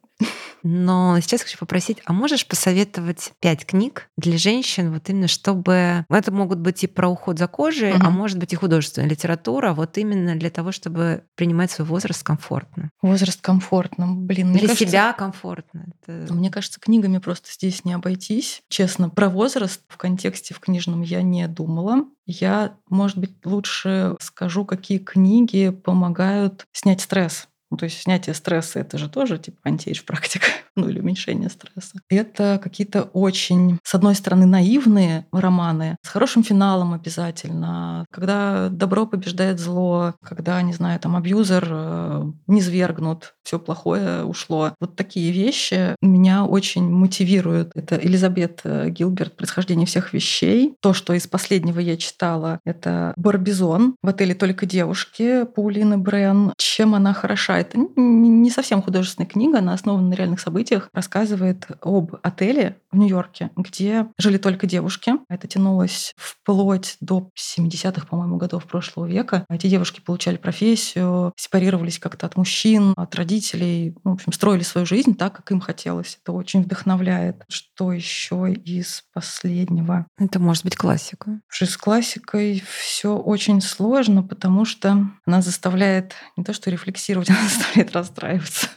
Но 0.64 1.20
сейчас 1.20 1.42
хочу 1.42 1.58
попросить, 1.58 1.98
а 2.06 2.14
можешь 2.14 2.46
посоветовать 2.46 3.32
пять 3.38 3.66
книг 3.66 4.08
для 4.16 4.38
женщин, 4.38 4.92
вот 4.92 5.08
именно 5.10 5.28
чтобы... 5.28 6.06
Это 6.08 6.32
могут 6.32 6.58
быть 6.58 6.82
и 6.84 6.86
про 6.86 7.08
уход 7.08 7.38
за 7.38 7.46
кожей, 7.46 7.92
угу. 7.92 8.00
а 8.02 8.10
может 8.10 8.38
быть 8.38 8.54
и 8.54 8.56
художественная 8.56 9.08
литература, 9.08 9.74
вот 9.74 9.98
именно 9.98 10.36
для 10.36 10.48
того, 10.48 10.72
чтобы 10.72 11.24
принимать 11.34 11.70
свой 11.70 11.86
возраст 11.86 12.22
комфортно. 12.22 12.90
Возраст 13.02 13.42
комфортно, 13.42 14.06
блин. 14.14 14.52
Для 14.52 14.62
кажется, 14.62 14.86
себя 14.86 15.12
комфортно. 15.12 15.86
Это... 16.06 16.32
Мне 16.32 16.50
кажется, 16.50 16.80
книгами 16.80 17.18
просто 17.18 17.50
здесь 17.52 17.84
не 17.84 17.92
обойтись. 17.92 18.62
Честно, 18.70 19.10
про 19.10 19.28
возраст 19.28 19.82
в 19.88 19.98
контексте 19.98 20.54
в 20.54 20.60
книжном 20.60 21.02
я 21.02 21.20
не 21.20 21.46
думала. 21.46 22.06
Я, 22.24 22.78
может 22.88 23.18
быть, 23.18 23.34
лучше 23.44 24.16
скажу, 24.18 24.64
какие 24.64 24.96
книги 24.96 25.68
помогают 25.68 26.66
снять 26.72 27.02
стресс 27.02 27.48
ну, 27.74 27.78
то 27.78 27.86
есть 27.86 28.02
снятие 28.02 28.34
стресса 28.34 28.78
это 28.78 28.98
же 28.98 29.08
тоже 29.08 29.36
типа 29.36 29.58
антиэйдж 29.64 30.04
практика, 30.06 30.46
ну 30.76 30.88
или 30.88 31.00
уменьшение 31.00 31.50
стресса. 31.50 31.98
Это 32.08 32.60
какие-то 32.62 33.02
очень, 33.02 33.80
с 33.82 33.96
одной 33.96 34.14
стороны, 34.14 34.46
наивные 34.46 35.26
романы 35.32 35.96
с 36.02 36.08
хорошим 36.08 36.44
финалом 36.44 36.92
обязательно, 36.92 38.06
когда 38.12 38.68
добро 38.68 39.06
побеждает 39.06 39.58
зло, 39.58 40.14
когда, 40.22 40.62
не 40.62 40.72
знаю, 40.72 41.00
там 41.00 41.16
абьюзер 41.16 41.68
э, 41.68 42.24
не 42.46 42.62
свергнут, 42.62 43.34
все 43.42 43.58
плохое 43.58 44.24
ушло. 44.24 44.74
Вот 44.78 44.94
такие 44.94 45.32
вещи 45.32 45.96
меня 46.00 46.44
очень 46.44 46.88
мотивируют. 46.88 47.72
Это 47.74 47.96
Элизабет 47.96 48.60
э, 48.62 48.88
Гилберт 48.90 49.36
«Происхождение 49.36 49.86
всех 49.86 50.12
вещей». 50.12 50.76
То, 50.80 50.92
что 50.92 51.12
из 51.12 51.26
последнего 51.26 51.80
я 51.80 51.96
читала, 51.96 52.60
это 52.64 53.14
«Барбизон» 53.16 53.96
в 54.00 54.08
отеле 54.08 54.36
«Только 54.36 54.64
девушки» 54.64 55.44
Паулины 55.44 55.98
Брен. 55.98 56.52
Чем 56.56 56.94
она 56.94 57.12
хороша? 57.14 57.63
Это 57.64 57.78
не 57.96 58.50
совсем 58.50 58.82
художественная 58.82 59.28
книга, 59.28 59.58
она 59.58 59.72
основана 59.72 60.08
на 60.08 60.14
реальных 60.14 60.40
событиях, 60.40 60.88
рассказывает 60.92 61.66
об 61.82 62.16
отеле 62.22 62.76
в 62.90 62.96
Нью-Йорке, 62.96 63.50
где 63.56 64.06
жили 64.18 64.38
только 64.38 64.66
девушки. 64.66 65.14
Это 65.28 65.48
тянулось 65.48 66.14
вплоть 66.16 66.96
до 67.00 67.30
70-х, 67.36 68.06
по-моему, 68.06 68.36
годов 68.36 68.64
прошлого 68.64 69.06
века. 69.06 69.44
Эти 69.48 69.66
девушки 69.66 70.00
получали 70.00 70.36
профессию, 70.36 71.32
сепарировались 71.36 71.98
как-то 71.98 72.26
от 72.26 72.36
мужчин, 72.36 72.92
от 72.96 73.14
родителей, 73.14 73.96
ну, 74.04 74.12
в 74.12 74.14
общем, 74.14 74.32
строили 74.32 74.62
свою 74.62 74.86
жизнь 74.86 75.16
так, 75.16 75.34
как 75.34 75.50
им 75.50 75.60
хотелось. 75.60 76.18
Это 76.22 76.32
очень 76.32 76.62
вдохновляет. 76.62 77.44
Что 77.48 77.92
еще 77.92 78.52
из 78.52 79.04
последнего? 79.12 80.06
Это 80.18 80.38
может 80.38 80.64
быть 80.64 80.76
классика. 80.76 81.40
С 81.50 81.76
классикой 81.76 82.62
все 82.78 83.16
очень 83.16 83.60
сложно, 83.60 84.22
потому 84.22 84.64
что 84.64 85.08
она 85.26 85.42
заставляет 85.42 86.14
не 86.36 86.44
то 86.44 86.52
что 86.52 86.70
рефлексировать, 86.70 87.30
она 87.30 87.48
заставляет 87.54 87.92
расстраиваться. 87.92 88.68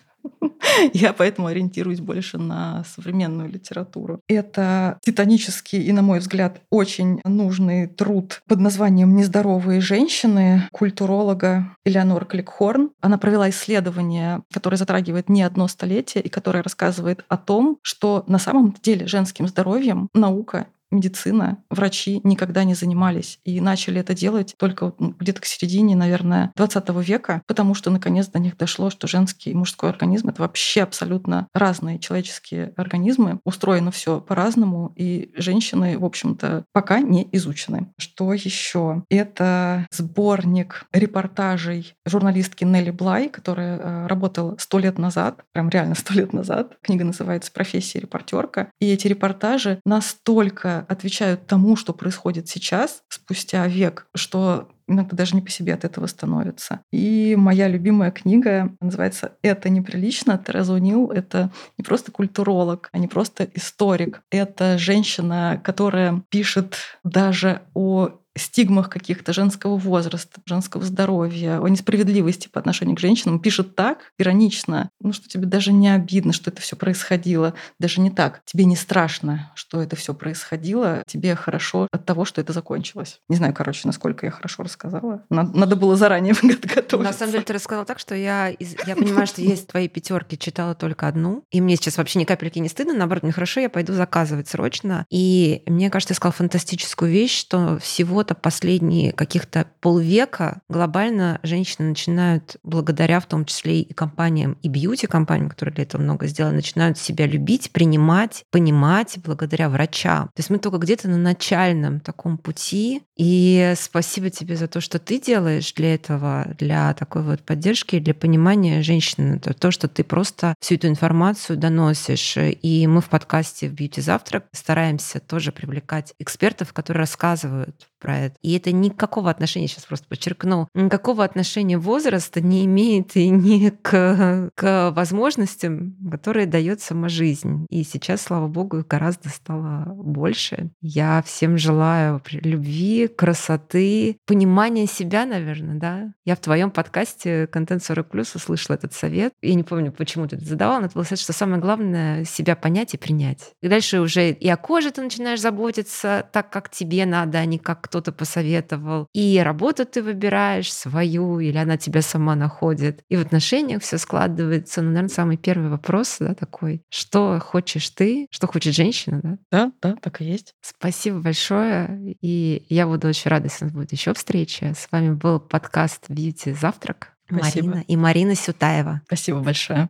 Я 0.94 1.14
поэтому 1.14 1.48
ориентируюсь 1.48 2.00
больше 2.00 2.38
на 2.38 2.84
современную 2.96 3.50
литературу. 3.50 4.22
Это 4.28 5.00
титанический 5.02 5.82
и, 5.82 5.92
на 5.92 6.02
мой 6.02 6.20
взгляд, 6.20 6.62
очень 6.70 7.22
нужный 7.24 7.88
труд 7.88 8.42
под 8.48 8.60
названием 8.60 9.16
«Нездоровые 9.16 9.82
женщины» 9.82 10.68
культуролога 10.72 11.76
Элеонор 11.86 12.26
Кликхорн. 12.26 12.92
Она 13.02 13.18
провела 13.18 13.50
исследование, 13.50 14.42
которое 14.52 14.78
затрагивает 14.78 15.30
не 15.30 15.44
одно 15.44 15.68
столетие 15.68 16.24
и 16.24 16.30
которое 16.30 16.64
рассказывает 16.64 17.24
о 17.30 17.38
том, 17.38 17.78
что 17.82 18.24
на 18.28 18.40
самом 18.40 18.76
деле 18.82 19.08
женским 19.08 19.48
здоровьем 19.48 20.10
наука 20.14 20.68
медицина, 20.92 21.58
врачи 21.70 22.22
никогда 22.24 22.64
не 22.64 22.74
занимались 22.74 23.40
и 23.44 23.60
начали 23.62 24.00
это 24.00 24.14
делать 24.14 24.56
только 24.58 24.94
где-то 24.98 25.42
к 25.42 25.46
середине, 25.46 25.96
наверное, 25.96 26.52
20 26.56 26.90
века, 27.08 27.42
потому 27.48 27.74
что 27.74 27.90
наконец 27.90 28.28
до 28.28 28.40
них 28.40 28.58
дошло, 28.58 28.90
что 28.90 29.08
женский 29.08 29.52
и 29.52 29.56
мужской 29.56 29.90
организм— 29.90 30.30
это 30.30 30.42
вообще 30.42 30.84
абсолютно 30.84 31.48
разные 31.54 32.00
человеческие 32.00 32.74
организмы. 32.78 33.40
Устроено 33.44 33.92
все 33.92 34.20
по-разному, 34.22 34.94
и 34.96 35.32
женщины, 35.36 35.98
в 35.98 36.06
общем-то, 36.06 36.66
пока 36.72 37.00
не 37.00 37.28
изучены. 37.32 37.88
Что 37.98 38.34
еще? 38.34 39.04
Это 39.10 39.88
сборник 39.92 40.86
репортажей 40.94 41.94
журналистки 42.06 42.64
Нелли 42.64 42.92
Блай, 42.92 43.30
которая 43.30 43.78
э, 43.78 44.08
работала 44.08 44.56
сто 44.60 44.80
лет 44.80 44.98
назад, 44.98 45.44
прям 45.52 45.70
реально 45.70 45.96
сто 45.96 46.14
лет 46.14 46.34
назад. 46.34 46.78
Книга 46.82 47.04
называется 47.04 47.52
«Профессия 47.52 48.00
репортерка». 48.00 48.70
И 48.80 48.92
эти 48.92 49.08
репортажи 49.08 49.80
настолько 49.86 50.77
отвечают 50.80 51.48
тому, 51.48 51.76
что 51.76 51.94
происходит 51.94 52.48
сейчас, 52.48 53.04
спустя 53.10 53.66
век, 53.68 54.08
что 54.16 54.70
иногда 54.88 55.16
даже 55.18 55.36
не 55.36 55.42
по 55.42 55.50
себе 55.50 55.74
от 55.74 55.84
этого 55.84 56.08
становится. 56.08 56.82
И 56.92 57.36
моя 57.38 57.68
любимая 57.68 58.12
книга 58.12 58.76
называется 58.80 59.34
«Это 59.42 59.70
неприлично». 59.70 60.42
Тереза 60.46 60.80
Нил— 60.80 61.12
это 61.14 61.52
не 61.78 61.84
просто 61.84 62.12
культуролог, 62.12 62.90
а 62.92 62.98
не 62.98 63.08
просто 63.08 63.48
историк. 63.54 64.22
Это 64.32 64.78
женщина, 64.78 65.62
которая 65.64 66.24
пишет 66.30 66.78
даже 67.04 67.62
о 67.74 68.20
стигмах 68.38 68.90
каких-то 68.90 69.34
женского 69.34 69.78
возраста, 69.78 70.42
женского 70.46 70.84
здоровья, 70.84 71.60
о 71.60 71.68
несправедливости 71.68 72.48
по 72.48 72.60
отношению 72.60 72.96
к 72.96 73.00
женщинам, 73.00 73.40
пишет 73.40 73.76
так 73.76 74.12
иронично, 74.18 74.90
ну 75.02 75.14
что 75.14 75.28
тебе 75.28 75.46
даже 75.46 75.72
не 75.72 75.90
обидно, 75.90 76.34
что 76.34 76.50
это 76.50 76.62
все 76.62 76.76
происходило, 76.76 77.54
даже 77.80 78.02
не 78.02 78.10
так. 78.10 78.42
Тебе 78.46 78.66
не 78.66 78.76
страшно, 78.76 79.52
что 79.56 79.82
это 79.82 79.96
все 79.96 80.14
происходило, 80.14 81.04
тебе 81.08 81.36
хорошо 81.36 81.88
от 81.92 82.06
того, 82.06 82.26
что 82.26 82.42
это 82.42 82.54
закончилось. 82.54 83.20
Не 83.30 83.36
знаю, 83.36 83.54
короче, 83.54 83.82
насколько 83.86 84.26
я 84.26 84.32
хорошо 84.32 84.64
рассказала. 84.64 85.24
Надо, 85.30 85.58
надо 85.58 85.76
было 85.76 85.96
заранее 85.96 86.34
готовиться. 86.44 86.98
На 86.98 87.14
самом 87.14 87.32
деле 87.32 87.44
ты 87.44 87.54
рассказала 87.54 87.86
так, 87.86 88.00
что 88.00 88.16
я, 88.16 88.50
из, 88.50 88.76
я 88.86 88.96
понимаю, 88.96 89.28
что 89.28 89.42
есть 89.42 89.68
твои 89.68 89.88
пятерки, 89.88 90.38
читала 90.38 90.76
только 90.76 91.08
одну, 91.08 91.44
и 91.52 91.62
мне 91.62 91.76
сейчас 91.76 91.98
вообще 91.98 92.20
ни 92.20 92.24
капельки 92.24 92.60
не 92.60 92.70
стыдно, 92.70 92.94
наоборот, 92.94 93.24
мне 93.24 93.32
хорошо, 93.32 93.60
я 93.60 93.70
пойду 93.70 93.94
заказывать 93.94 94.48
срочно. 94.48 95.06
И 95.10 95.64
мне 95.66 95.90
кажется, 95.90 96.14
ты 96.14 96.18
сказал 96.18 96.34
фантастическую 96.34 97.12
вещь, 97.12 97.38
что 97.38 97.80
всего-то 98.28 98.36
последние 98.36 99.14
каких-то 99.14 99.68
полвека 99.80 100.62
глобально 100.70 101.40
женщины 101.44 101.90
начинают, 101.90 102.58
благодаря 102.64 103.20
в 103.20 103.26
том 103.26 103.46
числе 103.46 103.82
и 103.82 103.94
компаниям, 103.94 104.58
и 104.62 104.70
бьюти-компаниям, 104.70 105.50
которые 105.50 105.76
для 105.76 105.84
этого 105.84 106.02
много 106.02 106.28
сделали, 106.28 106.56
начинают 106.56 106.98
себя 106.98 107.26
любить, 107.26 107.72
принимать, 107.72 108.44
понимать 108.52 109.18
благодаря 109.24 109.70
врачам. 109.70 110.28
То 110.36 110.40
есть 110.40 110.50
мы 110.50 110.60
только 110.60 110.78
где-то 110.78 111.08
на 111.08 111.18
начальном 111.18 112.00
таком 112.00 112.38
пути. 112.38 113.04
И 113.16 113.74
спасибо 113.78 114.30
тебе 114.30 114.56
за 114.56 114.68
то, 114.68 114.82
что 114.82 115.00
ты 115.00 115.20
делаешь 115.20 115.74
для 115.74 115.96
этого, 115.96 116.48
для 116.60 116.94
такой 116.94 117.24
вот 117.24 117.42
поддержки, 117.42 118.00
для 118.00 118.14
понимания 118.14 118.82
женщины. 118.82 119.38
Это 119.38 119.54
то, 119.54 119.72
что 119.72 119.88
ты 119.88 120.04
просто 120.04 120.54
всю 120.60 120.76
эту 120.76 120.88
информацию 120.88 121.58
доносишь. 121.58 122.38
И 122.38 122.88
мы 122.88 123.02
в 123.02 123.10
подкасте 123.10 123.70
в 123.70 123.74
Beauty 123.74 124.02
Завтрак 124.02 124.46
стараемся 124.52 125.20
тоже 125.20 125.52
привлекать 125.52 126.14
экспертов, 126.20 126.74
которые 126.74 127.02
рассказывают 127.02 127.88
про 128.00 128.18
это. 128.18 128.36
И 128.42 128.56
это 128.56 128.72
никакого 128.72 129.30
отношения, 129.30 129.68
сейчас 129.68 129.86
просто 129.86 130.08
подчеркну, 130.08 130.68
никакого 130.74 131.24
отношения 131.24 131.78
возраста 131.78 132.42
не 132.42 132.66
имеет 132.66 133.16
и 133.16 133.30
ни 133.30 133.70
к, 133.70 134.52
к 134.56 134.92
возможностям, 134.92 135.96
которые 136.12 136.46
дает 136.46 136.82
сама 136.82 137.10
жизнь. 137.10 137.66
И 137.70 137.84
сейчас, 137.84 138.22
слава 138.22 138.48
богу, 138.48 138.84
гораздо 138.88 139.30
стало 139.30 139.86
больше. 139.94 140.72
Я 140.82 141.24
всем 141.26 141.58
желаю 141.58 142.22
любви, 142.32 143.08
красоты, 143.08 144.18
понимания 144.26 144.88
себя, 144.88 145.26
наверное, 145.26 145.76
да. 145.76 146.14
Я 146.26 146.36
в 146.36 146.40
твоем 146.40 146.72
подкасте 146.72 147.48
«Контент 147.48 147.82
40+,» 147.82 148.36
услышала 148.36 148.76
этот 148.76 148.94
совет. 148.94 149.34
Я 149.42 149.54
не 149.54 149.64
помню, 149.64 149.92
почему 149.92 150.28
ты 150.28 150.36
это 150.36 150.46
задавал, 150.46 150.80
но 150.80 150.86
это 150.88 150.96
было 150.96 151.04
сказать, 151.04 151.22
что 151.22 151.34
самое 151.34 151.62
главное— 151.62 152.24
себя 152.26 152.56
понять 152.56 152.94
и 152.94 152.98
принять. 152.98 153.54
И 153.62 153.68
дальше 153.68 154.00
уже 154.00 154.32
и 154.32 154.50
о 154.50 154.58
коже 154.58 154.92
ты 154.92 155.02
начинаешь 155.02 155.42
заботиться 155.42 156.28
так, 156.32 156.50
как 156.50 156.70
тебе 156.70 157.06
надо, 157.06 157.40
а 157.40 157.46
не 157.46 157.60
как 157.60 157.87
кто-то 157.88 158.12
посоветовал. 158.12 159.08
И 159.14 159.40
работу 159.44 159.86
ты 159.86 160.04
выбираешь 160.04 160.72
свою, 160.72 161.40
или 161.40 161.58
она 161.58 161.78
тебя 161.78 162.02
сама 162.02 162.36
находит. 162.36 163.04
И 163.10 163.16
в 163.16 163.22
отношениях 163.22 163.82
все 163.82 163.98
складывается. 163.98 164.82
Ну, 164.82 164.90
наверное, 164.90 165.10
самый 165.10 165.38
первый 165.38 165.70
вопрос, 165.70 166.18
да, 166.20 166.36
такой. 166.36 166.84
Что 166.90 167.40
хочешь 167.40 167.90
ты? 167.90 168.28
Что 168.30 168.48
хочет 168.48 168.76
женщина, 168.76 169.22
да? 169.24 169.38
Да, 169.52 169.72
да, 169.82 169.96
так 170.02 170.22
и 170.22 170.26
есть. 170.26 170.54
Спасибо 170.62 171.20
большое. 171.20 172.16
И 172.22 172.66
я 172.70 172.88
буду 172.88 173.08
очень 173.08 173.30
рада, 173.30 173.46
если 173.46 173.66
у 173.66 173.68
нас 173.68 173.74
будет 173.74 173.92
еще 173.92 174.14
встреча. 174.14 174.74
С 174.78 174.88
вами 174.92 175.14
был 175.14 175.40
подкаст 175.40 176.06
«Бьюти 176.10 176.54
Завтрак». 176.54 177.14
Спасибо. 177.30 177.68
Марина 177.68 177.84
и 177.88 177.96
Марина 177.98 178.36
Сютаева. 178.36 179.02
Спасибо 179.06 179.40
большое. 179.42 179.90